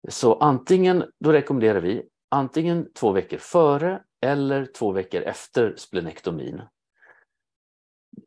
Så 0.10 0.36
antingen, 0.36 1.04
då 1.20 1.32
rekommenderar 1.32 1.80
vi 1.80 2.10
antingen 2.30 2.94
två 2.94 3.12
veckor 3.12 3.38
före 3.38 4.04
eller 4.22 4.66
två 4.66 4.92
veckor 4.92 5.22
efter 5.22 5.76
splenektomin. 5.78 6.62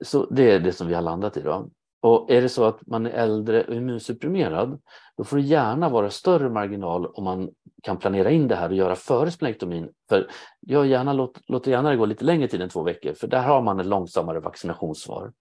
Så 0.00 0.26
det 0.26 0.50
är 0.50 0.60
det 0.60 0.72
som 0.72 0.88
vi 0.88 0.94
har 0.94 1.02
landat 1.02 1.36
i. 1.36 1.42
Då. 1.42 1.70
Och 2.02 2.30
är 2.30 2.42
det 2.42 2.48
så 2.48 2.64
att 2.64 2.86
man 2.86 3.06
är 3.06 3.10
äldre 3.10 3.64
och 3.64 3.74
immunsupprimerad, 3.74 4.80
då 5.16 5.24
får 5.24 5.36
det 5.36 5.42
gärna 5.42 5.88
vara 5.88 6.10
större 6.10 6.50
marginal 6.50 7.06
om 7.06 7.24
man 7.24 7.50
kan 7.82 7.96
planera 7.96 8.30
in 8.30 8.48
det 8.48 8.56
här 8.56 8.68
och 8.68 8.74
göra 8.74 8.96
före 8.96 9.30
splenektomin. 9.30 9.92
För 10.08 10.30
jag 10.60 10.86
gärna, 10.86 11.12
låt, 11.12 11.40
låter 11.48 11.70
gärna 11.70 11.90
det 11.90 11.96
gå 11.96 12.06
lite 12.06 12.24
längre 12.24 12.48
tid 12.48 12.62
än 12.62 12.68
två 12.68 12.82
veckor, 12.82 13.12
för 13.12 13.26
där 13.26 13.42
har 13.42 13.62
man 13.62 13.80
ett 13.80 13.86
långsammare 13.86 14.40
vaccinationssvar 14.40 15.32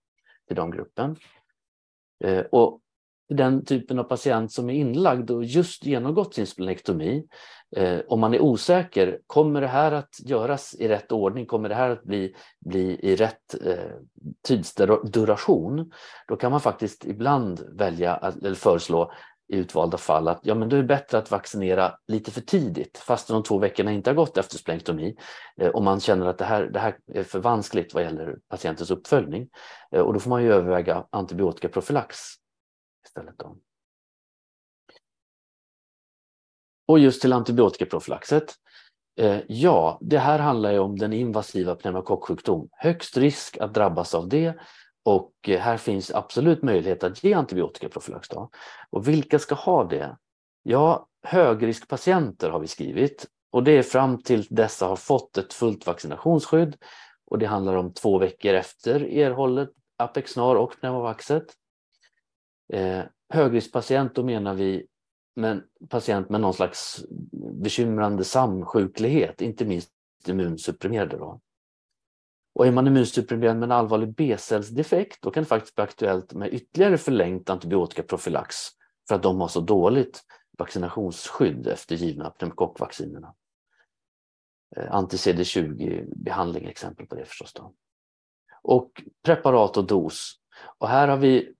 i 0.49 0.53
den 0.53 0.71
gruppen. 0.71 1.15
Eh, 2.23 2.45
och 2.51 2.81
den 3.29 3.65
typen 3.65 3.99
av 3.99 4.03
patient 4.03 4.51
som 4.51 4.69
är 4.69 4.73
inlagd 4.73 5.31
och 5.31 5.43
just 5.43 5.85
genomgått 5.85 6.33
sin 6.33 6.47
splenektomi, 6.47 7.23
eh, 7.75 7.99
om 8.07 8.19
man 8.19 8.33
är 8.33 8.41
osäker, 8.41 9.19
kommer 9.27 9.61
det 9.61 9.67
här 9.67 9.91
att 9.91 10.15
göras 10.19 10.75
i 10.79 10.87
rätt 10.87 11.11
ordning? 11.11 11.45
Kommer 11.45 11.69
det 11.69 11.75
här 11.75 11.89
att 11.89 12.03
bli, 12.03 12.35
bli 12.65 12.99
i 13.01 13.15
rätt 13.15 13.65
eh, 13.65 13.91
tidsduration? 14.47 15.91
Då 16.27 16.35
kan 16.35 16.51
man 16.51 16.61
faktiskt 16.61 17.05
ibland 17.05 17.61
välja 17.77 18.13
att, 18.13 18.43
eller 18.43 18.55
föreslå 18.55 19.11
i 19.53 19.57
utvalda 19.57 19.97
fall 19.97 20.27
att 20.27 20.39
ja, 20.43 20.55
men 20.55 20.69
då 20.69 20.75
är 20.75 20.81
det 20.81 20.87
bättre 20.87 21.17
att 21.17 21.31
vaccinera 21.31 21.93
lite 22.07 22.31
för 22.31 22.41
tidigt 22.41 22.97
fast 22.97 23.27
de 23.27 23.43
två 23.43 23.57
veckorna 23.57 23.91
inte 23.91 24.09
har 24.09 24.15
gått 24.15 24.37
efter 24.37 24.57
splenktomi, 24.57 25.15
Eh, 25.59 25.69
om 25.69 25.83
man 25.83 25.99
känner 25.99 26.25
att 26.25 26.37
det 26.37 26.45
här, 26.45 26.63
det 26.63 26.79
här 26.79 26.97
är 27.13 27.23
för 27.23 27.39
vanskligt 27.39 27.93
vad 27.93 28.03
gäller 28.03 28.37
patientens 28.49 28.91
uppföljning. 28.91 29.49
Eh, 29.91 30.01
och 30.01 30.13
då 30.13 30.19
får 30.19 30.29
man 30.29 30.43
ju 30.43 30.53
överväga 30.53 31.05
antibiotikaprofylax 31.09 32.17
istället. 33.05 33.37
Då. 33.37 33.57
Och 36.87 36.99
just 36.99 37.21
till 37.21 37.33
antibiotikaprofylaxet. 37.33 38.55
Eh, 39.19 39.39
ja, 39.47 39.97
det 40.01 40.19
här 40.19 40.39
handlar 40.39 40.71
ju 40.71 40.79
om 40.79 40.97
den 40.97 41.13
invasiva 41.13 41.75
pneumokocksjukdom. 41.75 42.69
Högst 42.71 43.17
risk 43.17 43.57
att 43.57 43.73
drabbas 43.73 44.15
av 44.15 44.29
det 44.29 44.59
och 45.03 45.33
eh, 45.47 45.59
här 45.59 45.77
finns 45.77 46.11
absolut 46.11 46.63
möjlighet 46.63 47.03
att 47.03 47.23
ge 47.23 47.33
antibiotikaprofylax. 47.33 48.29
Då. 48.29 48.49
Och 48.89 49.07
vilka 49.07 49.39
ska 49.39 49.55
ha 49.55 49.83
det? 49.83 50.17
Ja, 50.63 51.07
högriskpatienter 51.23 52.49
har 52.49 52.59
vi 52.59 52.67
skrivit 52.67 53.27
och 53.51 53.63
det 53.63 53.71
är 53.71 53.83
fram 53.83 54.21
till 54.23 54.47
dessa 54.49 54.85
har 54.85 54.95
fått 54.95 55.37
ett 55.37 55.53
fullt 55.53 55.85
vaccinationsskydd 55.85 56.77
och 57.25 57.39
det 57.39 57.45
handlar 57.45 57.75
om 57.75 57.93
två 57.93 58.17
veckor 58.17 58.53
efter 58.53 59.03
erhållet 59.03 59.69
Apexnar 59.97 60.55
och 60.55 60.79
Pneumovaxet. 60.81 61.53
Eh, 62.73 63.01
högriskpatient, 63.29 64.15
då 64.15 64.23
menar 64.23 64.53
vi 64.53 64.87
men, 65.35 65.63
patient 65.89 66.29
med 66.29 66.41
någon 66.41 66.53
slags 66.53 67.05
bekymrande 67.53 68.23
samsjuklighet, 68.23 69.41
inte 69.41 69.65
minst 69.65 69.91
immunsupprimerade. 70.27 71.17
Då. 71.17 71.41
Och 72.55 72.67
är 72.67 72.71
man 72.71 72.87
immunsupprimerad 72.87 73.57
med 73.57 73.63
en 73.63 73.71
allvarlig 73.71 74.13
B-cellsdefekt 74.13 75.21
då 75.21 75.31
kan 75.31 75.43
det 75.43 75.47
faktiskt 75.47 75.75
bli 75.75 75.83
aktuellt 75.83 76.33
med 76.33 76.53
ytterligare 76.53 76.97
förlängt 76.97 77.49
antibiotikaprofylax 77.49 78.55
för 79.07 79.15
att 79.15 79.23
de 79.23 79.41
har 79.41 79.47
så 79.47 79.59
dåligt 79.59 80.23
vaccinationsskydd 80.57 81.67
efter 81.67 81.95
givna 81.95 82.29
pneumokockvaccinerna. 82.29 83.35
Eh, 84.75 84.91
Anti-CD20-behandling 84.91 86.65
är 86.65 86.69
exempel 86.69 87.07
på 87.07 87.15
det 87.15 87.25
förstås. 87.25 87.53
Då. 87.53 87.73
Och 88.61 89.03
preparat 89.25 89.77
och 89.77 89.87
dos. 89.87 90.33
Och 90.77 90.87
här 90.87 91.07
har 91.07 91.17
vi 91.17 91.53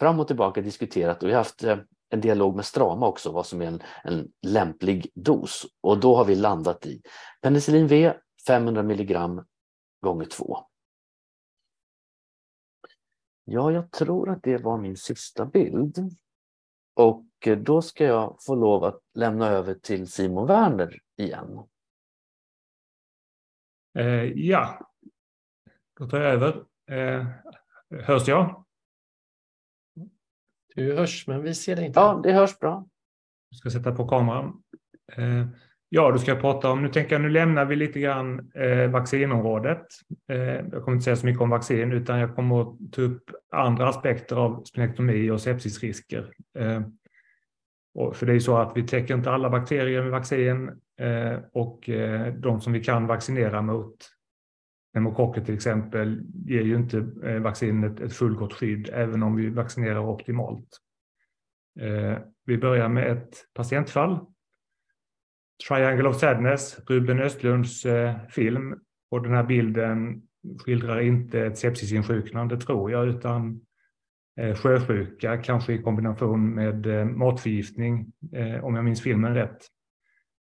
fram 0.00 0.20
och 0.20 0.26
tillbaka 0.26 0.60
diskuterat 0.60 1.22
och 1.22 1.28
vi 1.28 1.32
har 1.32 1.40
haft 1.40 1.64
eh, 1.64 1.78
en 2.10 2.20
dialog 2.20 2.56
med 2.56 2.64
Strama 2.64 3.06
också 3.06 3.32
vad 3.32 3.46
som 3.46 3.62
är 3.62 3.66
en, 3.66 3.82
en 4.04 4.32
lämplig 4.46 5.10
dos. 5.14 5.66
Och 5.80 6.00
då 6.00 6.16
har 6.16 6.24
vi 6.24 6.34
landat 6.34 6.86
i 6.86 7.02
penicillin 7.42 7.86
V 7.86 8.14
500 8.46 8.82
milligram 8.82 9.46
gånger 10.00 10.24
2. 10.24 10.58
Ja, 13.44 13.72
jag 13.72 13.90
tror 13.90 14.30
att 14.30 14.42
det 14.42 14.58
var 14.58 14.78
min 14.78 14.96
sista 14.96 15.46
bild. 15.46 15.98
Och 16.94 17.26
eh, 17.46 17.58
då 17.58 17.82
ska 17.82 18.04
jag 18.04 18.36
få 18.46 18.54
lov 18.54 18.84
att 18.84 19.00
lämna 19.14 19.48
över 19.48 19.74
till 19.74 20.10
Simon 20.10 20.46
Werner 20.46 20.98
igen. 21.16 21.58
Eh, 23.98 24.24
ja, 24.24 24.90
då 25.98 26.08
tar 26.08 26.18
jag 26.18 26.32
över. 26.32 26.64
Eh, 26.90 27.26
hörs 27.90 28.28
jag? 28.28 28.64
Du 30.78 30.96
hörs, 30.96 31.26
men 31.26 31.42
vi 31.42 31.54
ser 31.54 31.76
dig 31.76 31.86
inte. 31.86 32.00
Ja, 32.00 32.20
det 32.22 32.32
hörs 32.32 32.58
bra. 32.58 32.86
Jag 33.50 33.58
ska 33.58 33.70
sätta 33.70 33.92
på 33.92 34.08
kameran. 34.08 34.62
Eh, 35.16 35.46
ja, 35.88 36.10
då 36.10 36.18
ska 36.18 36.30
jag 36.30 36.40
prata 36.40 36.70
om, 36.70 36.82
nu 36.82 36.88
tänker 36.88 37.14
jag, 37.14 37.22
nu 37.22 37.28
lämnar 37.28 37.64
vi 37.64 37.76
lite 37.76 38.00
grann 38.00 38.52
eh, 38.54 38.90
vaccinområdet. 38.90 39.86
Eh, 40.28 40.38
jag 40.38 40.84
kommer 40.84 40.92
inte 40.92 41.04
säga 41.04 41.16
så 41.16 41.26
mycket 41.26 41.42
om 41.42 41.50
vaccin, 41.50 41.92
utan 41.92 42.18
jag 42.18 42.34
kommer 42.34 42.62
att 42.62 42.92
ta 42.92 43.02
upp 43.02 43.30
andra 43.52 43.88
aspekter 43.88 44.36
av 44.36 44.64
splenektomi 44.64 45.30
och 45.30 45.40
sepsisrisker. 45.40 46.32
Och 47.94 48.16
för 48.16 48.26
det 48.26 48.32
är 48.32 48.34
ju 48.34 48.40
så 48.40 48.56
att 48.56 48.76
vi 48.76 48.82
täcker 48.82 49.14
inte 49.14 49.30
alla 49.30 49.50
bakterier 49.50 50.02
med 50.02 50.10
vaccin 50.10 50.70
och 51.52 51.90
de 52.36 52.60
som 52.60 52.72
vi 52.72 52.84
kan 52.84 53.06
vaccinera 53.06 53.62
mot 53.62 53.96
pneumokocker 54.98 55.40
till 55.44 55.54
exempel 55.54 56.22
ger 56.46 56.62
ju 56.62 56.76
inte 56.76 57.06
eh, 57.24 57.40
vaccinet 57.40 58.00
ett 58.00 58.12
fullgott 58.12 58.52
skydd 58.52 58.90
även 58.92 59.22
om 59.22 59.36
vi 59.36 59.48
vaccinerar 59.48 59.98
optimalt. 59.98 60.68
Eh, 61.80 62.18
vi 62.46 62.58
börjar 62.58 62.88
med 62.88 63.12
ett 63.12 63.34
patientfall. 63.54 64.18
Triangle 65.68 66.08
of 66.08 66.16
Sadness, 66.16 66.80
Ruben 66.88 67.20
Östlunds 67.20 67.86
eh, 67.86 68.16
film. 68.28 68.74
Och 69.10 69.22
den 69.22 69.34
här 69.34 69.44
bilden 69.44 70.22
skildrar 70.64 71.00
inte 71.00 71.40
ett 71.40 71.58
sepsisinsjuknande 71.58 72.56
tror 72.56 72.90
jag, 72.90 73.08
utan 73.08 73.60
sjösjuka, 74.56 75.36
kanske 75.36 75.72
i 75.72 75.82
kombination 75.82 76.54
med 76.54 76.86
matförgiftning, 77.16 78.12
om 78.62 78.74
jag 78.74 78.84
minns 78.84 79.02
filmen 79.02 79.34
rätt. 79.34 79.58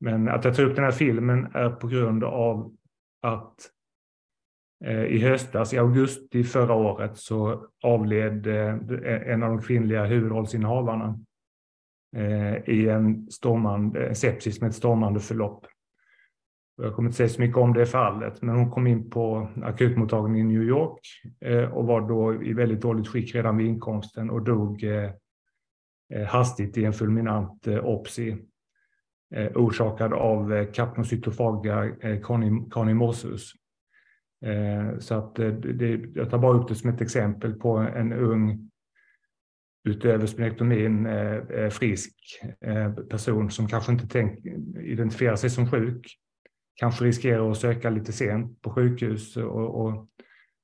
Men 0.01 0.29
att 0.29 0.45
jag 0.45 0.57
tar 0.57 0.63
upp 0.63 0.77
den 0.77 0.85
här 0.85 0.93
filmen 0.93 1.47
är 1.55 1.71
på 1.71 1.89
grund 1.89 2.25
av 2.25 2.77
att 3.23 3.55
Eh, 4.85 5.05
i 5.05 5.19
höstas, 5.19 5.75
i 5.75 5.79
augusti 5.79 6.45
förra 6.45 6.75
året, 6.75 7.17
så 7.17 7.67
avled 7.83 8.47
eh, 8.47 9.33
en 9.33 9.43
av 9.43 9.49
de 9.49 9.63
kvinnliga 9.63 10.05
huvudrollsinnehavarna 10.05 11.19
eh, 12.17 12.69
i 12.69 12.89
en 12.89 13.31
stormande, 13.31 14.15
sepsis 14.15 14.61
med 14.61 14.69
ett 14.69 14.75
stormande 14.75 15.21
förlopp. 15.21 15.67
Jag 16.83 16.95
kommer 16.95 17.09
inte 17.09 17.17
säga 17.17 17.29
så 17.29 17.41
mycket 17.41 17.57
om 17.57 17.73
det 17.73 17.87
fallet, 17.87 18.43
men 18.43 18.57
hon 18.57 18.71
kom 18.71 18.87
in 18.87 19.11
på 19.11 19.49
akutmottagningen 19.63 20.51
i 20.51 20.53
New 20.55 20.63
York 20.63 21.01
och 21.73 21.87
var 21.87 22.09
då 22.09 22.43
i 22.43 22.53
väldigt 22.53 22.81
dåligt 22.81 23.09
skick 23.09 23.35
redan 23.35 23.57
vid 23.57 23.67
inkomsten 23.67 24.31
och 24.31 24.43
dog 24.43 24.85
hastigt 26.27 26.79
i 26.79 26.85
en 26.85 26.93
fulminant 26.93 27.69
opsi 27.69 28.37
orsakad 29.55 30.13
av 30.13 30.65
kapnocytofaga 30.65 31.91
kanimosus. 32.71 33.53
Eh, 34.43 34.99
så 34.99 35.15
att 35.15 35.39
eh, 35.39 35.49
det, 35.49 36.01
jag 36.15 36.31
tar 36.31 36.39
bara 36.39 36.59
upp 36.59 36.69
det 36.69 36.75
som 36.75 36.91
ett 36.91 37.01
exempel 37.01 37.55
på 37.55 37.77
en 37.77 38.13
ung, 38.13 38.71
utöver 39.89 40.27
splenektomin, 40.27 41.07
eh, 41.07 41.69
frisk 41.71 42.15
person 43.11 43.51
som 43.51 43.69
kanske 43.69 43.93
inte 43.93 44.09
tänk, 44.09 44.47
identifierar 44.81 45.37
sig 45.37 45.51
som 45.51 45.71
sjuk 45.71 46.19
kanske 46.75 47.05
riskerar 47.05 47.51
att 47.51 47.59
söka 47.59 47.91
lite 47.91 48.13
sent 48.13 48.63
på 48.63 48.71
sjukhus 48.71 49.37
och, 49.37 49.85
och 49.85 50.09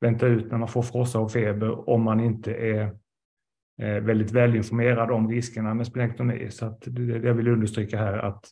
vänta 0.01 0.27
ut 0.27 0.51
när 0.51 0.59
man 0.59 0.69
får 0.69 0.83
frossa 0.83 1.19
och 1.19 1.33
feber 1.33 1.91
om 1.91 2.03
man 2.03 2.21
inte 2.21 2.55
är 2.55 2.97
väldigt 4.01 4.33
välinformerad 4.33 5.11
om 5.11 5.31
riskerna 5.31 5.75
med 5.75 5.87
splenektomi. 5.87 6.51
Så 6.51 6.67
att 6.67 6.83
det, 6.87 7.03
jag 7.03 7.35
vill 7.35 7.49
understryka 7.49 7.99
här 7.99 8.19
att, 8.19 8.45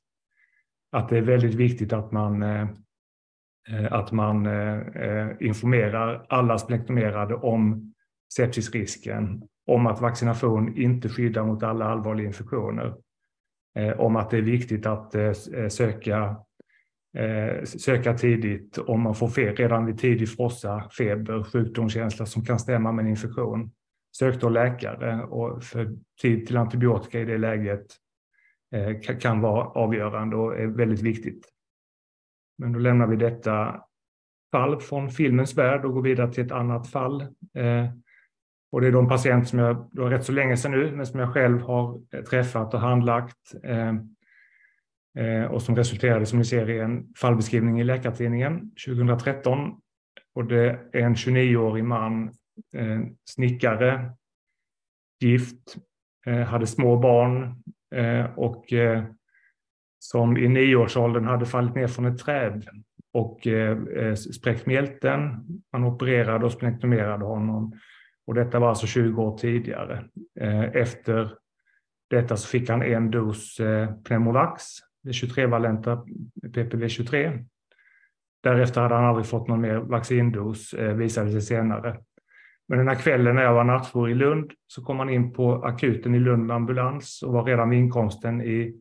att 0.93 1.09
det 1.09 1.19
är 1.19 1.23
väldigt 1.23 1.55
viktigt 1.55 1.93
att 1.93 2.13
man, 2.13 2.43
eh, 2.43 2.69
Eh, 3.69 3.93
att 3.93 4.13
man 4.13 4.47
eh, 4.47 4.79
eh, 4.79 5.29
informerar 5.41 6.27
alla 6.29 6.59
splenektomerade 6.59 7.35
om 7.35 7.93
sepsisrisken, 8.35 9.43
om 9.67 9.87
att 9.87 10.01
vaccination 10.01 10.77
inte 10.77 11.09
skyddar 11.09 11.45
mot 11.45 11.63
alla 11.63 11.85
allvarliga 11.85 12.27
infektioner, 12.27 12.95
om 13.97 14.17
att 14.17 14.31
det 14.31 14.37
är 14.37 14.43
viktigt 14.43 14.87
att 14.87 15.15
söka 15.69 16.37
söka 17.65 18.15
tidigt 18.15 18.79
om 18.79 19.01
man 19.01 19.15
får 19.15 19.29
fe 19.29 19.53
redan 19.53 19.87
vid 19.87 19.99
tidig 19.99 20.29
frossa, 20.29 20.89
feber, 20.99 21.43
sjukdomskänsla 21.43 22.27
som 22.27 22.45
kan 22.45 22.59
stämma 22.59 22.93
med 22.93 23.03
en 23.03 23.11
infektion. 23.11 23.71
Sök 24.19 24.41
då 24.41 24.49
läkare 24.49 25.23
och 25.23 25.63
för 25.63 25.97
tid 26.23 26.47
till 26.47 26.57
antibiotika 26.57 27.21
i 27.21 27.25
det 27.25 27.39
läget 27.39 27.87
kan 29.21 29.41
vara 29.41 29.65
avgörande 29.65 30.37
och 30.37 30.59
är 30.59 30.67
väldigt 30.67 31.03
viktigt. 31.03 31.56
Men 32.59 32.73
då 32.73 32.79
lämnar 32.79 33.07
vi 33.07 33.17
detta 33.17 33.85
fall 34.53 34.81
från 34.81 35.11
filmens 35.11 35.55
värld 35.59 35.85
och 35.85 35.93
går 35.93 36.03
vidare 36.03 36.33
till 36.33 36.47
ett 36.47 36.53
annat 36.53 36.91
fall. 36.91 37.21
Eh, 37.55 37.89
och 38.73 38.81
det 38.81 38.87
är 38.87 38.93
de 38.93 39.09
patient 39.09 39.49
som 39.49 39.59
jag, 39.59 39.89
det 39.93 40.01
var 40.01 40.11
rätt 40.11 40.25
så 40.25 40.33
länge 40.33 40.57
sedan 40.57 40.73
nu, 40.73 40.93
men 40.97 41.07
som 41.07 41.21
jag 41.21 41.33
själv 41.33 41.61
har 41.61 42.01
eh, 42.15 42.23
träffat 42.23 42.75
och 42.75 42.81
handlagt. 42.81 43.55
Eh, 43.65 43.93
Eh, 45.17 45.45
och 45.45 45.63
som 45.63 45.77
resulterade 45.77 46.27
som 46.27 46.39
ni 46.39 46.45
ser 46.45 46.71
i 46.71 46.79
en 46.79 47.15
fallbeskrivning 47.21 47.81
i 47.81 47.85
Läkartidningen 47.85 48.71
2013. 48.87 49.81
Och 50.35 50.45
det 50.45 50.79
är 50.93 51.01
en 51.01 51.15
29-årig 51.15 51.85
man, 51.85 52.25
eh, 52.75 53.01
snickare, 53.31 54.11
gift, 55.21 55.77
eh, 56.27 56.41
hade 56.41 56.67
små 56.67 56.97
barn 56.97 57.63
eh, 57.95 58.39
och 58.39 58.73
eh, 58.73 59.05
som 60.11 60.37
i 60.37 60.49
nioårsåldern 60.49 61.25
hade 61.25 61.47
fallit 61.47 61.75
ner 61.75 61.87
från 61.87 62.07
ett 62.07 62.19
träd 62.19 62.67
och 63.13 63.47
eh, 63.47 63.79
eh, 63.97 64.15
spräckt 64.15 64.67
mjälten. 64.67 65.21
Man 65.73 65.85
opererade 65.85 66.45
och 66.45 66.53
splenektomerade 66.53 67.25
honom. 67.25 67.73
Och 68.27 68.35
detta 68.35 68.59
var 68.59 68.69
alltså 68.69 68.87
20 68.87 69.23
år 69.23 69.39
tidigare. 69.39 70.05
Eh, 70.41 70.65
efter 70.65 71.33
detta 72.11 72.37
så 72.37 72.49
fick 72.49 72.71
han 72.71 72.83
en 72.83 73.11
dos 73.11 73.61
Pneumovax 74.05 74.65
det 75.07 75.13
23-valenta 75.13 76.07
PPV-23. 76.43 77.45
Därefter 78.43 78.81
hade 78.81 78.95
han 78.95 79.05
aldrig 79.05 79.27
fått 79.27 79.49
någon 79.49 79.61
mer 79.61 79.77
vaccindos, 79.77 80.73
eh, 80.75 80.95
visade 80.95 81.31
sig 81.31 81.43
senare. 81.43 81.99
Men 82.69 82.79
den 82.79 82.89
här 82.89 82.95
kvällen 82.95 83.35
när 83.35 83.43
jag 83.43 83.55
var 83.55 83.65
nattjour 83.65 84.11
i 84.11 84.15
Lund 84.15 84.53
så 84.67 84.85
kom 84.85 84.99
han 84.99 85.11
in 85.11 85.33
på 85.33 85.65
akuten 85.65 86.15
i 86.15 86.19
Lund 86.19 86.47
med 86.47 86.57
ambulans 86.57 87.23
och 87.23 87.33
var 87.33 87.45
redan 87.45 87.71
vid 87.71 87.79
inkomsten 87.79 88.43
i, 88.43 88.75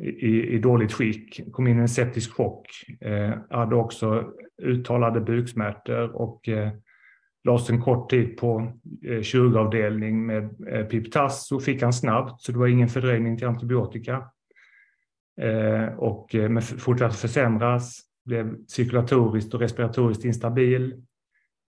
i, 0.00 0.54
i 0.54 0.58
dåligt 0.58 0.92
skick. 0.92 1.52
Kom 1.52 1.66
in 1.66 1.78
i 1.78 1.80
en 1.80 1.88
septisk 1.88 2.32
chock. 2.32 2.66
Eh, 3.00 3.32
hade 3.50 3.76
också 3.76 4.30
uttalade 4.62 5.20
buksmärtor 5.20 6.16
och 6.16 6.48
eh, 6.48 6.70
lades 7.44 7.70
en 7.70 7.82
kort 7.82 8.10
tid 8.10 8.36
på 8.36 8.72
eh, 9.06 9.22
kirurgavdelning 9.22 10.26
med 10.26 10.44
eh, 10.68 10.86
piptass 10.86 11.52
och 11.52 11.62
fick 11.62 11.82
han 11.82 11.92
snabbt 11.92 12.42
så 12.42 12.52
det 12.52 12.58
var 12.58 12.66
ingen 12.66 12.88
fördröjning 12.88 13.38
till 13.38 13.46
antibiotika. 13.46 14.30
Eh, 15.40 15.86
och 15.96 16.34
eh, 16.34 16.48
men 16.48 16.62
fortsatte 16.62 17.16
försämras, 17.16 18.00
blev 18.24 18.56
cirkulatoriskt 18.68 19.54
och 19.54 19.60
respiratoriskt 19.60 20.24
instabil 20.24 21.02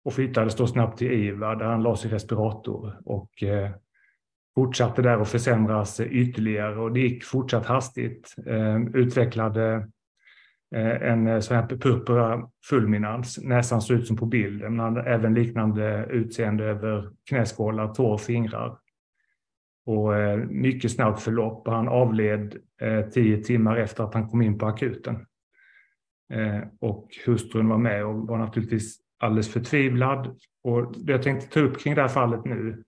och 0.05 0.13
flyttades 0.13 0.55
då 0.55 0.67
snabbt 0.67 0.97
till 0.97 1.11
IVA 1.11 1.55
där 1.55 1.65
han 1.65 1.83
lades 1.83 2.05
i 2.05 2.09
respirator 2.09 3.01
och 3.05 3.43
eh, 3.43 3.71
fortsatte 4.55 5.01
där 5.01 5.21
att 5.21 5.29
försämras 5.29 5.99
ytterligare 5.99 6.75
och 6.75 6.93
det 6.93 6.99
gick 6.99 7.23
fortsatt 7.23 7.65
hastigt. 7.65 8.35
Eh, 8.45 8.81
utvecklade 8.93 9.87
eh, 10.75 11.01
en 11.11 11.27
eh, 11.27 11.39
sån 11.39 11.57
här 11.57 11.67
purpura 11.67 12.49
fulminans, 12.69 13.39
nästan 13.43 13.81
såg 13.81 13.97
ut 13.97 14.07
som 14.07 14.17
på 14.17 14.25
bilden, 14.25 14.75
men 14.75 14.97
även 14.97 15.33
liknande 15.33 16.05
utseende 16.09 16.63
över 16.63 17.09
knäskålar, 17.29 17.93
tår 17.93 18.13
och 18.13 18.21
fingrar 18.21 18.77
och 19.85 20.11
mycket 20.49 20.91
snabbt 20.91 21.21
förlopp. 21.21 21.67
Han 21.67 21.87
avled 21.87 22.55
tio 23.13 23.37
timmar 23.37 23.77
efter 23.77 24.03
att 24.03 24.13
han 24.13 24.29
kom 24.29 24.41
in 24.41 24.57
på 24.57 24.65
akuten. 24.65 25.25
Och 26.79 27.07
hustrun 27.25 27.69
var 27.69 27.77
med 27.77 28.05
och 28.05 28.27
var 28.27 28.37
naturligtvis 28.37 28.97
alldeles 29.19 29.53
förtvivlad. 29.53 30.39
Och 30.63 30.93
det 30.97 31.11
jag 31.11 31.23
tänkte 31.23 31.47
ta 31.47 31.59
upp 31.59 31.79
kring 31.79 31.95
det 31.95 32.01
här 32.01 32.07
fallet 32.07 32.45
nu 32.45 32.83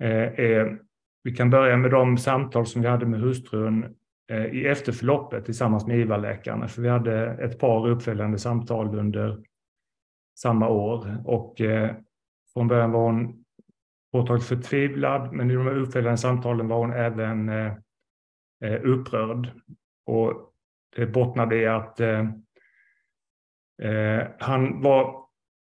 Eh, 0.00 0.40
är, 0.40 0.78
vi 1.22 1.30
kan 1.30 1.50
börja 1.50 1.76
med 1.76 1.90
de 1.90 2.18
samtal 2.18 2.66
som 2.66 2.82
vi 2.82 2.88
hade 2.88 3.06
med 3.06 3.20
hustrun 3.20 3.96
eh, 4.30 4.44
i 4.46 4.66
efterförloppet 4.66 5.44
tillsammans 5.44 5.86
med 5.86 5.98
IVA-läkarna. 5.98 6.68
För 6.68 6.82
vi 6.82 6.88
hade 6.88 7.26
ett 7.26 7.58
par 7.58 7.88
uppföljande 7.88 8.38
samtal 8.38 8.98
under 8.98 9.42
samma 10.38 10.68
år 10.68 11.22
och 11.24 11.60
eh, 11.60 11.90
från 12.52 12.68
början 12.68 12.92
var 12.92 13.00
hon 13.00 13.44
påtagligt 14.12 14.46
förtvivlad, 14.46 15.32
men 15.32 15.50
i 15.50 15.54
de 15.54 15.68
uppföljande 15.68 16.18
samtalen 16.18 16.68
var 16.68 16.78
hon 16.78 16.92
även 16.92 17.50
upprörd. 18.82 19.50
Och 20.06 20.52
det 20.96 21.06
bottnade 21.06 21.56
i 21.56 21.66
att 21.66 22.00
han 24.38 24.82
var 24.82 25.24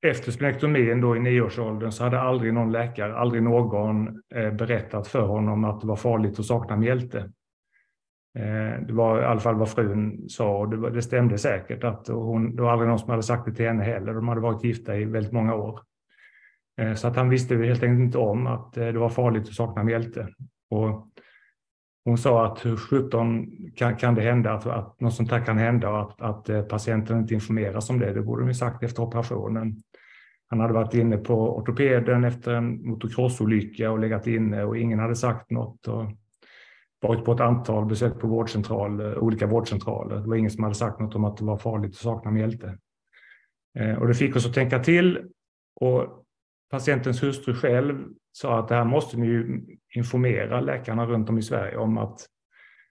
efter 0.09 0.31
spenektomin 0.31 1.01
då 1.01 1.15
i 1.15 1.19
nioårsåldern 1.19 1.91
så 1.91 2.03
hade 2.03 2.19
aldrig 2.19 2.53
någon 2.53 2.71
läkare, 2.71 3.17
aldrig 3.17 3.43
någon 3.43 4.07
eh, 4.35 4.51
berättat 4.51 5.07
för 5.07 5.21
honom 5.21 5.63
att 5.63 5.81
det 5.81 5.87
var 5.87 5.95
farligt 5.95 6.39
att 6.39 6.45
sakna 6.45 6.75
mjälte. 6.75 7.17
Eh, 8.37 8.85
det 8.87 8.93
var 8.93 9.21
i 9.21 9.25
alla 9.25 9.39
fall 9.39 9.55
vad 9.55 9.69
frun 9.69 10.29
sa 10.29 10.57
och 10.57 10.69
det, 10.69 10.89
det 10.89 11.01
stämde 11.01 11.37
säkert 11.37 11.83
att 11.83 12.07
hon, 12.07 12.55
det 12.55 12.61
var 12.61 12.71
aldrig 12.71 12.89
någon 12.89 12.99
som 12.99 13.09
hade 13.09 13.23
sagt 13.23 13.45
det 13.45 13.53
till 13.53 13.65
henne 13.65 13.83
heller. 13.83 14.13
De 14.13 14.27
hade 14.27 14.41
varit 14.41 14.63
gifta 14.63 14.97
i 14.97 15.05
väldigt 15.05 15.33
många 15.33 15.55
år. 15.55 15.79
Eh, 16.81 16.93
så 16.93 17.07
att 17.07 17.15
han 17.15 17.29
visste 17.29 17.55
helt 17.55 17.83
enkelt 17.83 18.05
inte 18.05 18.17
om 18.17 18.47
att 18.47 18.73
det 18.73 18.91
var 18.91 19.09
farligt 19.09 19.47
att 19.47 19.53
sakna 19.53 19.83
mjälte. 19.83 20.27
Och 20.69 21.07
hon 22.05 22.17
sa 22.17 22.45
att 22.45 22.65
hur 22.65 22.77
sjutton 22.77 23.47
kan, 23.75 23.95
kan 23.95 24.15
det 24.15 24.21
hända 24.21 24.53
att, 24.53 24.65
att 24.65 25.01
något 25.01 25.13
sånt 25.13 25.31
här 25.31 25.45
kan 25.45 25.57
hända 25.57 25.89
och 25.89 25.99
att, 26.01 26.21
att 26.21 26.69
patienten 26.69 27.17
inte 27.17 27.33
informeras 27.33 27.89
om 27.89 27.99
det. 27.99 28.13
Det 28.13 28.21
borde 28.21 28.45
de 28.45 28.53
sagt 28.53 28.83
efter 28.83 29.03
operationen. 29.03 29.75
Han 30.47 30.59
hade 30.59 30.73
varit 30.73 30.93
inne 30.93 31.17
på 31.17 31.57
ortopeden 31.57 32.23
efter 32.23 32.53
en 32.53 32.87
motocrossolycka 32.89 33.91
och 33.91 33.99
legat 33.99 34.27
inne 34.27 34.63
och 34.63 34.77
ingen 34.77 34.99
hade 34.99 35.15
sagt 35.15 35.51
något. 35.51 35.87
Och 35.87 36.05
varit 37.01 37.25
på 37.25 37.31
ett 37.31 37.39
antal 37.39 37.85
besök 37.85 38.19
på 38.19 38.27
vårdcentral, 38.27 39.01
olika 39.01 39.47
vårdcentraler. 39.47 40.15
Det 40.15 40.27
var 40.27 40.35
ingen 40.35 40.51
som 40.51 40.63
hade 40.63 40.75
sagt 40.75 40.99
något 40.99 41.15
om 41.15 41.25
att 41.25 41.37
det 41.37 41.45
var 41.45 41.57
farligt 41.57 41.91
att 41.91 41.95
sakna 41.95 42.31
mjälte. 42.31 42.77
Eh, 43.79 43.95
och 43.95 44.07
det 44.07 44.13
fick 44.13 44.35
oss 44.35 44.45
att 44.45 44.53
tänka 44.53 44.79
till. 44.79 45.29
Och 45.75 46.25
patientens 46.71 47.23
hustru 47.23 47.53
själv 47.53 48.05
sa 48.31 48.59
att 48.59 48.67
det 48.67 48.75
här 48.75 48.85
måste 48.85 49.17
ni 49.17 49.27
ju 49.27 49.65
informera 49.95 50.61
läkarna 50.61 51.05
runt 51.05 51.29
om 51.29 51.37
i 51.37 51.41
Sverige 51.41 51.77
om 51.77 51.97
att, 51.97 52.25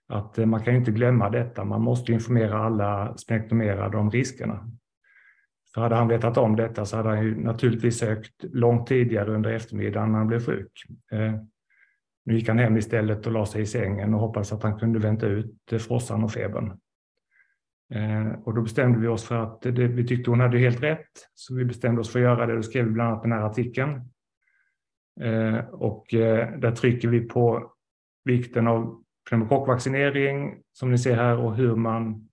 att 0.09 0.39
eh, 0.39 0.47
man 0.47 0.63
kan 0.63 0.75
inte 0.75 0.91
glömma 0.91 1.31
detta. 1.31 1.65
Man 1.65 1.83
måste 1.83 2.13
informera 2.13 2.59
alla 2.59 3.17
spenektomerade 3.17 3.97
om 3.97 4.11
riskerna. 4.11 4.71
För 5.75 5.81
hade 5.81 5.95
han 5.95 6.09
vetat 6.09 6.37
om 6.37 6.57
detta 6.57 6.85
så 6.85 6.97
hade 6.97 7.09
han 7.09 7.25
ju 7.25 7.45
naturligtvis 7.45 7.99
sökt 7.99 8.45
långt 8.53 8.87
tidigare 8.87 9.35
under 9.35 9.51
eftermiddagen 9.51 10.13
när 10.13 10.19
han 10.19 10.27
blev 10.27 10.47
sjuk. 10.47 10.73
Eh, 11.13 11.35
nu 12.25 12.35
gick 12.35 12.49
han 12.49 12.59
hem 12.59 12.77
istället 12.77 13.27
och 13.27 13.33
la 13.33 13.47
sig 13.47 13.63
i 13.63 13.67
sängen 13.67 14.15
och 14.15 14.21
hoppades 14.21 14.53
att 14.53 14.63
han 14.63 14.79
kunde 14.79 14.99
vänta 14.99 15.27
ut 15.27 15.73
eh, 15.73 15.79
frossan 15.79 16.25
och 16.25 16.33
febern. 16.33 16.79
Eh, 17.95 18.33
och 18.45 18.55
då 18.55 18.63
bestämde 18.63 18.99
vi 18.99 19.07
oss 19.07 19.25
för 19.25 19.37
att 19.37 19.61
det, 19.63 19.71
vi 19.71 20.07
tyckte 20.07 20.31
hon 20.31 20.41
hade 20.41 20.59
helt 20.59 20.83
rätt, 20.83 21.11
så 21.35 21.55
vi 21.55 21.65
bestämde 21.65 22.01
oss 22.01 22.13
för 22.13 22.19
att 22.19 22.25
göra 22.25 22.47
det. 22.47 22.57
Då 22.57 22.63
skrev 22.63 22.85
vi 22.85 22.91
bland 22.91 23.11
annat 23.11 23.23
den 23.23 23.33
här 23.33 23.43
artikeln. 23.43 24.01
Och 25.71 26.07
där 26.11 26.71
trycker 26.71 27.09
vi 27.09 27.21
på 27.21 27.73
vikten 28.25 28.67
av 28.67 29.03
pneumokockvaccinering, 29.29 30.63
som 30.73 30.91
ni 30.91 30.99
ser 30.99 31.17
här, 31.17 31.39
och 31.39 31.57
hur 31.57 31.77
man 31.77 32.29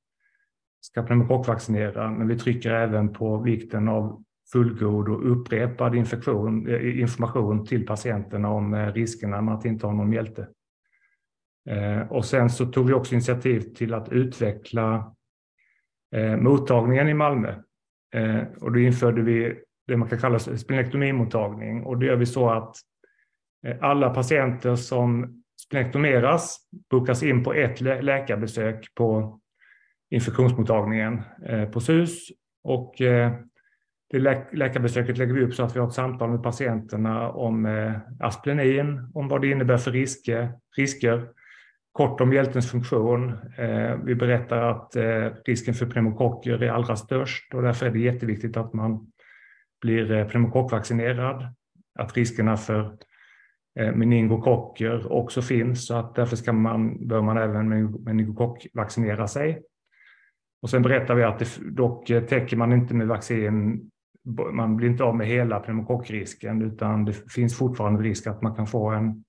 ska 0.82 1.04
pneumokockvaccinera. 1.04 2.12
Men 2.12 2.28
vi 2.28 2.40
trycker 2.40 2.72
även 2.72 3.14
på 3.14 3.38
vikten 3.38 3.88
av 3.88 4.24
fullgod 4.52 5.10
och 5.10 5.32
upprepad 5.32 5.96
infektion, 5.96 6.68
eh, 6.68 7.00
information 7.00 7.66
till 7.66 7.86
patienterna 7.86 8.50
om 8.50 8.74
eh, 8.74 8.94
riskerna 8.94 9.42
med 9.42 9.54
att 9.54 9.66
inte 9.66 9.86
ha 9.86 9.94
någon 9.94 10.10
mjälte. 10.10 10.48
Eh, 11.70 12.12
och 12.12 12.26
sen 12.26 12.50
så 12.50 12.66
tog 12.66 12.88
vi 12.88 12.94
också 12.94 13.14
initiativ 13.14 13.60
till 13.60 13.94
att 13.94 14.10
utveckla 14.12 15.16
mottagningen 16.38 17.08
i 17.08 17.14
Malmö. 17.14 17.56
Och 18.62 18.72
då 18.72 18.80
införde 18.80 19.22
vi 19.22 19.62
det 19.88 19.98
man 19.98 20.10
kan 20.10 20.20
kalla 20.20 20.40
splenektomimottagning 20.40 21.84
och 21.84 21.98
det 21.98 22.06
gör 22.06 22.16
vi 22.16 22.26
så 22.26 22.50
att 22.50 22.76
alla 23.82 24.10
patienter 24.10 24.76
som 24.76 25.42
splenektomeras 25.62 26.58
bokas 26.90 27.24
in 27.24 27.44
på 27.44 27.54
ett 27.54 27.82
läkarbesök 27.82 28.96
på 28.96 29.41
infektionsmottagningen 30.12 31.22
eh, 31.46 31.66
på 31.66 31.80
SUS 31.80 32.28
och 32.64 33.02
eh, 33.02 33.32
det 34.10 34.20
lä 34.20 34.48
läkarbesöket 34.54 35.18
lägger 35.18 35.34
vi 35.34 35.44
upp 35.44 35.54
så 35.54 35.64
att 35.64 35.76
vi 35.76 35.80
har 35.80 35.88
ett 35.88 35.94
samtal 35.94 36.30
med 36.30 36.44
patienterna 36.44 37.30
om 37.30 37.66
eh, 37.66 37.94
asplenin, 38.20 39.12
om 39.14 39.28
vad 39.28 39.42
det 39.42 39.52
innebär 39.52 39.78
för 39.78 39.92
risker, 39.92 40.52
risker 40.78 41.28
Kort 41.94 42.22
om 42.22 42.34
hjältens 42.34 42.72
funktion. 42.72 43.38
Vi 44.04 44.16
berättar 44.16 44.62
att 44.62 44.96
risken 45.46 45.74
för 45.74 45.86
pneumokocker 45.86 46.64
är 46.64 46.72
allra 46.72 46.96
störst 46.96 47.54
och 47.54 47.62
därför 47.62 47.86
är 47.86 47.92
det 47.92 48.00
jätteviktigt 48.00 48.58
att 48.58 48.74
man 48.74 49.12
blir 49.82 50.26
pneumokockvaccinerad. 50.26 51.54
Att 52.00 52.18
riskerna 52.18 52.58
för 52.58 52.98
meningokocker 53.94 55.12
också 55.12 55.42
finns 55.42 55.88
så 55.88 55.96
att 55.96 56.16
därför 56.16 56.36
ska 56.36 56.54
man, 56.54 57.08
bör 57.08 57.22
man 57.22 57.38
även 57.38 57.70
meningokockvaccinera 58.04 59.28
sig. 59.28 59.62
Och 60.62 60.70
sen 60.70 60.82
berättar 60.82 61.16
vi 61.16 61.24
att 61.24 61.40
det, 61.40 61.48
dock 61.72 62.10
eh, 62.10 62.24
täcker 62.24 62.58
man 62.58 62.74
inte 62.74 62.94
med 62.94 63.08
vaccin, 63.08 63.90
man 64.52 64.78
blir 64.78 64.90
inte 64.90 65.04
av 65.04 65.16
med 65.16 65.28
hela 65.28 65.60
pneumokockrisken 65.60 66.62
utan 66.62 67.06
det 67.06 67.14
finns 67.14 67.58
fortfarande 67.58 68.04
risk 68.04 68.28
att 68.28 68.42
man 68.42 68.56
kan 68.56 68.68
få 68.68 68.90
en 68.90 69.24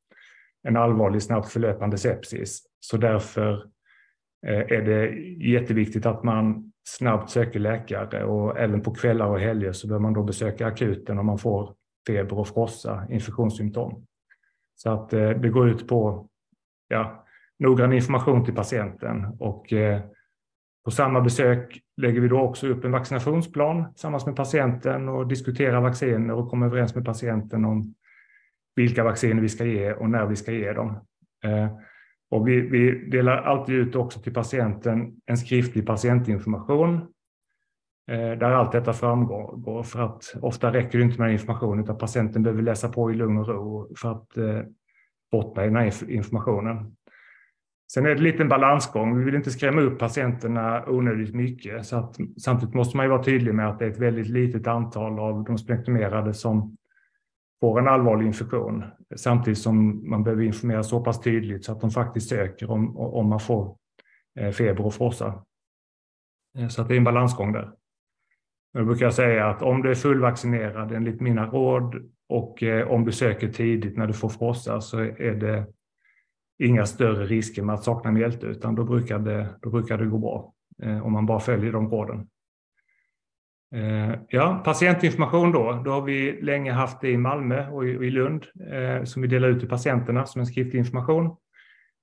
en 0.62 0.76
allvarlig 0.76 1.22
snabbt 1.22 1.48
förlöpande 1.48 1.98
sepsis. 1.98 2.62
Så 2.80 2.96
därför 2.96 3.52
eh, 4.46 4.58
är 4.58 4.82
det 4.82 5.08
jätteviktigt 5.46 6.06
att 6.06 6.22
man 6.22 6.72
snabbt 6.88 7.30
söker 7.30 7.60
läkare 7.60 8.24
och 8.24 8.58
även 8.58 8.80
på 8.80 8.94
kvällar 8.94 9.26
och 9.26 9.40
helger 9.40 9.72
så 9.72 9.88
bör 9.88 9.98
man 9.98 10.12
då 10.12 10.22
besöka 10.22 10.66
akuten 10.66 11.18
om 11.18 11.26
man 11.26 11.38
får 11.38 11.74
feber 12.06 12.38
och 12.38 12.48
frossa, 12.48 13.06
infektionssymptom. 13.10 14.06
Så 14.74 14.90
att 14.90 15.12
eh, 15.12 15.30
det 15.30 15.48
går 15.48 15.68
ut 15.68 15.88
på 15.88 16.28
ja, 16.88 17.24
noggrann 17.58 17.92
information 17.92 18.44
till 18.44 18.54
patienten 18.54 19.26
och 19.38 19.72
eh, 19.72 20.00
på 20.84 20.90
samma 20.90 21.20
besök 21.20 21.80
lägger 21.96 22.20
vi 22.20 22.28
då 22.28 22.40
också 22.40 22.68
upp 22.68 22.84
en 22.84 22.92
vaccinationsplan 22.92 23.92
tillsammans 23.92 24.26
med 24.26 24.36
patienten 24.36 25.08
och 25.08 25.26
diskuterar 25.26 25.80
vacciner 25.80 26.34
och 26.34 26.50
kommer 26.50 26.66
överens 26.66 26.94
med 26.94 27.04
patienten 27.04 27.64
om 27.64 27.94
vilka 28.76 29.04
vacciner 29.04 29.42
vi 29.42 29.48
ska 29.48 29.64
ge 29.64 29.92
och 29.92 30.10
när 30.10 30.26
vi 30.26 30.36
ska 30.36 30.52
ge 30.52 30.72
dem. 30.72 30.88
Eh, 31.44 31.76
och 32.30 32.48
vi, 32.48 32.60
vi 32.60 33.08
delar 33.10 33.36
alltid 33.36 33.74
ut 33.74 33.96
också 33.96 34.20
till 34.20 34.34
patienten 34.34 35.20
en 35.26 35.36
skriftlig 35.36 35.86
patientinformation 35.86 36.94
eh, 38.10 38.32
där 38.38 38.50
allt 38.50 38.72
detta 38.72 38.92
framgår. 38.92 39.82
För 39.82 40.00
att 40.00 40.34
ofta 40.40 40.72
räcker 40.72 40.98
det 40.98 41.04
inte 41.04 41.20
med 41.20 41.32
information 41.32 41.80
utan 41.80 41.98
patienten 41.98 42.42
behöver 42.42 42.62
läsa 42.62 42.88
på 42.88 43.10
i 43.10 43.14
lugn 43.14 43.38
och 43.38 43.48
ro 43.48 43.94
för 43.96 44.12
att 44.12 44.36
eh, 44.36 44.60
bottna 45.32 45.64
i 45.64 45.66
den 45.66 45.76
här 45.76 46.10
informationen. 46.10 46.96
Sen 47.94 48.06
är 48.06 48.14
det 48.14 48.22
lite 48.22 48.42
en 48.42 48.48
balansgång. 48.48 49.18
Vi 49.18 49.24
vill 49.24 49.34
inte 49.34 49.50
skrämma 49.50 49.80
upp 49.80 49.98
patienterna 49.98 50.84
onödigt 50.86 51.34
mycket. 51.34 51.86
Så 51.86 51.96
att, 51.96 52.16
samtidigt 52.36 52.74
måste 52.74 52.96
man 52.96 53.06
ju 53.06 53.10
vara 53.10 53.22
tydlig 53.22 53.54
med 53.54 53.68
att 53.68 53.78
det 53.78 53.84
är 53.84 53.90
ett 53.90 53.98
väldigt 53.98 54.28
litet 54.28 54.66
antal 54.66 55.18
av 55.18 55.44
de 55.44 55.58
spenektomerade 55.58 56.34
som 56.34 56.76
får 57.60 57.78
en 57.78 57.88
allvarlig 57.88 58.26
infektion 58.26 58.84
samtidigt 59.16 59.58
som 59.58 60.10
man 60.10 60.24
behöver 60.24 60.42
informera 60.42 60.82
så 60.82 61.00
pass 61.00 61.20
tydligt 61.20 61.64
så 61.64 61.72
att 61.72 61.80
de 61.80 61.90
faktiskt 61.90 62.28
söker 62.28 62.70
om, 62.70 62.96
om 62.96 63.28
man 63.28 63.40
får 63.40 63.76
eh, 64.38 64.50
feber 64.50 64.86
och 64.86 64.94
frossa. 64.94 65.44
Eh, 66.58 66.68
så 66.68 66.82
att 66.82 66.88
det 66.88 66.94
är 66.94 66.98
en 66.98 67.04
balansgång 67.04 67.52
där. 67.52 67.72
Jag 68.72 68.86
brukar 68.86 69.10
säga 69.10 69.46
att 69.46 69.62
om 69.62 69.82
du 69.82 69.90
är 69.90 69.94
fullvaccinerad 69.94 70.92
enligt 70.92 71.20
mina 71.20 71.46
råd 71.46 72.10
och 72.28 72.62
eh, 72.62 72.88
om 72.88 73.04
du 73.04 73.12
söker 73.12 73.48
tidigt 73.48 73.96
när 73.96 74.06
du 74.06 74.12
får 74.12 74.28
frossa 74.28 74.80
så 74.80 74.98
är 74.98 75.34
det 75.34 75.66
inga 76.58 76.86
större 76.86 77.26
risker 77.26 77.62
med 77.62 77.74
att 77.74 77.84
sakna 77.84 78.10
mjälte 78.10 78.46
utan 78.46 78.74
då 78.74 78.84
brukar 78.84 79.18
det, 79.18 79.48
då 79.60 79.70
brukar 79.70 79.98
det 79.98 80.06
gå 80.06 80.18
bra 80.18 80.52
eh, 80.82 81.06
om 81.06 81.12
man 81.12 81.26
bara 81.26 81.40
följer 81.40 81.72
de 81.72 81.90
råden. 81.90 82.28
Eh, 83.74 84.14
ja, 84.28 84.62
patientinformation 84.64 85.52
då. 85.52 85.82
Då 85.84 85.90
har 85.90 86.02
vi 86.02 86.42
länge 86.42 86.72
haft 86.72 87.00
det 87.00 87.10
i 87.10 87.16
Malmö 87.16 87.70
och 87.70 87.86
i 87.86 88.10
Lund 88.10 88.46
eh, 88.72 89.04
som 89.04 89.22
vi 89.22 89.28
delar 89.28 89.48
ut 89.48 89.60
till 89.60 89.68
patienterna 89.68 90.26
som 90.26 90.40
en 90.40 90.46
skriftlig 90.46 90.78
information. 90.78 91.26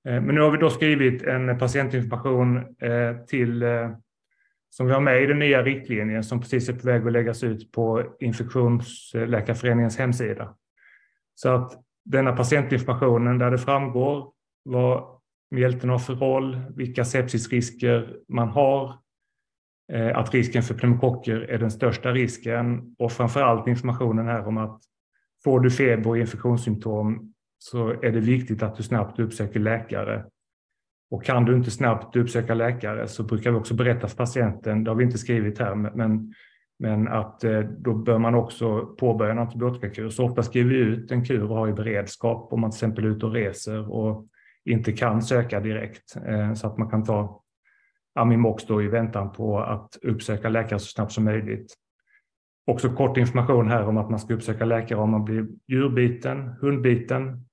Eh, 0.08 0.22
men 0.22 0.34
nu 0.34 0.40
har 0.40 0.50
vi 0.50 0.58
då 0.58 0.70
skrivit 0.70 1.22
en 1.22 1.58
patientinformation 1.58 2.56
eh, 2.56 3.16
till 3.26 3.62
eh, 3.62 3.90
som 4.70 4.86
vi 4.86 4.92
har 4.92 5.00
med 5.00 5.22
i 5.22 5.26
den 5.26 5.38
nya 5.38 5.62
riktlinjen 5.62 6.24
som 6.24 6.40
precis 6.40 6.68
är 6.68 6.72
på 6.72 6.86
väg 6.86 7.06
att 7.06 7.12
läggas 7.12 7.44
ut 7.44 7.72
på 7.72 8.04
Infektionsläkarföreningens 8.20 9.98
hemsida. 9.98 10.54
Så 11.34 11.48
att 11.48 11.72
denna 12.04 12.32
patientinformationen 12.32 13.38
där 13.38 13.50
det 13.50 13.58
framgår 13.58 14.32
vad 14.62 15.20
mjälten 15.50 15.90
har 15.90 15.98
för 15.98 16.14
roll, 16.14 16.60
vilka 16.76 17.04
sepsisrisker 17.04 18.16
man 18.28 18.48
har, 18.48 18.98
eh, 19.92 20.18
att 20.18 20.34
risken 20.34 20.62
för 20.62 20.74
pneumokocker 20.74 21.36
är 21.36 21.58
den 21.58 21.70
största 21.70 22.12
risken 22.12 22.94
och 22.98 23.12
framförallt 23.12 23.66
informationen 23.66 24.26
här 24.26 24.46
om 24.46 24.58
att 24.58 24.80
får 25.44 25.60
du 25.60 25.70
feber 25.70 26.10
och 26.10 26.18
infektionssymptom 26.18 27.32
så 27.58 27.88
är 27.88 28.12
det 28.12 28.20
viktigt 28.20 28.62
att 28.62 28.76
du 28.76 28.82
snabbt 28.82 29.18
uppsöker 29.18 29.60
läkare. 29.60 30.24
Och 31.10 31.24
kan 31.24 31.44
du 31.44 31.56
inte 31.56 31.70
snabbt 31.70 32.16
uppsöka 32.16 32.54
läkare 32.54 33.08
så 33.08 33.22
brukar 33.22 33.50
vi 33.50 33.56
också 33.56 33.74
berätta 33.74 34.08
för 34.08 34.16
patienten, 34.16 34.84
det 34.84 34.90
har 34.90 34.96
vi 34.96 35.04
inte 35.04 35.18
skrivit 35.18 35.58
här, 35.58 35.74
men, 35.74 36.34
men 36.78 37.08
att 37.08 37.44
eh, 37.44 37.60
då 37.60 37.94
bör 37.94 38.18
man 38.18 38.34
också 38.34 38.86
påbörja 38.86 39.32
en 39.32 39.38
antibiotikakur. 39.38 40.08
Så 40.08 40.24
ofta 40.24 40.42
skriver 40.42 40.70
vi 40.70 40.76
ut 40.76 41.10
en 41.10 41.24
kur 41.24 41.42
och 41.42 41.56
har 41.56 41.68
i 41.68 41.72
beredskap 41.72 42.52
om 42.52 42.60
man 42.60 42.70
till 42.70 42.76
exempel 42.76 43.04
är 43.04 43.08
ute 43.08 43.26
och 43.26 43.32
reser 43.32 43.92
och 43.92 44.26
inte 44.64 44.92
kan 44.92 45.22
söka 45.22 45.60
direkt 45.60 46.16
eh, 46.26 46.54
så 46.54 46.66
att 46.66 46.78
man 46.78 46.90
kan 46.90 47.04
ta 47.04 47.42
Amimox 48.14 48.66
då 48.66 48.82
i 48.82 48.88
väntan 48.88 49.32
på 49.32 49.60
att 49.60 49.98
uppsöka 50.02 50.48
läkare 50.48 50.78
så 50.78 50.86
snabbt 50.86 51.12
som 51.12 51.24
möjligt. 51.24 51.74
Också 52.66 52.88
kort 52.88 53.16
information 53.16 53.68
här 53.68 53.86
om 53.86 53.96
att 53.96 54.10
man 54.10 54.18
ska 54.18 54.34
uppsöka 54.34 54.64
läkare 54.64 54.98
om 54.98 55.10
man 55.10 55.24
blir 55.24 55.46
djurbiten, 55.68 56.48
hundbiten 56.60 57.44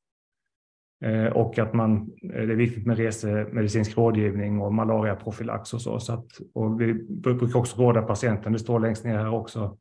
eh, 1.06 1.26
och 1.26 1.60
att 1.60 1.74
man, 1.74 2.12
eh, 2.34 2.46
det 2.46 2.54
är 2.54 2.56
viktigt 2.56 2.86
med 2.86 2.98
resemedicinsk 2.98 3.98
rådgivning 3.98 4.62
och 4.62 4.74
malariaprofylax 4.74 5.74
och 5.74 5.82
så. 5.82 6.00
så 6.00 6.14
att, 6.14 6.28
och 6.54 6.82
vi 6.82 6.94
brukar 7.10 7.60
också 7.60 7.82
råda 7.82 8.02
patienten, 8.02 8.54
det 8.54 8.60
står 8.60 8.80
längst 8.80 9.04
ner 9.04 9.18
här 9.18 9.34
också, 9.34 9.78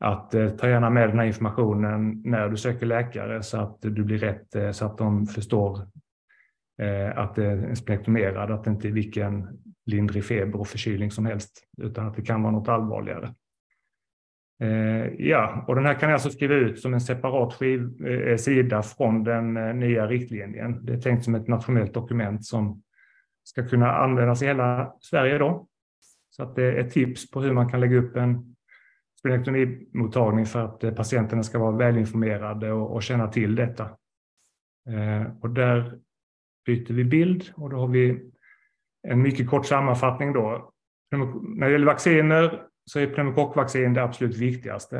att 0.00 0.34
eh, 0.34 0.48
ta 0.48 0.68
gärna 0.68 0.90
med 0.90 1.08
den 1.08 1.18
här 1.18 1.26
informationen 1.26 2.22
när 2.24 2.48
du 2.48 2.56
söker 2.56 2.86
läkare 2.86 3.42
så 3.42 3.58
att 3.58 3.78
du 3.80 4.04
blir 4.04 4.18
rätt, 4.18 4.54
eh, 4.54 4.70
så 4.70 4.86
att 4.86 4.98
de 4.98 5.26
förstår 5.26 5.86
Eh, 6.78 7.18
att 7.18 7.34
det 7.34 7.46
är 7.46 7.56
en 7.56 7.76
att 8.52 8.64
det 8.64 8.70
inte 8.70 8.88
är 8.88 8.92
vilken 8.92 9.60
lindrig 9.86 10.24
feber 10.24 10.60
och 10.60 10.68
förkylning 10.68 11.10
som 11.10 11.26
helst, 11.26 11.62
utan 11.82 12.06
att 12.06 12.14
det 12.14 12.22
kan 12.22 12.42
vara 12.42 12.52
något 12.52 12.68
allvarligare. 12.68 13.34
Eh, 14.60 15.06
ja, 15.18 15.64
och 15.68 15.74
den 15.74 15.86
här 15.86 15.94
kan 15.94 16.08
jag 16.08 16.14
alltså 16.14 16.30
skriva 16.30 16.54
ut 16.54 16.80
som 16.80 16.94
en 16.94 17.00
separat 17.00 17.54
skiv, 17.54 18.06
eh, 18.06 18.36
sida 18.36 18.82
från 18.82 19.24
den 19.24 19.56
eh, 19.56 19.74
nya 19.74 20.06
riktlinjen. 20.06 20.84
Det 20.84 20.92
är 20.92 21.00
tänkt 21.00 21.24
som 21.24 21.34
ett 21.34 21.48
nationellt 21.48 21.94
dokument 21.94 22.44
som 22.44 22.82
ska 23.44 23.68
kunna 23.68 23.92
användas 23.92 24.42
i 24.42 24.46
hela 24.46 24.94
Sverige 25.00 25.38
då. 25.38 25.66
Så 26.30 26.42
att 26.42 26.56
det 26.56 26.64
är 26.64 26.76
ett 26.76 26.90
tips 26.90 27.30
på 27.30 27.40
hur 27.40 27.52
man 27.52 27.68
kan 27.68 27.80
lägga 27.80 27.96
upp 27.96 28.16
en 28.16 28.56
splenektomimottagning 29.18 30.46
för 30.46 30.64
att 30.64 30.96
patienterna 30.96 31.42
ska 31.42 31.58
vara 31.58 31.76
välinformerade 31.76 32.72
och, 32.72 32.94
och 32.94 33.02
känna 33.02 33.28
till 33.28 33.54
detta. 33.54 33.90
Och 35.40 35.50
där 35.50 35.98
byter 36.66 36.92
vi 36.92 37.04
bild 37.04 37.50
och 37.54 37.70
då 37.70 37.76
har 37.76 37.88
vi 37.88 38.30
en 39.08 39.22
mycket 39.22 39.50
kort 39.50 39.66
sammanfattning 39.66 40.32
då. 40.32 40.70
När 41.42 41.66
det 41.66 41.72
gäller 41.72 41.86
vacciner 41.86 42.62
så 42.86 43.00
är 43.00 43.06
pneumokockvaccin 43.06 43.94
det 43.94 44.02
absolut 44.02 44.36
viktigaste. 44.36 44.96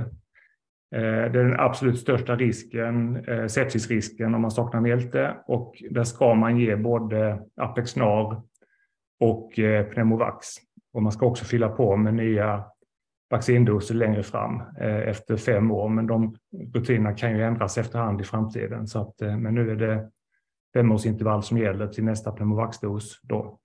Eh, 0.95 1.01
det 1.03 1.41
är 1.41 1.45
den 1.45 1.61
absolut 1.61 1.99
största 1.99 2.37
risken, 2.37 3.17
eh, 3.29 3.47
sepsisrisken 3.47 4.35
om 4.35 4.43
man 4.43 4.51
saknar 4.51 4.81
mjälte 4.81 5.37
och 5.47 5.83
där 5.91 6.05
ska 6.05 6.35
man 6.35 6.59
ge 6.59 6.77
både 6.77 7.43
Apexnar 7.57 8.43
och 9.21 9.59
eh, 9.59 9.87
Pneumovax. 9.87 10.47
Och 10.93 11.03
man 11.03 11.13
ska 11.13 11.27
också 11.27 11.45
fylla 11.45 11.69
på 11.69 11.97
med 11.97 12.15
nya 12.15 12.65
vaccindoser 13.31 13.95
längre 13.95 14.23
fram 14.23 14.63
efter 14.81 15.37
fem 15.37 15.71
år, 15.71 15.89
men 15.89 16.07
de 16.07 16.37
rutinerna 16.75 17.13
kan 17.13 17.37
ju 17.37 17.43
ändras 17.43 17.79
efterhand 17.79 18.21
i 18.21 18.25
framtiden. 18.25 18.87
Så 18.87 19.01
att, 19.01 19.15
men 19.21 19.55
nu 19.55 19.71
är 19.71 19.77
det 19.77 20.11
femårsintervall 20.75 21.43
som 21.43 21.59
gäller 21.59 21.87
till 21.87 22.05
nästa 22.05 22.33
pneumovaxdos. 22.33 23.21
Då. 23.23 23.59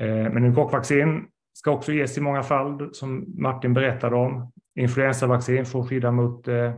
Eh, 0.00 0.06
men 0.06 0.32
pneumokockvaccin 0.32 1.26
ska 1.52 1.70
också 1.70 1.92
ges 1.92 2.18
i 2.18 2.20
många 2.20 2.42
fall, 2.42 2.94
som 2.94 3.34
Martin 3.38 3.74
berättade 3.74 4.16
om. 4.16 4.52
Influensavaccin 4.74 5.66
får 5.66 5.86
skydda 5.86 6.10
mot 6.10 6.48
eh, 6.48 6.72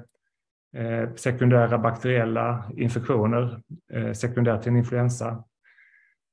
eh 0.76 1.14
sekundära 1.14 1.78
bakteriella 1.78 2.70
infektioner, 2.76 3.62
eh, 3.93 4.12
sekundärt 4.12 4.62
till 4.62 4.72
en 4.72 4.78
influensa. 4.78 5.45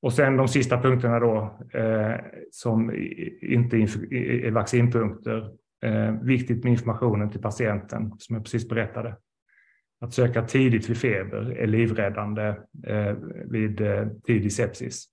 Och 0.02 0.14
sen 0.14 0.38
de 0.38 0.48
sista 0.48 0.82
punkterna 0.82 1.20
då, 1.20 1.60
som 2.52 2.92
inte 3.42 3.78
är 3.78 4.52
vaccinpunkter. 4.52 5.52
Viktigt 6.22 6.64
med 6.64 6.72
informationen 6.72 7.30
till 7.30 7.42
patienten, 7.42 8.14
som 8.18 8.36
jag 8.36 8.44
precis 8.44 8.70
berättade. 8.70 9.16
Att 10.04 10.14
söka 10.14 10.42
tidigt 10.42 10.90
vid 10.90 10.98
feber 10.98 11.52
är 11.52 11.68
livräddande 11.68 12.56
eh, 12.88 13.16
vid 13.46 13.82
eh, 13.82 14.08
tidig 14.24 14.54
sepsis. 14.54 15.06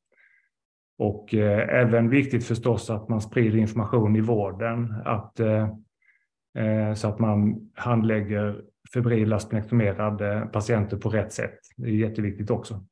Och 0.98 1.34
eh, 1.34 1.80
även 1.80 2.10
viktigt 2.10 2.44
förstås 2.44 2.90
att 2.90 3.08
man 3.08 3.20
sprider 3.20 3.58
information 3.58 4.16
i 4.16 4.20
vården 4.20 4.94
att, 5.04 5.40
så 6.96 7.08
att 7.08 7.18
man 7.18 7.70
handlägger 7.74 8.64
febrila 8.94 9.38
splenektomerade 9.38 10.48
patienter 10.52 10.96
på 10.96 11.08
rätt 11.08 11.32
sätt. 11.32 11.58
Det 11.76 11.88
är 11.88 11.94
jätteviktigt 11.94 12.50
också. 12.50 12.86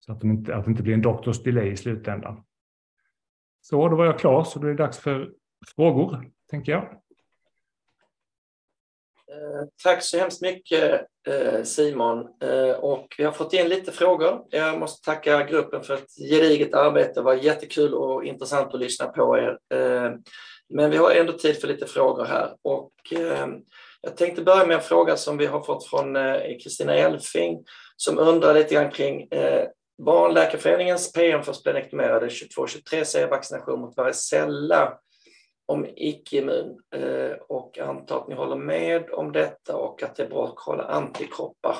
Så 0.00 0.12
att, 0.12 0.20
de 0.20 0.30
inte, 0.30 0.56
att 0.56 0.64
det 0.64 0.70
inte 0.70 0.82
blir 0.82 0.94
en 0.94 1.02
doktors 1.02 1.42
delay 1.42 1.68
i 1.68 1.76
slutändan. 1.76 2.44
Så, 3.60 3.88
då 3.88 3.96
var 3.96 4.04
jag 4.04 4.18
klar, 4.18 4.44
så 4.44 4.58
då 4.58 4.66
är 4.66 4.70
det 4.70 4.76
dags 4.76 4.98
för 4.98 5.30
frågor, 5.76 6.30
tänker 6.50 6.72
jag. 6.72 6.88
Eh, 9.32 9.68
tack 9.82 10.02
så 10.02 10.18
hemskt 10.18 10.42
mycket 10.42 11.06
eh, 11.28 11.62
Simon. 11.62 12.18
Eh, 12.42 12.70
och 12.70 13.14
vi 13.18 13.24
har 13.24 13.32
fått 13.32 13.52
in 13.52 13.68
lite 13.68 13.92
frågor. 13.92 14.44
Jag 14.50 14.78
måste 14.78 15.10
tacka 15.10 15.42
gruppen 15.42 15.82
för 15.82 15.94
ett 15.94 16.30
gediget 16.30 16.74
arbete. 16.74 17.12
Det 17.14 17.22
var 17.22 17.34
jättekul 17.34 17.94
och 17.94 18.24
intressant 18.24 18.74
att 18.74 18.80
lyssna 18.80 19.06
på 19.06 19.38
er. 19.38 19.58
Men 20.74 20.90
vi 20.90 20.96
har 20.96 21.10
ändå 21.10 21.32
tid 21.32 21.60
för 21.60 21.68
lite 21.68 21.86
frågor 21.86 22.24
här. 22.24 22.54
Och 22.62 22.92
jag 24.00 24.16
tänkte 24.16 24.42
börja 24.42 24.66
med 24.66 24.76
en 24.76 24.82
fråga 24.82 25.16
som 25.16 25.38
vi 25.38 25.46
har 25.46 25.60
fått 25.60 25.86
från 25.86 26.16
Kristina 26.62 26.94
Elfing 26.94 27.64
som 27.96 28.18
undrar 28.18 28.54
lite 28.54 28.74
grann 28.74 28.90
kring 28.90 29.28
Barnläkarföreningens 30.02 31.12
PM 31.12 31.42
för 31.42 31.52
splenektomerade 31.52 32.28
22-23 32.28 33.04
säger 33.04 33.28
vaccination 33.28 33.80
mot 33.80 33.96
varicella 33.96 34.92
om 35.72 35.86
icke-immun 35.96 36.80
eh, 36.94 37.32
och 37.48 37.78
antar 37.78 38.18
att 38.18 38.28
ni 38.28 38.34
håller 38.34 38.56
med 38.56 39.10
om 39.10 39.32
detta 39.32 39.76
och 39.76 40.02
att 40.02 40.16
det 40.16 40.22
är 40.22 40.28
bra 40.28 40.44
att 40.44 40.56
kolla 40.56 40.84
antikroppar. 40.84 41.76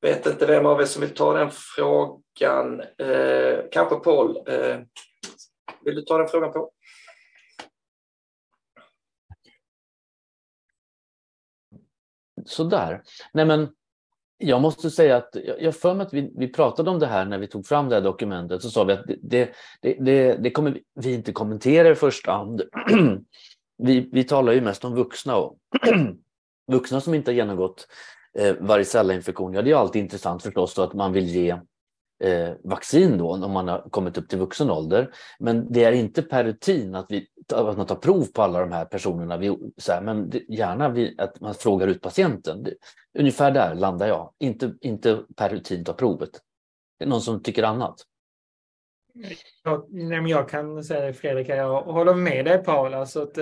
Vet 0.00 0.26
inte 0.26 0.46
vem 0.46 0.66
av 0.66 0.80
er 0.80 0.84
som 0.84 1.00
vill 1.00 1.14
ta 1.14 1.32
den 1.32 1.50
frågan. 1.50 2.80
Eh, 2.80 3.58
kanske 3.70 3.96
Paul. 3.96 4.36
Eh, 4.46 4.80
vill 5.84 5.94
du 5.94 6.02
ta 6.02 6.18
den 6.18 6.28
frågan 6.28 6.52
på? 6.52 6.70
Sådär. 12.46 13.02
Nej 13.32 13.44
men 13.44 13.74
jag 14.38 14.62
måste 14.62 14.90
säga 14.90 15.16
att 15.16 15.36
jag 15.60 15.76
för 15.76 15.94
mig 15.94 16.06
att 16.06 16.14
vi, 16.14 16.32
vi 16.36 16.48
pratade 16.48 16.90
om 16.90 16.98
det 16.98 17.06
här 17.06 17.24
när 17.24 17.38
vi 17.38 17.46
tog 17.46 17.66
fram 17.66 17.88
det 17.88 17.94
här 17.94 18.02
dokumentet. 18.02 18.62
Så 18.62 18.70
sa 18.70 18.84
vi 18.84 18.92
att 18.92 19.06
det, 19.06 19.50
det, 19.82 19.94
det, 20.00 20.34
det 20.34 20.50
kommer 20.50 20.80
vi 20.94 21.14
inte 21.14 21.32
kommentera 21.32 21.90
i 21.90 21.94
första 21.94 22.32
hand. 22.32 22.62
vi, 23.78 24.08
vi 24.12 24.24
talar 24.24 24.52
ju 24.52 24.60
mest 24.60 24.84
om 24.84 24.94
vuxna 24.94 25.36
och 25.36 25.58
vuxna 26.72 27.00
som 27.00 27.14
inte 27.14 27.30
har 27.30 27.34
genomgått 27.36 27.86
eh, 28.38 28.54
varicellainfektion. 28.60 29.54
Ja, 29.54 29.62
det 29.62 29.70
är 29.70 29.76
alltid 29.76 30.02
intressant 30.02 30.42
förstås 30.42 30.78
att 30.78 30.94
man 30.94 31.12
vill 31.12 31.26
ge 31.26 31.50
eh, 32.24 32.52
vaccin 32.64 33.18
då 33.18 33.32
om 33.32 33.52
man 33.52 33.68
har 33.68 33.90
kommit 33.90 34.18
upp 34.18 34.28
till 34.28 34.38
vuxen 34.38 34.70
ålder. 34.70 35.10
Men 35.38 35.72
det 35.72 35.84
är 35.84 35.92
inte 35.92 36.22
per 36.22 36.44
rutin 36.44 36.94
att, 36.94 37.06
vi, 37.08 37.26
att 37.52 37.76
man 37.76 37.86
tar 37.86 37.96
prov 37.96 38.26
på 38.34 38.42
alla 38.42 38.60
de 38.60 38.72
här 38.72 38.84
personerna. 38.84 39.36
Vi, 39.36 39.58
så 39.76 39.92
här, 39.92 40.00
men 40.00 40.30
det, 40.30 40.38
gärna 40.48 40.88
vi, 40.88 41.14
att 41.18 41.40
man 41.40 41.54
frågar 41.54 41.86
ut 41.86 42.02
patienten. 42.02 42.62
Det, 42.62 42.74
ungefär 43.18 43.50
där 43.50 43.74
landar 43.74 44.06
jag. 44.06 44.32
Inte, 44.38 44.74
inte 44.80 45.22
per 45.36 45.48
rutin 45.48 45.84
ta 45.84 45.92
provet. 45.92 46.30
Det 46.98 47.04
är 47.04 47.08
någon 47.08 47.20
som 47.20 47.42
tycker 47.42 47.62
annat. 47.62 47.94
Jag, 49.64 50.28
jag 50.28 50.48
kan 50.48 50.84
säga 50.84 51.12
Fredrik, 51.12 51.48
jag 51.48 51.82
håller 51.82 52.14
med 52.14 52.44
dig 52.44 52.64
Paul. 52.64 52.94
Alltså 52.94 53.22
att, 53.22 53.38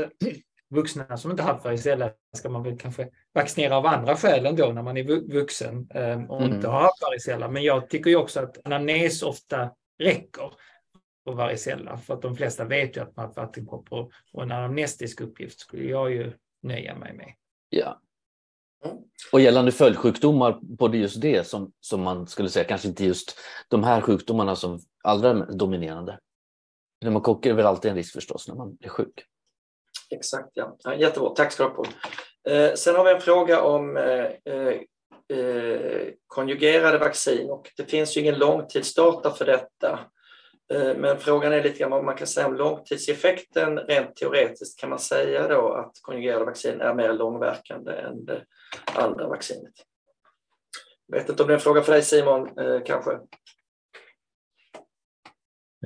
vuxna 0.72 1.16
som 1.16 1.30
inte 1.30 1.42
haft 1.42 1.64
varicella 1.64 2.11
ska 2.36 2.48
man 2.48 2.62
väl 2.62 2.78
kanske 2.78 3.09
vaccinera 3.34 3.76
av 3.76 3.86
andra 3.86 4.16
skäl 4.16 4.46
ändå 4.46 4.72
när 4.72 4.82
man 4.82 4.96
är 4.96 5.32
vuxen 5.32 5.86
eh, 5.94 6.24
och 6.24 6.42
mm. 6.42 6.55
inte 6.55 6.68
har 6.68 6.80
haft 6.80 7.03
varicella. 7.03 7.48
Men 7.48 7.62
jag 7.62 7.90
tycker 7.90 8.11
ju 8.11 8.16
också 8.16 8.40
att 8.40 8.66
anamnes 8.66 9.22
ofta 9.22 9.70
räcker 9.98 10.53
på 11.24 11.32
varicella 11.32 11.98
för 11.98 12.14
att 12.14 12.22
de 12.22 12.36
flesta 12.36 12.64
vet 12.64 12.96
ju 12.96 13.00
att 13.00 13.16
man 13.16 13.26
har 13.26 13.34
vattenkoppor 13.34 14.12
och 14.32 14.42
en 14.42 14.52
anamnestisk 14.52 15.20
uppgift 15.20 15.60
skulle 15.60 15.84
jag 15.84 16.12
ju 16.12 16.32
nöja 16.62 16.94
mig 16.94 17.12
med. 17.12 17.34
Ja. 17.68 18.00
Och 19.32 19.40
gällande 19.40 19.72
följdsjukdomar 19.72 20.76
på 20.78 20.94
just 20.94 21.20
det 21.20 21.46
som, 21.46 21.72
som 21.80 22.02
man 22.02 22.26
skulle 22.26 22.48
säga, 22.48 22.64
kanske 22.64 22.88
inte 22.88 23.04
just 23.04 23.38
de 23.68 23.84
här 23.84 24.00
sjukdomarna 24.00 24.56
som 24.56 24.80
allra 25.02 25.32
dominerande. 25.34 26.18
Pneumokocker 27.00 27.50
är 27.50 27.54
väl 27.54 27.66
alltid 27.66 27.90
en 27.90 27.96
risk 27.96 28.12
förstås 28.12 28.48
när 28.48 28.54
man 28.54 28.74
blir 28.74 28.88
sjuk. 28.88 29.24
Exakt, 30.10 30.50
ja. 30.52 30.76
ja 30.84 30.94
jättebra. 30.94 31.30
Tack 31.30 31.52
ska 31.52 31.68
du 31.68 31.70
ha. 31.70 31.84
Eh, 32.56 32.74
sen 32.74 32.96
har 32.96 33.04
vi 33.04 33.10
en 33.10 33.20
fråga 33.20 33.62
om 33.62 33.96
eh, 33.96 34.54
eh, 34.54 34.80
eh, 35.38 36.08
konjugerade 36.26 36.98
vaccin 36.98 37.50
och 37.50 37.70
det 37.76 37.84
finns 37.84 38.16
ju 38.16 38.20
ingen 38.20 38.38
långtidsdata 38.38 39.30
för 39.30 39.44
detta. 39.44 39.98
Eh, 40.72 40.96
men 40.96 41.18
frågan 41.18 41.52
är 41.52 41.62
lite 41.62 41.78
grann 41.78 41.90
vad 41.90 42.04
man 42.04 42.16
kan 42.16 42.26
säga 42.26 42.46
om 42.46 42.54
långtidseffekten. 42.54 43.78
Rent 43.78 44.16
teoretiskt 44.16 44.80
kan 44.80 44.90
man 44.90 44.98
säga 44.98 45.48
då 45.48 45.72
att 45.72 45.92
konjugerade 46.02 46.44
vaccin 46.44 46.80
är 46.80 46.94
mer 46.94 47.12
långverkande 47.12 47.92
än 47.92 48.24
det 48.24 48.42
andra 48.94 49.28
vaccinet. 49.28 49.72
Jag 51.06 51.18
vet 51.18 51.28
inte 51.28 51.42
om 51.42 51.46
det 51.46 51.52
är 51.52 51.56
en 51.56 51.60
fråga 51.60 51.82
för 51.82 51.92
dig 51.92 52.02
Simon, 52.02 52.58
eh, 52.58 52.80
kanske? 52.86 53.10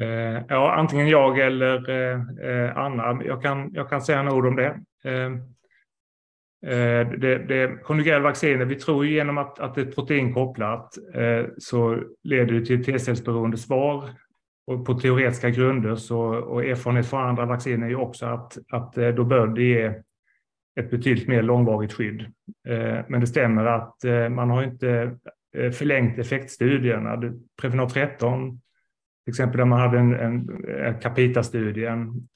Eh, 0.01 0.43
ja, 0.49 0.75
antingen 0.75 1.09
jag 1.09 1.39
eller 1.39 1.91
Anna. 2.79 3.25
Jag 3.25 3.43
kan, 3.43 3.71
jag 3.73 3.91
kan 3.91 4.03
säga 4.03 4.23
några 4.23 4.39
ord 4.39 4.47
om 4.47 4.57
det. 4.57 4.81
Det, 7.19 7.39
det 7.39 7.83
konjugerade 7.83 8.25
vaccinet, 8.25 8.69
vi 8.69 8.75
tror 8.75 9.07
genom 9.07 9.39
att, 9.39 9.59
att 9.59 9.75
det 9.75 9.81
är 9.81 9.93
proteinkopplat 9.93 10.95
så 11.59 11.99
leder 12.23 12.53
det 12.53 12.67
till 12.67 12.85
T-cellsberoende 12.85 13.57
svar 13.57 14.11
och 14.67 14.87
på 14.87 14.95
teoretiska 14.95 15.51
grunder 15.51 15.97
så, 15.97 16.19
och 16.21 16.65
erfarenhet 16.65 17.07
från 17.07 17.29
andra 17.29 17.47
vacciner 17.47 17.87
är 17.87 17.91
ju 17.91 17.97
också 17.97 18.27
att, 18.27 18.59
att 18.71 18.99
eh, 18.99 19.09
då 19.09 19.25
bör 19.25 19.47
det 19.47 19.63
ge 19.63 19.95
ett 20.81 20.91
betydligt 20.91 21.29
mer 21.29 21.43
långvarigt 21.43 21.93
skydd. 21.93 22.21
Eh, 22.69 22.99
men 23.09 23.21
det 23.21 23.27
stämmer 23.27 23.65
att 23.65 24.05
eh, 24.05 24.29
man 24.29 24.51
har 24.51 24.63
inte 24.63 25.17
förlängt 25.73 26.19
effektstudierna. 26.19 27.35
Prevnar 27.61 27.89
13, 27.89 28.61
till 29.25 29.33
exempel 29.33 29.59
där 29.59 29.65
man 29.65 29.81
hade 29.81 29.99
en, 29.99 30.15
en 30.15 31.01
Capita-studien, 31.01 32.29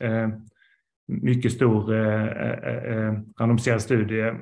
mycket 1.07 1.53
stor 1.53 1.93
randomiserad 3.41 3.83
studie, 3.83 4.33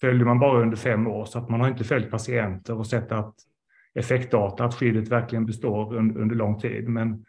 följde 0.00 0.24
man 0.24 0.38
bara 0.38 0.62
under 0.62 0.76
fem 0.76 1.06
år 1.06 1.24
så 1.24 1.38
att 1.38 1.48
man 1.48 1.60
har 1.60 1.68
inte 1.68 1.84
följt 1.84 2.10
patienter 2.10 2.78
och 2.78 2.86
sett 2.86 3.12
att 3.12 3.34
effektdata, 3.94 4.64
att 4.64 4.74
skyddet 4.74 5.08
verkligen 5.08 5.46
består 5.46 5.94
under, 5.94 6.20
under 6.20 6.36
lång 6.36 6.60
tid. 6.60 6.88
Men 6.88 7.24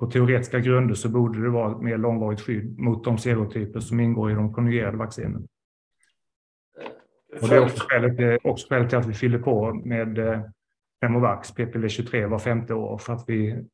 på 0.00 0.06
teoretiska 0.06 0.58
grunder 0.58 0.94
så 0.94 1.08
borde 1.08 1.42
det 1.42 1.50
vara 1.50 1.72
ett 1.72 1.82
mer 1.82 1.98
långvarigt 1.98 2.40
skydd 2.40 2.78
mot 2.78 3.04
de 3.04 3.18
serotyper 3.18 3.80
som 3.80 4.00
ingår 4.00 4.30
i 4.30 4.34
de 4.34 4.52
konjugerade 4.52 4.96
vaccinen. 4.96 5.48
Och 7.42 7.48
det 7.48 7.56
är 7.56 7.64
också 7.64 7.84
skälet, 7.88 8.40
också 8.44 8.68
skälet 8.68 8.88
till 8.88 8.98
att 8.98 9.06
vi 9.06 9.14
fyller 9.14 9.38
på 9.38 9.74
med 9.74 10.18
Pnemovax, 11.00 11.50
eh, 11.50 11.54
PPV23, 11.54 12.26
var 12.26 12.38
femte 12.38 12.74
år. 12.74 12.98
För 12.98 13.12
att 13.12 13.24
vi, 13.26 13.64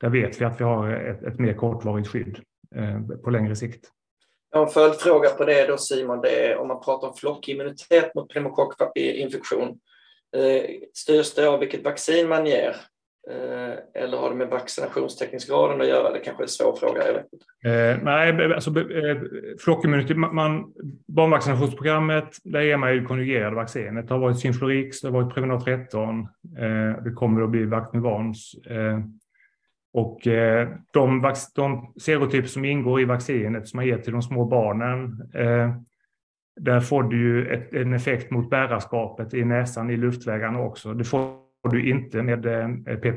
där 0.00 0.08
vet 0.08 0.40
vi 0.40 0.44
att 0.44 0.60
vi 0.60 0.64
har 0.64 0.90
ett, 0.90 1.22
ett 1.22 1.38
mer 1.38 1.54
kortvarigt 1.54 2.08
skydd 2.08 2.38
eh, 2.74 3.00
på 3.24 3.30
längre 3.30 3.56
sikt. 3.56 3.90
Jag 4.50 4.58
har 4.58 4.66
en 4.66 4.72
följdfråga 4.72 5.28
på 5.28 5.44
det 5.44 5.66
då 5.66 5.76
Simon. 5.76 6.20
Det 6.20 6.46
är 6.46 6.56
om 6.56 6.68
man 6.68 6.80
pratar 6.80 7.08
om 7.08 7.14
flockimmunitet 7.14 8.14
mot 8.14 8.28
pneumokockinfektion. 8.28 9.78
Eh, 10.34 10.70
styrs 10.94 11.34
det 11.34 11.48
av 11.48 11.60
vilket 11.60 11.84
vaccin 11.84 12.28
man 12.28 12.46
ger? 12.46 12.76
Eh, 13.30 14.02
eller 14.02 14.16
har 14.16 14.30
det 14.30 14.36
med 14.36 14.48
vaccinationstäckningsgraden 14.48 15.80
att 15.80 15.86
göra? 15.86 16.12
Det 16.12 16.18
kanske 16.18 16.42
är 16.42 16.44
en 16.44 16.48
svår 16.48 16.76
fråga. 16.76 17.06
Jag 17.06 17.12
vet 17.12 17.26
inte. 17.32 17.70
Eh, 17.70 17.98
nej, 18.02 18.54
alltså, 18.54 18.70
eh, 18.80 20.16
man, 20.16 20.72
barnvaccinationsprogrammet, 21.06 22.28
där 22.44 22.60
ger 22.60 22.76
man 22.76 22.94
ju 22.94 23.04
konjugerade 23.04 23.56
vaccin. 23.56 23.94
Det 23.94 24.10
har 24.10 24.18
varit 24.18 24.38
Synflorix, 24.38 25.00
det 25.00 25.08
har 25.08 25.22
varit 25.22 25.34
Prevenor 25.34 25.60
13, 25.60 26.20
eh, 26.58 27.02
det 27.04 27.10
kommer 27.14 27.42
att 27.42 27.50
bli 27.50 27.64
Vacnivans. 27.64 28.54
Eh, 28.70 28.98
och 29.92 30.26
eh, 30.26 30.68
de, 30.92 31.34
de 31.54 31.92
serotyper 32.00 32.48
som 32.48 32.64
ingår 32.64 33.00
i 33.00 33.04
vaccinet 33.04 33.68
som 33.68 33.76
man 33.76 33.86
ger 33.86 33.98
till 33.98 34.12
de 34.12 34.22
små 34.22 34.44
barnen, 34.44 35.30
eh, 35.34 35.70
där 36.60 36.80
får 36.80 37.02
du 37.02 37.18
ju 37.18 37.46
ett, 37.46 37.74
en 37.74 37.92
effekt 37.92 38.30
mot 38.30 38.50
bärarskapet 38.50 39.34
i 39.34 39.44
näsan, 39.44 39.90
i 39.90 39.96
luftvägarna 39.96 40.60
också. 40.60 40.94
Det 40.94 41.04
får 41.04 41.30
du 41.70 41.90
inte 41.90 42.22
med, 42.22 42.46
eh, 42.46 42.68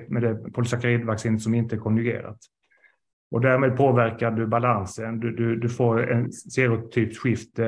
med 0.07 0.21
det 0.21 0.51
polysackaridvaccinet 0.53 1.41
som 1.41 1.53
inte 1.53 1.75
är 1.75 1.79
konjugerat. 1.79 2.37
Och 3.31 3.41
därmed 3.41 3.77
påverkar 3.77 4.31
du 4.31 4.47
balansen. 4.47 5.19
Du, 5.19 5.31
du, 5.31 5.55
du 5.55 5.69
får 5.69 6.11
en 6.11 6.31
serotypsskifte 6.31 7.67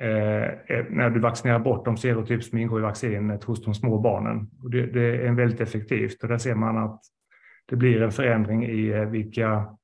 eh, 0.00 0.42
eh 0.42 0.84
när 0.90 1.10
du 1.10 1.20
vaccinerar 1.20 1.58
bort 1.58 1.84
de 1.84 1.96
serotyp 1.96 2.44
som 2.44 2.58
ingår 2.58 2.78
i 2.78 2.82
vaccinet 2.82 3.44
hos 3.44 3.64
de 3.64 3.74
små 3.74 3.98
barnen. 3.98 4.50
Och 4.62 4.70
det, 4.70 4.86
det 4.86 5.26
är 5.26 5.32
väldigt 5.32 5.60
effektivt 5.60 6.22
och 6.22 6.28
där 6.28 6.38
ser 6.38 6.54
man 6.54 6.78
att 6.78 7.00
det 7.66 7.76
blir 7.76 8.02
en 8.02 8.12
förändring 8.12 8.64
i 8.64 8.88
eh, 8.88 9.04
vilka 9.04 9.76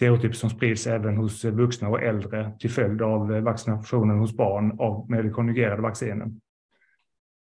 serotyper 0.00 0.34
som 0.34 0.50
sprids 0.50 0.86
även 0.86 1.16
hos 1.16 1.44
vuxna 1.44 1.88
och 1.88 2.02
äldre 2.02 2.52
till 2.60 2.70
följd 2.70 3.02
av 3.02 3.28
vaccinationen 3.28 4.18
hos 4.18 4.32
barn 4.32 4.80
av, 4.80 5.10
med 5.10 5.24
det 5.24 5.30
konjugerade 5.30 5.82
vaccinen. 5.82 6.40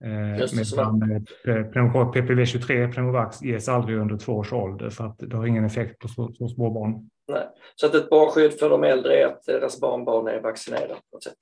Medan 0.00 2.12
PPV23, 2.12 2.92
Pneumovax, 2.92 3.42
ges 3.42 3.68
aldrig 3.68 3.98
under 3.98 4.18
två 4.18 4.32
års 4.32 4.52
ålder 4.52 4.90
för 4.90 5.04
att 5.04 5.18
det 5.18 5.36
har 5.36 5.46
ingen 5.46 5.64
effekt 5.64 5.98
på 5.98 6.08
så, 6.08 6.32
så 6.38 6.48
små 6.48 6.70
barn. 6.70 7.10
Nej. 7.28 7.48
Så 7.76 7.86
att 7.86 7.94
ett 7.94 8.10
bra 8.10 8.30
skydd 8.30 8.52
för 8.52 8.70
de 8.70 8.84
äldre 8.84 9.16
är 9.16 9.26
att 9.26 9.42
deras 9.46 9.80
barnbarn 9.80 10.28
är 10.28 10.40
vaccinerade 10.40 10.94
på 10.94 11.00
något 11.12 11.24
sätt. 11.24 11.38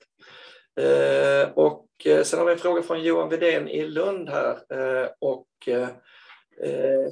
Eh, 0.79 1.49
och 1.53 1.87
eh, 2.05 2.23
sen 2.23 2.39
har 2.39 2.45
vi 2.45 2.53
en 2.53 2.59
fråga 2.59 2.81
från 2.81 3.03
Johan 3.03 3.29
Widén 3.29 3.67
i 3.67 3.87
Lund 3.87 4.29
här. 4.29 4.51
Eh, 4.51 5.07
och, 5.19 5.47
eh, 5.67 5.87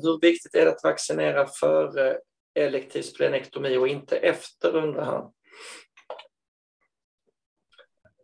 hur 0.02 0.22
viktigt 0.22 0.56
är 0.56 0.66
det 0.66 0.72
att 0.72 0.84
vaccinera 0.84 1.46
före 1.60 2.18
elektiv 2.54 3.02
splenektomi 3.02 3.78
och 3.78 3.88
inte 3.88 4.18
efter, 4.18 4.76
undrar 4.76 5.06
han. 5.06 5.32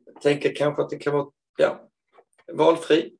Jag 0.05 0.21
tänker 0.21 0.55
kanske 0.55 0.81
att 0.81 0.89
det 0.89 0.97
kan 0.97 1.13
vara 1.13 1.27
ja, 1.57 1.89
valfri. 2.53 3.13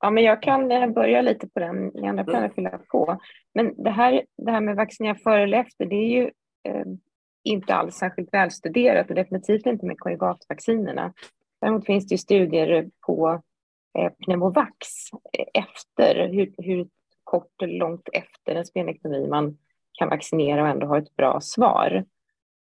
Ja, 0.00 0.10
men 0.10 0.24
jag 0.24 0.42
kan 0.42 0.72
eh, 0.72 0.90
börja 0.90 1.22
lite 1.22 1.48
på 1.48 1.60
den. 1.60 1.86
Ni 1.86 2.08
andra 2.08 2.24
får 2.24 2.34
mm. 2.34 2.50
fylla 2.50 2.78
på. 2.78 3.20
Men 3.54 3.82
det 3.82 3.90
här, 3.90 4.24
det 4.36 4.50
här 4.50 4.60
med 4.60 4.76
vaccinera 4.76 5.14
före 5.14 5.42
eller 5.42 5.58
efter, 5.58 5.86
det 5.86 5.96
är 5.96 6.08
ju 6.08 6.30
eh, 6.68 6.84
inte 7.44 7.74
alls 7.74 7.94
särskilt 7.94 8.34
välstuderat 8.34 9.08
och 9.08 9.14
definitivt 9.14 9.66
inte 9.66 9.86
med 9.86 9.98
konjugatvaccinerna. 9.98 11.12
Däremot 11.60 11.86
finns 11.86 12.06
det 12.08 12.14
ju 12.14 12.18
studier 12.18 12.90
på 13.06 13.42
eh, 13.98 14.12
pneumovax 14.12 14.86
eh, 15.38 15.62
efter, 15.62 16.28
hur, 16.28 16.54
hur 16.58 16.88
kort 17.30 17.62
eller 17.62 17.78
långt 17.78 18.08
efter 18.12 18.54
en 18.54 18.66
spenektomi 18.66 19.26
man 19.28 19.58
kan 19.92 20.08
vaccinera 20.08 20.62
och 20.62 20.68
ändå 20.68 20.86
ha 20.86 20.98
ett 20.98 21.16
bra 21.16 21.40
svar. 21.40 22.04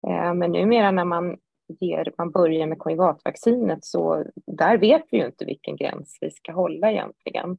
Eh, 0.07 0.34
men 0.34 0.53
numera 0.53 0.90
när 0.90 1.05
man 1.05 1.36
ger, 1.80 2.12
man 2.18 2.30
börjar 2.30 2.66
med 2.66 2.78
konjugatvaccinet 2.78 3.84
så 3.84 4.24
där 4.46 4.78
vet 4.78 5.05
vi 5.11 5.18
ju 5.18 5.26
inte 5.26 5.44
vilken 5.44 5.76
gräns 5.76 6.18
vi 6.20 6.30
ska 6.30 6.53
hålla 6.53 6.90
egentligen. 6.90 7.59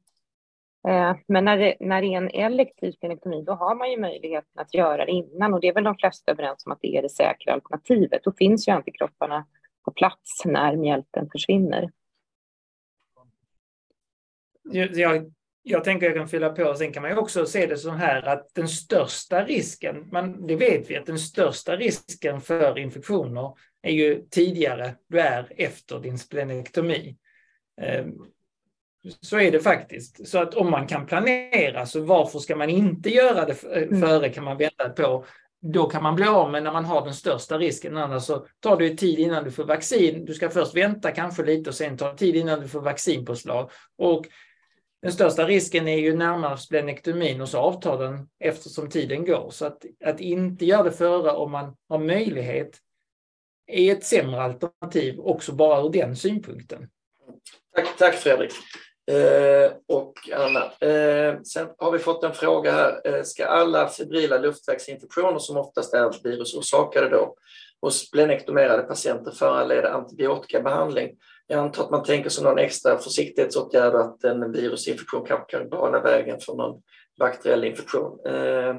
Eh, 0.87 1.15
men 1.27 1.45
när 1.45 1.57
det, 1.57 1.75
när 1.79 2.01
det 2.01 2.07
är 2.07 2.17
en 2.17 2.29
elektiv 2.29 2.91
spenektomi 2.91 3.43
då 3.43 3.53
har 3.53 3.75
man 3.75 3.91
ju 3.91 3.99
möjligheten 3.99 4.61
att 4.61 4.73
göra 4.73 5.05
det 5.05 5.11
innan 5.11 5.53
och 5.53 5.61
det 5.61 5.67
är 5.67 5.73
väl 5.73 5.83
de 5.83 5.95
flesta 5.95 6.31
överens 6.31 6.65
om 6.65 6.71
att 6.71 6.81
det 6.81 6.97
är 6.97 7.01
det 7.01 7.09
säkra 7.09 7.53
alternativet. 7.53 8.23
Då 8.23 8.31
finns 8.31 8.67
ju 8.67 8.71
antikropparna 8.71 9.45
på 9.85 9.91
plats 9.91 10.45
när 10.45 10.75
mjälten 10.75 11.29
försvinner. 11.31 11.91
Jag, 14.63 15.31
jag 15.63 15.83
tänker 15.83 16.05
jag 16.05 16.15
kan 16.15 16.27
fylla 16.27 16.49
på, 16.49 16.75
sen 16.75 16.93
kan 16.93 17.01
man 17.01 17.11
ju 17.11 17.17
också 17.17 17.45
se 17.45 17.65
det 17.65 17.77
så 17.77 17.89
här 17.89 18.27
att 18.27 18.49
den 18.53 18.67
största 18.67 19.45
risken, 19.45 20.07
men 20.11 20.47
det 20.47 20.55
vet 20.55 20.89
vi 20.89 20.97
att 20.97 21.05
den 21.05 21.19
största 21.19 21.75
risken 21.75 22.41
för 22.41 22.79
infektioner 22.79 23.53
är 23.81 23.91
ju 23.91 24.25
tidigare 24.29 24.95
du 25.07 25.19
är 25.19 25.51
efter 25.57 25.99
din 25.99 26.17
splenektomi. 26.17 27.17
Ehm, 27.81 28.13
så 29.21 29.39
är 29.39 29.51
det 29.51 29.59
faktiskt. 29.59 30.27
Så 30.27 30.39
att 30.39 30.53
om 30.53 30.71
man 30.71 30.87
kan 30.87 31.05
planera, 31.05 31.85
så 31.85 32.01
varför 32.01 32.39
ska 32.39 32.55
man 32.55 32.69
inte 32.69 33.09
göra 33.09 33.45
det 33.45 33.63
mm. 33.63 34.01
före 34.01 34.29
kan 34.29 34.43
man 34.43 34.57
vänta 34.57 34.89
på. 34.89 35.25
Då 35.61 35.89
kan 35.89 36.03
man 36.03 36.15
bli 36.15 36.25
av 36.25 36.51
med 36.51 36.63
när 36.63 36.71
man 36.71 36.85
har 36.85 37.05
den 37.05 37.13
största 37.13 37.57
risken. 37.57 37.97
Annars 37.97 38.23
så 38.23 38.45
tar 38.59 38.77
det 38.77 38.97
tid 38.97 39.19
innan 39.19 39.43
du 39.43 39.51
får 39.51 39.63
vaccin. 39.63 40.25
Du 40.25 40.33
ska 40.33 40.49
först 40.49 40.75
vänta 40.75 41.11
kanske 41.11 41.43
lite 41.43 41.69
och 41.69 41.75
sen 41.75 41.97
ta 41.97 42.15
tid 42.15 42.35
innan 42.35 42.59
du 42.59 42.67
får 42.67 42.81
vaccinpåslag. 42.81 43.71
Och 43.97 44.25
den 45.01 45.11
största 45.11 45.45
risken 45.45 45.87
är 45.87 45.97
ju 45.97 46.17
närmast 46.17 46.65
splenektomin 46.65 47.41
och 47.41 47.49
så 47.49 47.57
avtar 47.57 47.97
den 47.97 48.29
eftersom 48.39 48.89
tiden 48.89 49.25
går. 49.25 49.49
Så 49.49 49.65
att, 49.65 49.85
att 50.05 50.19
inte 50.19 50.65
göra 50.65 50.83
det 50.83 50.91
före 50.91 51.31
om 51.31 51.51
man 51.51 51.75
har 51.89 51.99
möjlighet 51.99 52.77
är 53.67 53.91
ett 53.91 54.03
sämre 54.03 54.41
alternativ 54.41 55.19
också 55.19 55.51
bara 55.51 55.81
ur 55.81 55.89
den 55.89 56.15
synpunkten. 56.15 56.89
Tack, 57.75 57.97
tack 57.97 58.15
Fredrik. 58.15 58.51
Eh, 59.11 59.71
och 59.87 60.13
Anna. 60.35 60.89
Eh, 60.89 61.41
sen 61.41 61.67
har 61.77 61.91
vi 61.91 61.99
fått 61.99 62.23
en 62.23 62.33
fråga 62.33 62.71
här. 62.71 63.01
Eh, 63.05 63.23
ska 63.23 63.45
alla 63.45 63.87
febrila 63.87 64.37
luftvägsinfektioner 64.37 65.39
som 65.39 65.57
oftast 65.57 65.93
är 65.93 66.23
virusorsakade 66.23 67.09
då 67.09 67.35
hos 67.81 68.07
splenektomerade 68.07 68.83
patienter 68.83 69.31
föranleda 69.31 69.89
antibiotikabehandling? 69.89 71.17
Jag 71.51 71.59
antar 71.59 71.83
att 71.83 71.91
man 71.91 72.03
tänker 72.03 72.29
som 72.29 72.43
någon 72.43 72.59
extra 72.59 72.97
försiktighetsåtgärd 72.97 73.95
att 73.95 74.23
en 74.23 74.51
virusinfektion 74.51 75.25
kanske 75.25 75.57
kan 75.57 75.69
bana 75.69 75.99
vägen 75.99 76.39
för 76.39 76.55
någon 76.55 76.81
bakteriell 77.19 77.63
infektion. 77.63 78.19
Eh, 78.25 78.75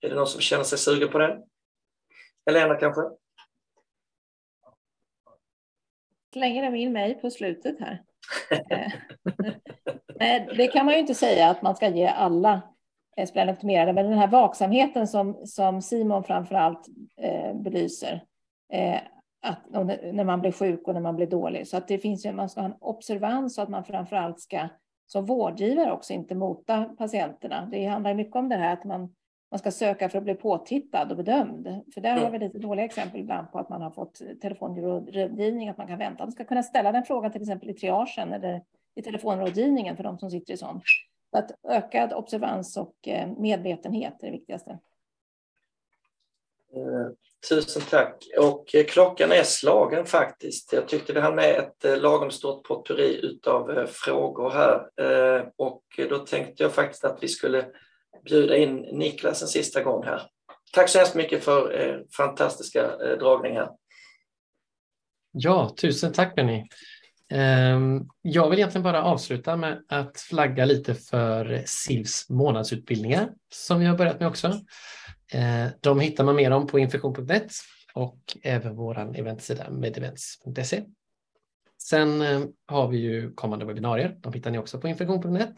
är 0.00 0.08
det 0.08 0.14
någon 0.14 0.26
som 0.26 0.40
känner 0.40 0.64
sig 0.64 0.78
sugen 0.78 1.08
på 1.08 1.18
det? 1.18 1.42
Helena 2.46 2.74
kanske? 2.74 3.00
Slänger 6.32 6.62
de 6.62 6.76
in 6.76 6.92
mig 6.92 7.20
på 7.20 7.30
slutet 7.30 7.76
här? 7.80 8.02
Eh, 8.50 8.92
eh, 10.36 10.56
det 10.56 10.66
kan 10.66 10.86
man 10.86 10.94
ju 10.94 11.00
inte 11.00 11.14
säga 11.14 11.50
att 11.50 11.62
man 11.62 11.76
ska 11.76 11.88
ge 11.88 12.06
alla 12.06 12.62
splenektomerade. 13.28 13.92
Men 13.92 14.10
den 14.10 14.18
här 14.18 14.28
vaksamheten 14.28 15.06
som, 15.06 15.46
som 15.46 15.82
Simon 15.82 16.24
framförallt 16.24 16.86
eh, 17.22 17.54
belyser, 17.54 18.24
eh, 18.72 19.00
att, 19.40 19.70
när 20.12 20.24
man 20.24 20.40
blir 20.40 20.52
sjuk 20.52 20.88
och 20.88 20.94
när 20.94 21.00
man 21.00 21.16
blir 21.16 21.26
dålig. 21.26 21.68
Så 21.68 21.76
att 21.76 21.88
det 21.88 21.98
finns 21.98 22.26
ju, 22.26 22.32
man 22.32 22.48
ska 22.48 22.60
ha 22.60 22.68
en 22.68 22.74
observans 22.80 23.54
så 23.54 23.62
att 23.62 23.68
man 23.68 23.84
framförallt 23.84 24.40
ska 24.40 24.68
som 25.06 25.26
vårdgivare 25.26 25.92
också 25.92 26.12
inte 26.12 26.34
mota 26.34 26.84
patienterna. 26.84 27.68
Det 27.70 27.86
handlar 27.86 28.14
mycket 28.14 28.36
om 28.36 28.48
det 28.48 28.56
här 28.56 28.72
att 28.72 28.84
man, 28.84 29.14
man 29.50 29.58
ska 29.58 29.70
söka 29.70 30.08
för 30.08 30.18
att 30.18 30.24
bli 30.24 30.34
påtittad 30.34 31.10
och 31.10 31.16
bedömd. 31.16 31.82
För 31.94 32.00
där 32.00 32.16
har 32.16 32.30
vi 32.30 32.38
lite 32.38 32.58
dåliga 32.58 32.84
exempel 32.84 33.20
ibland 33.20 33.52
på 33.52 33.58
att 33.58 33.68
man 33.68 33.82
har 33.82 33.90
fått 33.90 34.22
telefonrådgivning, 34.40 35.68
att 35.68 35.78
man 35.78 35.86
kan 35.86 35.98
vänta. 35.98 36.24
Man 36.24 36.32
ska 36.32 36.44
kunna 36.44 36.62
ställa 36.62 36.92
den 36.92 37.04
frågan 37.04 37.32
till 37.32 37.42
exempel 37.42 37.70
i 37.70 37.74
triagen 37.74 38.32
eller 38.32 38.62
i 38.94 39.02
telefonrådgivningen 39.02 39.96
för 39.96 40.04
de 40.04 40.18
som 40.18 40.30
sitter 40.30 40.54
i 40.54 40.56
sån. 40.56 40.80
Så 41.30 41.38
att 41.38 41.50
ökad 41.68 42.12
observans 42.12 42.76
och 42.76 43.08
eh, 43.08 43.28
medvetenhet 43.38 44.22
är 44.22 44.26
det 44.26 44.32
viktigaste. 44.32 44.78
Tusen 47.48 47.82
tack. 47.90 48.24
Och 48.38 48.74
eh, 48.74 48.84
klockan 48.84 49.32
är 49.32 49.42
slagen 49.42 50.06
faktiskt. 50.06 50.72
Jag 50.72 50.88
tyckte 50.88 51.12
vi 51.12 51.20
hann 51.20 51.34
med 51.34 51.58
ett 51.58 51.84
eh, 51.84 52.00
lagom 52.00 52.30
stort 52.30 52.64
potpurri 52.64 53.20
utav 53.22 53.70
eh, 53.70 53.86
frågor 53.86 54.50
här. 54.50 54.80
Och 55.56 55.82
då 56.08 56.18
tänkte 56.18 56.62
jag 56.62 56.72
faktiskt 56.72 57.04
att 57.04 57.18
vi 57.20 57.28
skulle 57.28 57.66
bjuda 58.24 58.56
in 58.56 58.76
Niklas 58.76 59.42
en 59.42 59.48
sista 59.48 59.82
gång 59.82 60.04
här. 60.04 60.22
Tack 60.72 60.88
så 60.88 60.98
hemskt 60.98 61.14
mycket 61.14 61.44
för 61.44 62.04
fantastiska 62.16 62.96
dragningar. 62.96 63.70
Ja, 65.32 65.74
tusen 65.80 66.12
tack 66.12 66.34
Benny. 66.36 66.64
Ehm, 67.30 68.00
jag 68.22 68.50
vill 68.50 68.58
egentligen 68.58 68.82
bara 68.82 69.02
avsluta 69.02 69.56
med 69.56 69.84
att 69.88 70.20
flagga 70.20 70.64
lite 70.64 70.94
för 70.94 71.62
SILFs 71.66 72.28
månadsutbildningar 72.28 73.30
som 73.52 73.80
vi 73.80 73.86
har 73.86 73.96
börjat 73.96 74.20
med 74.20 74.28
också. 74.28 74.60
Eh, 75.32 75.66
de 75.80 76.00
hittar 76.00 76.24
man 76.24 76.36
mer 76.36 76.50
om 76.50 76.66
på 76.66 76.78
infektion.net 76.78 77.52
och 77.94 78.20
även 78.42 78.76
vår 78.76 79.16
eventsida 79.16 79.70
medevents.se. 79.70 80.84
Sen 81.82 82.22
eh, 82.22 82.40
har 82.66 82.88
vi 82.88 82.98
ju 82.98 83.32
kommande 83.34 83.64
webbinarier. 83.64 84.16
De 84.20 84.32
hittar 84.32 84.50
ni 84.50 84.58
också 84.58 84.80
på 84.80 84.88
infektion.net. 84.88 85.54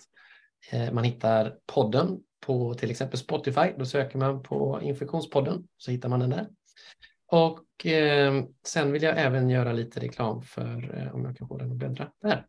Eh, 0.73 0.93
man 0.93 1.05
hittar 1.05 1.57
podden 1.66 2.18
på 2.41 2.75
till 2.75 2.91
exempel 2.91 3.18
Spotify. 3.18 3.73
Då 3.79 3.85
söker 3.85 4.18
man 4.18 4.43
på 4.43 4.81
infektionspodden 4.83 5.68
så 5.77 5.91
hittar 5.91 6.09
man 6.09 6.21
den 6.21 6.31
där. 6.31 6.49
Och 7.27 7.87
eh, 7.87 8.45
sen 8.66 8.93
vill 8.93 9.03
jag 9.03 9.18
även 9.18 9.51
göra 9.51 9.73
lite 9.73 10.01
reklam 10.01 10.43
för, 10.43 10.99
eh, 10.99 11.14
om 11.14 11.25
jag 11.25 11.37
kan 11.37 11.49
få 11.49 11.59
den 11.59 11.71
att 11.71 11.77
bläddra, 11.77 12.11
där. 12.23 12.47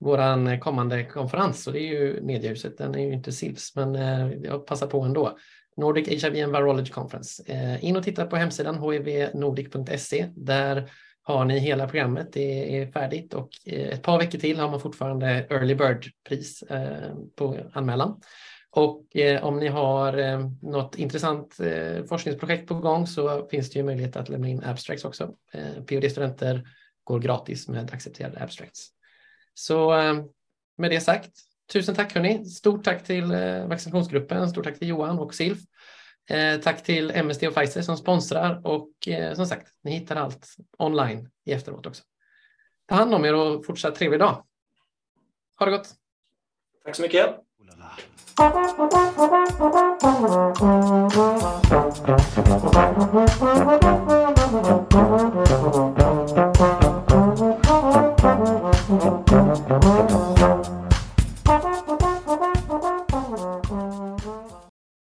Våran 0.00 0.60
kommande 0.60 1.04
konferens, 1.04 1.66
och 1.66 1.72
det 1.72 1.80
är 1.80 1.88
ju 1.88 2.22
Mediehuset, 2.22 2.78
den 2.78 2.94
är 2.94 3.06
ju 3.06 3.12
inte 3.12 3.32
SILS, 3.32 3.76
men 3.76 3.94
eh, 3.94 4.32
jag 4.32 4.66
passar 4.66 4.86
på 4.86 5.00
ändå. 5.00 5.38
Nordic 5.78 6.08
HIV 6.08 6.44
and 6.44 6.52
Virology 6.52 6.92
Conference. 6.92 7.42
Eh, 7.46 7.84
in 7.84 7.96
och 7.96 8.02
titta 8.02 8.26
på 8.26 8.36
hemsidan 8.36 8.92
hivnordic.se. 8.92 10.28
Där 10.36 10.90
har 11.22 11.44
ni 11.44 11.58
hela 11.58 11.88
programmet, 11.88 12.32
det 12.32 12.78
är 12.78 12.86
färdigt 12.92 13.34
och 13.34 13.48
eh, 13.66 13.88
ett 13.88 14.02
par 14.02 14.18
veckor 14.18 14.38
till 14.38 14.58
har 14.58 14.70
man 14.70 14.80
fortfarande 14.80 15.46
Early 15.50 15.74
Bird-pris 15.74 16.62
eh, 16.62 17.14
på 17.36 17.56
anmälan. 17.72 18.20
Och 18.70 19.16
eh, 19.16 19.44
om 19.44 19.58
ni 19.58 19.68
har 19.68 20.18
eh, 20.18 20.50
något 20.62 20.98
intressant 20.98 21.60
eh, 21.60 22.04
forskningsprojekt 22.04 22.68
på 22.68 22.74
gång 22.74 23.06
så 23.06 23.48
finns 23.48 23.70
det 23.70 23.78
ju 23.78 23.84
möjlighet 23.84 24.16
att 24.16 24.28
lämna 24.28 24.48
in 24.48 24.64
abstracts 24.64 25.04
också. 25.04 25.34
Eh, 25.52 25.84
PhD-studenter 25.84 26.68
går 27.04 27.18
gratis 27.18 27.68
med 27.68 27.90
accepterade 27.94 28.40
abstracts. 28.40 28.88
Så 29.54 29.98
eh, 30.00 30.14
med 30.78 30.90
det 30.90 31.00
sagt, 31.00 31.30
tusen 31.72 31.94
tack 31.94 32.14
hörni. 32.14 32.44
Stort 32.44 32.84
tack 32.84 33.04
till 33.04 33.30
eh, 33.30 33.66
vaccinationsgruppen, 33.66 34.48
stort 34.48 34.64
tack 34.64 34.78
till 34.78 34.88
Johan 34.88 35.18
och 35.18 35.34
Silf. 35.34 35.58
Eh, 36.30 36.60
tack 36.60 36.82
till 36.82 37.10
MSD 37.10 37.44
och 37.44 37.54
Pfizer 37.54 37.82
som 37.82 37.96
sponsrar 37.96 38.66
och 38.66 39.08
eh, 39.08 39.34
som 39.34 39.46
sagt, 39.46 39.68
ni 39.82 39.90
hittar 39.90 40.16
allt 40.16 40.56
online 40.78 41.30
i 41.44 41.52
efteråt 41.52 41.86
också. 41.86 42.02
Ta 42.86 42.94
hand 42.94 43.14
om 43.14 43.24
er 43.24 43.34
och 43.34 43.66
fortsatt 43.66 43.94
trevlig 43.94 44.20
dag. 44.20 44.44
Ha 45.58 45.66
det 45.66 45.72
gott! 45.72 45.94
Tack 46.84 46.96
så 46.96 47.02
mycket! 47.02 47.48
You. 56.50 56.77